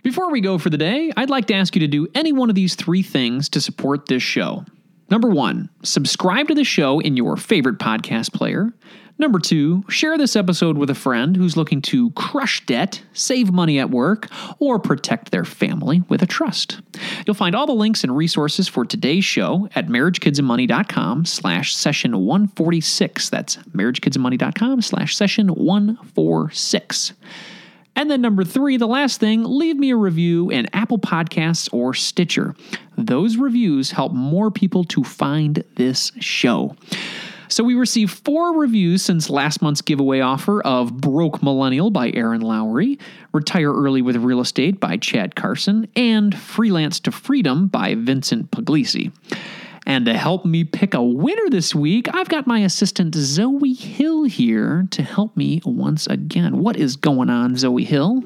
Before 0.03 0.31
we 0.31 0.41
go 0.41 0.59
for 0.59 0.71
the 0.71 0.79
day, 0.79 1.13
I'd 1.17 1.31
like 1.31 1.47
to 1.47 1.55
ask 1.55 1.75
you 1.75 1.81
to 1.81 1.89
do 1.89 2.07
any 2.15 2.33
one 2.33 2.49
of 2.49 2.55
these 2.55 2.75
three 2.75 3.03
things 3.03 3.49
to 3.51 3.61
support 3.61 4.07
this 4.07 4.23
show. 4.23 4.65
Number 5.11 5.29
one, 5.29 5.71
subscribe 5.83 6.49
to 6.49 6.55
the 6.55 6.65
show 6.65 7.01
in 7.01 7.17
your 7.17 7.37
favorite 7.37 7.79
podcast 7.79 8.33
player. 8.33 8.73
Number 9.21 9.41
two, 9.41 9.83
share 9.89 10.17
this 10.17 10.37
episode 10.37 10.79
with 10.79 10.91
a 10.91 10.95
friend 10.95 11.37
who's 11.37 11.57
looking 11.57 11.83
to 11.83 12.11
crush 12.11 12.65
debt, 12.67 13.03
save 13.13 13.51
money 13.51 13.81
at 13.81 13.91
work, 13.91 14.29
or 14.61 14.79
protect 14.79 15.33
their 15.33 15.45
family 15.45 16.05
with 16.09 16.23
a 16.23 16.27
trust. 16.27 16.81
You'll 17.27 17.35
find 17.35 17.57
all 17.57 17.67
the 17.67 17.73
links 17.73 18.05
and 18.05 18.17
resources 18.17 18.69
for 18.69 18.85
today's 18.85 19.25
show 19.25 19.69
at 19.75 19.89
marriagekidsandmoney.com 19.89 21.25
slash 21.25 21.75
session 21.75 22.17
146. 22.17 23.29
That's 23.29 23.57
marriagekidsandmoney.com 23.57 24.83
slash 24.83 25.17
session 25.17 25.49
146. 25.49 27.13
And 27.97 28.09
then 28.09 28.21
number 28.21 28.45
three, 28.45 28.77
the 28.77 28.87
last 28.87 29.19
thing, 29.19 29.43
leave 29.43 29.77
me 29.77 29.91
a 29.91 29.97
review 29.97 30.51
in 30.51 30.69
Apple 30.73 31.01
Podcasts 31.01 31.69
or 31.73 31.93
Stitcher. 31.93 32.55
Those 32.97 33.37
reviews 33.37 33.91
help 33.91 34.13
more 34.13 34.53
people 34.53 34.85
to 34.85 35.03
find 35.03 35.65
this 35.75 36.13
show. 36.21 36.77
So 37.49 37.65
we 37.65 37.75
received 37.75 38.13
four 38.25 38.59
reviews 38.59 39.03
since 39.03 39.31
last 39.31 39.63
month's 39.63 39.81
giveaway 39.81 40.21
offer 40.21 40.61
of 40.63 40.97
Broke 40.97 41.43
Millennial 41.43 41.91
by 41.91 42.11
Erin 42.11 42.43
Lowry, 42.43 42.99
Retire 43.33 43.73
Early 43.73 44.03
with 44.03 44.17
Real 44.17 44.41
Estate 44.41 44.79
by 44.79 44.99
Chad 44.99 45.35
Carson, 45.35 45.89
and 45.97 46.39
Freelance 46.39 47.01
to 47.01 47.11
Freedom 47.11 47.67
by 47.67 47.95
Vincent 47.95 48.51
Puglisi. 48.51 49.13
And 49.87 50.05
to 50.05 50.13
help 50.13 50.45
me 50.45 50.65
pick 50.65 50.93
a 50.93 51.03
winner 51.03 51.49
this 51.49 51.75
week, 51.75 52.15
I've 52.15 52.29
got 52.29 52.47
my 52.47 52.61
assistant 52.61 53.15
Zoe 53.15 53.73
Hill 53.73 54.25
here 54.25 54.87
to 54.91 55.03
help 55.03 55.35
me 55.35 55.63
once 55.65 56.07
again. 56.07 56.59
What 56.59 56.77
is 56.77 56.97
going 56.97 57.31
on, 57.31 57.57
Zoe 57.57 57.85
Hill? 57.85 58.23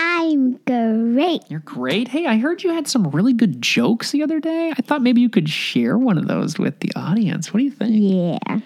I'm 0.00 0.58
great. 0.58 1.42
You're 1.48 1.60
great. 1.60 2.06
Hey, 2.08 2.26
I 2.26 2.38
heard 2.38 2.62
you 2.62 2.70
had 2.72 2.86
some 2.86 3.10
really 3.10 3.32
good 3.32 3.60
jokes 3.60 4.12
the 4.12 4.22
other 4.22 4.38
day. 4.38 4.70
I 4.70 4.80
thought 4.80 5.02
maybe 5.02 5.20
you 5.20 5.28
could 5.28 5.48
share 5.48 5.98
one 5.98 6.16
of 6.16 6.28
those 6.28 6.56
with 6.56 6.78
the 6.78 6.92
audience. 6.94 7.52
What 7.52 7.58
do 7.58 7.64
you 7.64 7.72
think? 7.72 7.90
Yeah. 7.94 8.60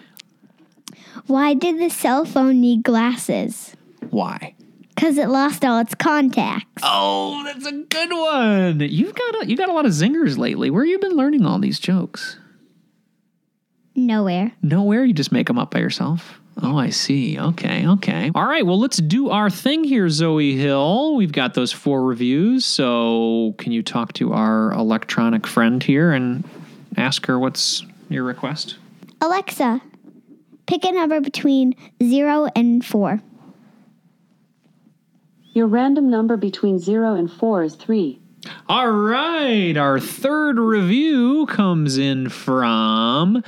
Why 1.27 1.55
did 1.55 1.81
the 1.81 1.89
cell 1.89 2.27
phone 2.27 2.61
need 2.61 2.83
glasses? 2.83 3.75
Why? 4.11 4.55
Because 4.95 5.17
it 5.17 5.31
lost 5.31 5.65
all 5.65 5.79
its 5.79 5.95
contacts. 5.95 6.83
Oh, 6.83 7.43
that's 7.45 7.67
a 7.67 7.73
good 7.73 8.11
one. 8.11 8.81
You've 8.81 9.15
got 9.15 9.43
a, 9.43 9.47
you 9.47 9.57
got 9.57 9.71
a 9.71 9.73
lot 9.73 9.87
of 9.87 9.93
zingers 9.93 10.37
lately. 10.37 10.69
Where 10.69 10.85
you 10.85 10.99
been 10.99 11.17
learning 11.17 11.47
all 11.47 11.59
these 11.59 11.81
jokes? 11.81 12.37
Nowhere. 13.95 14.53
Nowhere. 14.61 15.05
You 15.05 15.15
just 15.15 15.33
make 15.33 15.47
them 15.47 15.59
up 15.59 15.71
by 15.71 15.79
yourself. 15.79 16.42
Oh, 16.65 16.77
I 16.79 16.91
see. 16.91 17.39
Okay, 17.41 17.89
okay. 17.89 18.31
All 18.37 18.47
right, 18.47 18.65
well, 18.65 18.79
let's 18.79 18.99
do 18.99 19.31
our 19.31 19.51
thing 19.51 19.83
here, 19.83 20.09
Zoe 20.09 20.57
Hill. 20.57 21.17
We've 21.17 21.33
got 21.33 21.55
those 21.55 21.73
four 21.73 22.05
reviews. 22.05 22.65
So, 22.65 23.57
can 23.59 23.73
you 23.73 23.83
talk 23.83 24.13
to 24.15 24.33
our 24.33 24.73
electronic 24.73 25.47
friend 25.47 25.83
here 25.83 26.13
and 26.13 26.45
ask 26.97 27.27
her 27.27 27.37
what's 27.37 27.85
your 28.09 28.23
request? 28.23 28.77
Alexa, 29.21 29.81
pick 30.67 30.85
a 30.85 30.93
number 30.93 31.21
between 31.21 31.75
0 32.01 32.49
and 32.55 32.85
4. 32.85 33.21
Your 35.55 35.67
random 35.67 36.11
number 36.11 36.37
between 36.37 36.79
0 36.79 37.15
and 37.15 37.31
4 37.31 37.65
is 37.65 37.75
3. 37.75 38.21
All 38.69 38.91
right, 38.91 39.77
our 39.77 40.01
third 40.01 40.59
review 40.59 41.47
comes 41.47 41.99
in 41.99 42.29
from 42.29 43.43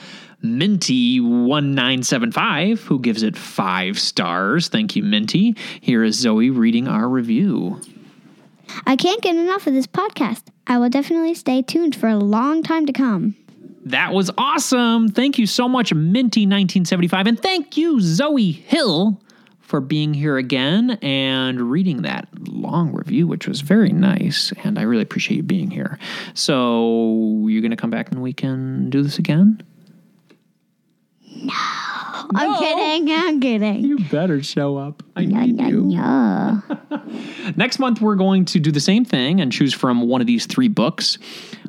Minty1975, 0.45 2.81
who 2.81 3.01
gives 3.01 3.23
it 3.23 3.35
five 3.37 3.99
stars. 3.99 4.69
Thank 4.69 4.95
you, 4.95 5.03
Minty. 5.03 5.57
Here 5.81 6.05
is 6.05 6.19
Zoe 6.19 6.51
reading 6.51 6.87
our 6.87 7.09
review. 7.09 7.81
I 8.87 8.97
can't 8.97 9.23
get 9.23 9.37
enough 9.37 9.67
of 9.67 9.75
this 9.75 9.87
podcast. 9.87 10.43
I 10.67 10.79
will 10.79 10.91
definitely 10.91 11.35
stay 11.35 11.63
tuned 11.63 11.97
for 11.97 12.09
a 12.09 12.17
long 12.17 12.63
time 12.63 12.87
to 12.87 12.93
come. 12.93 13.37
That 13.87 14.13
was 14.13 14.31
awesome. 14.39 15.09
Thank 15.09 15.39
you 15.39 15.47
so 15.47 15.69
much, 15.69 15.95
Minty1975. 15.95 17.29
And 17.29 17.41
thank 17.41 17.77
you, 17.77 18.01
Zoe 18.01 18.53
Hill, 18.53 19.21
for 19.61 19.81
being 19.81 20.15
here 20.15 20.39
again 20.39 20.93
and 21.03 21.71
reading 21.71 22.03
that 22.03 22.29
long 22.49 22.93
review, 22.93 23.27
which 23.27 23.47
was 23.47 23.61
very 23.61 23.93
nice. 23.93 24.53
And 24.63 24.79
I 24.79 24.83
really 24.83 25.03
appreciate 25.03 25.39
you 25.39 25.43
being 25.43 25.71
here. 25.71 25.99
So, 26.33 27.47
you're 27.47 27.63
going 27.63 27.71
to 27.71 27.77
come 27.77 27.91
back 27.91 28.11
and 28.11 28.23
we 28.23 28.33
can 28.33 28.89
do 28.89 29.03
this 29.03 29.19
again? 29.19 29.63
I'm 32.37 32.59
kidding. 32.59 33.13
I'm 33.15 33.41
kidding. 33.41 33.85
You 33.85 33.99
better 34.11 34.43
show 34.43 34.77
up. 34.77 35.03
I 35.17 35.25
No, 35.25 35.41
need 35.41 35.57
no, 35.57 35.69
you. 35.69 35.83
no. 35.83 36.63
Next 37.57 37.79
month, 37.79 38.01
we're 38.01 38.15
going 38.17 38.45
to 38.47 38.61
do 38.61 38.71
the 38.71 38.81
same 38.81 39.05
thing 39.05 39.41
and 39.41 39.53
choose 39.53 39.75
from 39.75 40.03
one 40.09 40.21
of 40.21 40.27
these 40.27 40.47
three 40.47 40.69
books. 40.69 41.19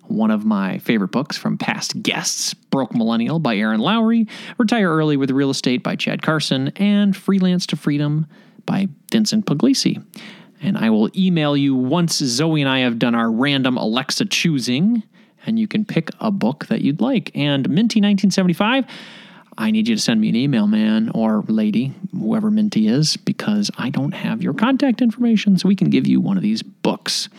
One 0.08 0.32
of 0.32 0.46
my 0.46 0.78
favorite 0.80 1.12
books 1.12 1.36
from 1.36 1.58
past 1.58 2.02
guests 2.02 2.54
Broke 2.54 2.94
Millennial 2.94 3.40
by 3.40 3.58
Erin 3.58 3.80
Lowry, 3.82 4.28
Retire 4.58 4.90
Early 4.90 5.18
with 5.18 5.32
Real 5.32 5.50
Estate 5.50 5.84
by 5.84 5.96
Chad 5.96 6.22
Carson, 6.22 6.70
and 6.76 7.16
Freelance 7.16 7.66
to 7.68 7.76
Freedom 7.76 8.28
by 8.66 8.88
Vincent 9.12 9.46
Puglisi. 9.46 10.04
And 10.62 10.78
I 10.78 10.90
will 10.90 11.10
email 11.16 11.58
you 11.58 11.76
once 11.76 12.18
Zoe 12.18 12.62
and 12.62 12.70
I 12.70 12.80
have 12.80 12.98
done 13.00 13.16
our 13.16 13.32
random 13.32 13.78
Alexa 13.78 14.26
choosing, 14.26 15.04
and 15.46 15.60
you 15.60 15.68
can 15.68 15.86
pick 15.86 16.10
a 16.20 16.32
book 16.32 16.68
that 16.68 16.82
you'd 16.82 17.02
like. 17.02 17.32
And 17.36 17.68
Minty1975, 17.68 18.88
I 19.58 19.72
need 19.72 19.88
you 19.88 19.96
to 19.96 20.02
send 20.02 20.20
me 20.20 20.30
an 20.30 20.36
email, 20.36 20.68
man, 20.68 21.12
or 21.14 21.44
lady, 21.48 21.94
whoever 22.12 22.52
Minty 22.52 22.88
is, 22.88 23.16
because 23.16 23.72
I 23.78 23.90
don't 23.90 24.14
have 24.14 24.44
your 24.44 24.54
contact 24.54 25.02
information, 25.02 25.58
so 25.58 25.68
we 25.68 25.76
can 25.76 25.90
give 25.90 26.08
you 26.08 26.20
one 26.20 26.36
of 26.36 26.44
these 26.44 26.62
books. 26.62 27.30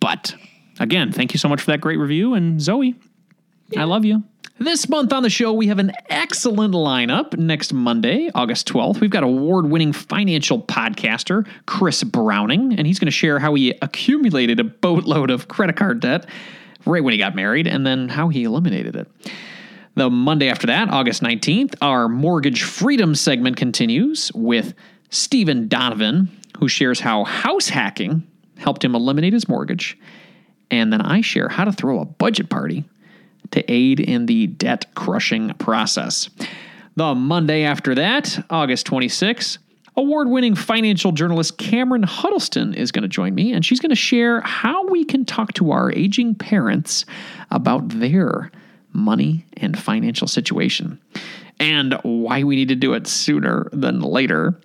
But 0.00 0.34
again, 0.78 1.12
thank 1.12 1.34
you 1.34 1.38
so 1.38 1.48
much 1.48 1.60
for 1.60 1.70
that 1.72 1.80
great 1.80 1.98
review. 1.98 2.34
And 2.34 2.60
Zoe, 2.60 2.94
I 3.76 3.84
love 3.84 4.04
you. 4.04 4.22
This 4.58 4.90
month 4.90 5.10
on 5.14 5.22
the 5.22 5.30
show, 5.30 5.54
we 5.54 5.68
have 5.68 5.78
an 5.78 5.92
excellent 6.10 6.74
lineup. 6.74 7.36
Next 7.38 7.72
Monday, 7.72 8.30
August 8.34 8.68
12th, 8.68 9.00
we've 9.00 9.10
got 9.10 9.22
award 9.22 9.70
winning 9.70 9.94
financial 9.94 10.60
podcaster 10.60 11.46
Chris 11.64 12.04
Browning, 12.04 12.74
and 12.74 12.86
he's 12.86 12.98
going 12.98 13.06
to 13.06 13.10
share 13.10 13.38
how 13.38 13.54
he 13.54 13.70
accumulated 13.80 14.60
a 14.60 14.64
boatload 14.64 15.30
of 15.30 15.48
credit 15.48 15.76
card 15.76 16.00
debt 16.00 16.26
right 16.84 17.02
when 17.02 17.12
he 17.12 17.18
got 17.18 17.34
married 17.34 17.66
and 17.66 17.86
then 17.86 18.10
how 18.10 18.28
he 18.28 18.44
eliminated 18.44 18.96
it. 18.96 19.08
The 20.00 20.08
Monday 20.08 20.48
after 20.48 20.66
that, 20.68 20.88
August 20.88 21.22
19th, 21.22 21.74
our 21.82 22.08
mortgage 22.08 22.62
freedom 22.62 23.14
segment 23.14 23.58
continues 23.58 24.32
with 24.34 24.72
Stephen 25.10 25.68
Donovan, 25.68 26.30
who 26.58 26.68
shares 26.68 27.00
how 27.00 27.24
house 27.24 27.68
hacking 27.68 28.26
helped 28.56 28.82
him 28.82 28.94
eliminate 28.94 29.34
his 29.34 29.46
mortgage. 29.46 29.98
And 30.70 30.90
then 30.90 31.02
I 31.02 31.20
share 31.20 31.50
how 31.50 31.66
to 31.66 31.72
throw 31.72 32.00
a 32.00 32.06
budget 32.06 32.48
party 32.48 32.84
to 33.50 33.70
aid 33.70 34.00
in 34.00 34.24
the 34.24 34.46
debt 34.46 34.86
crushing 34.94 35.52
process. 35.58 36.30
The 36.96 37.14
Monday 37.14 37.64
after 37.64 37.94
that, 37.96 38.42
August 38.48 38.86
26th, 38.86 39.58
award 39.98 40.30
winning 40.30 40.54
financial 40.54 41.12
journalist 41.12 41.58
Cameron 41.58 42.04
Huddleston 42.04 42.72
is 42.72 42.90
going 42.90 43.02
to 43.02 43.08
join 43.08 43.34
me, 43.34 43.52
and 43.52 43.66
she's 43.66 43.80
going 43.80 43.90
to 43.90 43.96
share 43.96 44.40
how 44.40 44.86
we 44.86 45.04
can 45.04 45.26
talk 45.26 45.52
to 45.52 45.72
our 45.72 45.92
aging 45.92 46.36
parents 46.36 47.04
about 47.50 47.86
their 47.90 48.50
money 48.92 49.46
and 49.56 49.78
financial 49.78 50.26
situation 50.26 51.00
and 51.58 51.94
why 52.02 52.42
we 52.42 52.56
need 52.56 52.68
to 52.68 52.74
do 52.74 52.94
it 52.94 53.06
sooner 53.06 53.68
than 53.72 54.00
later. 54.00 54.58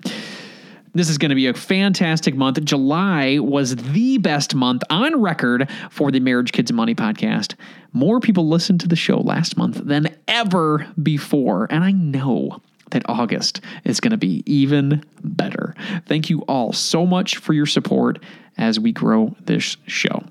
This 0.93 1.09
is 1.09 1.17
going 1.17 1.29
to 1.29 1.35
be 1.35 1.47
a 1.47 1.53
fantastic 1.53 2.35
month. 2.35 2.63
July 2.63 3.37
was 3.39 3.75
the 3.75 4.17
best 4.17 4.55
month 4.55 4.81
on 4.89 5.21
record 5.21 5.69
for 5.91 6.09
the 6.09 6.21
Marriage, 6.21 6.53
Kids, 6.53 6.71
Money 6.71 6.95
podcast. 6.95 7.55
More 7.91 8.21
people 8.21 8.47
listened 8.47 8.79
to 8.79 8.87
the 8.87 8.95
show 8.95 9.17
last 9.19 9.57
month 9.57 9.75
than 9.83 10.07
ever 10.29 10.87
before. 11.03 11.67
And 11.69 11.83
I 11.83 11.91
know 11.91 12.61
that 12.91 13.03
August 13.09 13.59
is 13.83 13.99
going 13.99 14.11
to 14.11 14.17
be 14.17 14.41
even 14.45 15.03
better. 15.21 15.75
Thank 16.05 16.29
you 16.29 16.43
all 16.43 16.71
so 16.71 17.05
much 17.05 17.37
for 17.37 17.51
your 17.51 17.65
support 17.65 18.23
as 18.57 18.79
we 18.79 18.93
grow 18.93 19.35
this 19.43 19.75
show. 19.87 20.23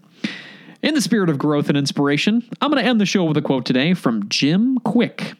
In 0.84 0.92
the 0.92 1.00
spirit 1.00 1.30
of 1.30 1.38
growth 1.38 1.70
and 1.70 1.78
inspiration, 1.78 2.46
I'm 2.60 2.70
going 2.70 2.82
to 2.82 2.86
end 2.86 3.00
the 3.00 3.06
show 3.06 3.24
with 3.24 3.38
a 3.38 3.40
quote 3.40 3.64
today 3.64 3.94
from 3.94 4.28
Jim 4.28 4.78
Kwik. 4.80 5.34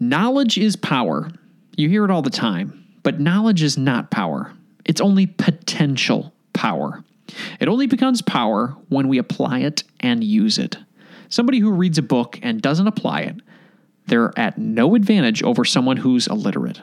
Knowledge 0.00 0.58
is 0.58 0.74
power. 0.74 1.30
You 1.76 1.88
hear 1.88 2.04
it 2.04 2.10
all 2.10 2.20
the 2.20 2.30
time, 2.30 2.84
but 3.04 3.20
knowledge 3.20 3.62
is 3.62 3.78
not 3.78 4.10
power. 4.10 4.52
It's 4.84 5.00
only 5.00 5.28
potential 5.28 6.32
power. 6.52 7.04
It 7.60 7.68
only 7.68 7.86
becomes 7.86 8.22
power 8.22 8.74
when 8.88 9.06
we 9.06 9.18
apply 9.18 9.60
it 9.60 9.84
and 10.00 10.24
use 10.24 10.58
it. 10.58 10.76
Somebody 11.28 11.60
who 11.60 11.70
reads 11.70 11.96
a 11.96 12.02
book 12.02 12.40
and 12.42 12.60
doesn't 12.60 12.88
apply 12.88 13.20
it, 13.20 13.36
they're 14.08 14.36
at 14.36 14.58
no 14.58 14.96
advantage 14.96 15.44
over 15.44 15.64
someone 15.64 15.98
who's 15.98 16.26
illiterate. 16.26 16.82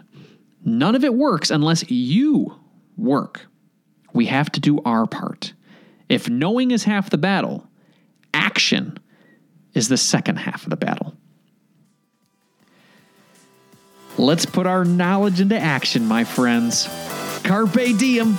None 0.63 0.95
of 0.95 1.03
it 1.03 1.15
works 1.15 1.51
unless 1.51 1.91
you 1.91 2.55
work. 2.95 3.47
We 4.13 4.28
have 4.28 4.49
to 4.53 4.61
do 4.61 4.80
our 4.86 5.05
part. 5.05 5.51
If 6.12 6.30
knowing 6.30 6.72
is 6.72 6.84
half 6.84 7.09
the 7.09 7.18
battle, 7.18 7.66
action 8.34 8.99
is 9.74 9.88
the 9.88 9.95
second 9.95 10.39
half 10.39 10.66
of 10.66 10.70
the 10.70 10.76
battle. 10.76 11.16
Let's 14.18 14.45
put 14.45 14.68
our 14.68 14.84
knowledge 14.84 15.39
into 15.39 15.57
action, 15.57 16.05
my 16.05 16.26
friends. 16.26 16.86
Carpe 17.45 17.97
diem. 17.97 18.36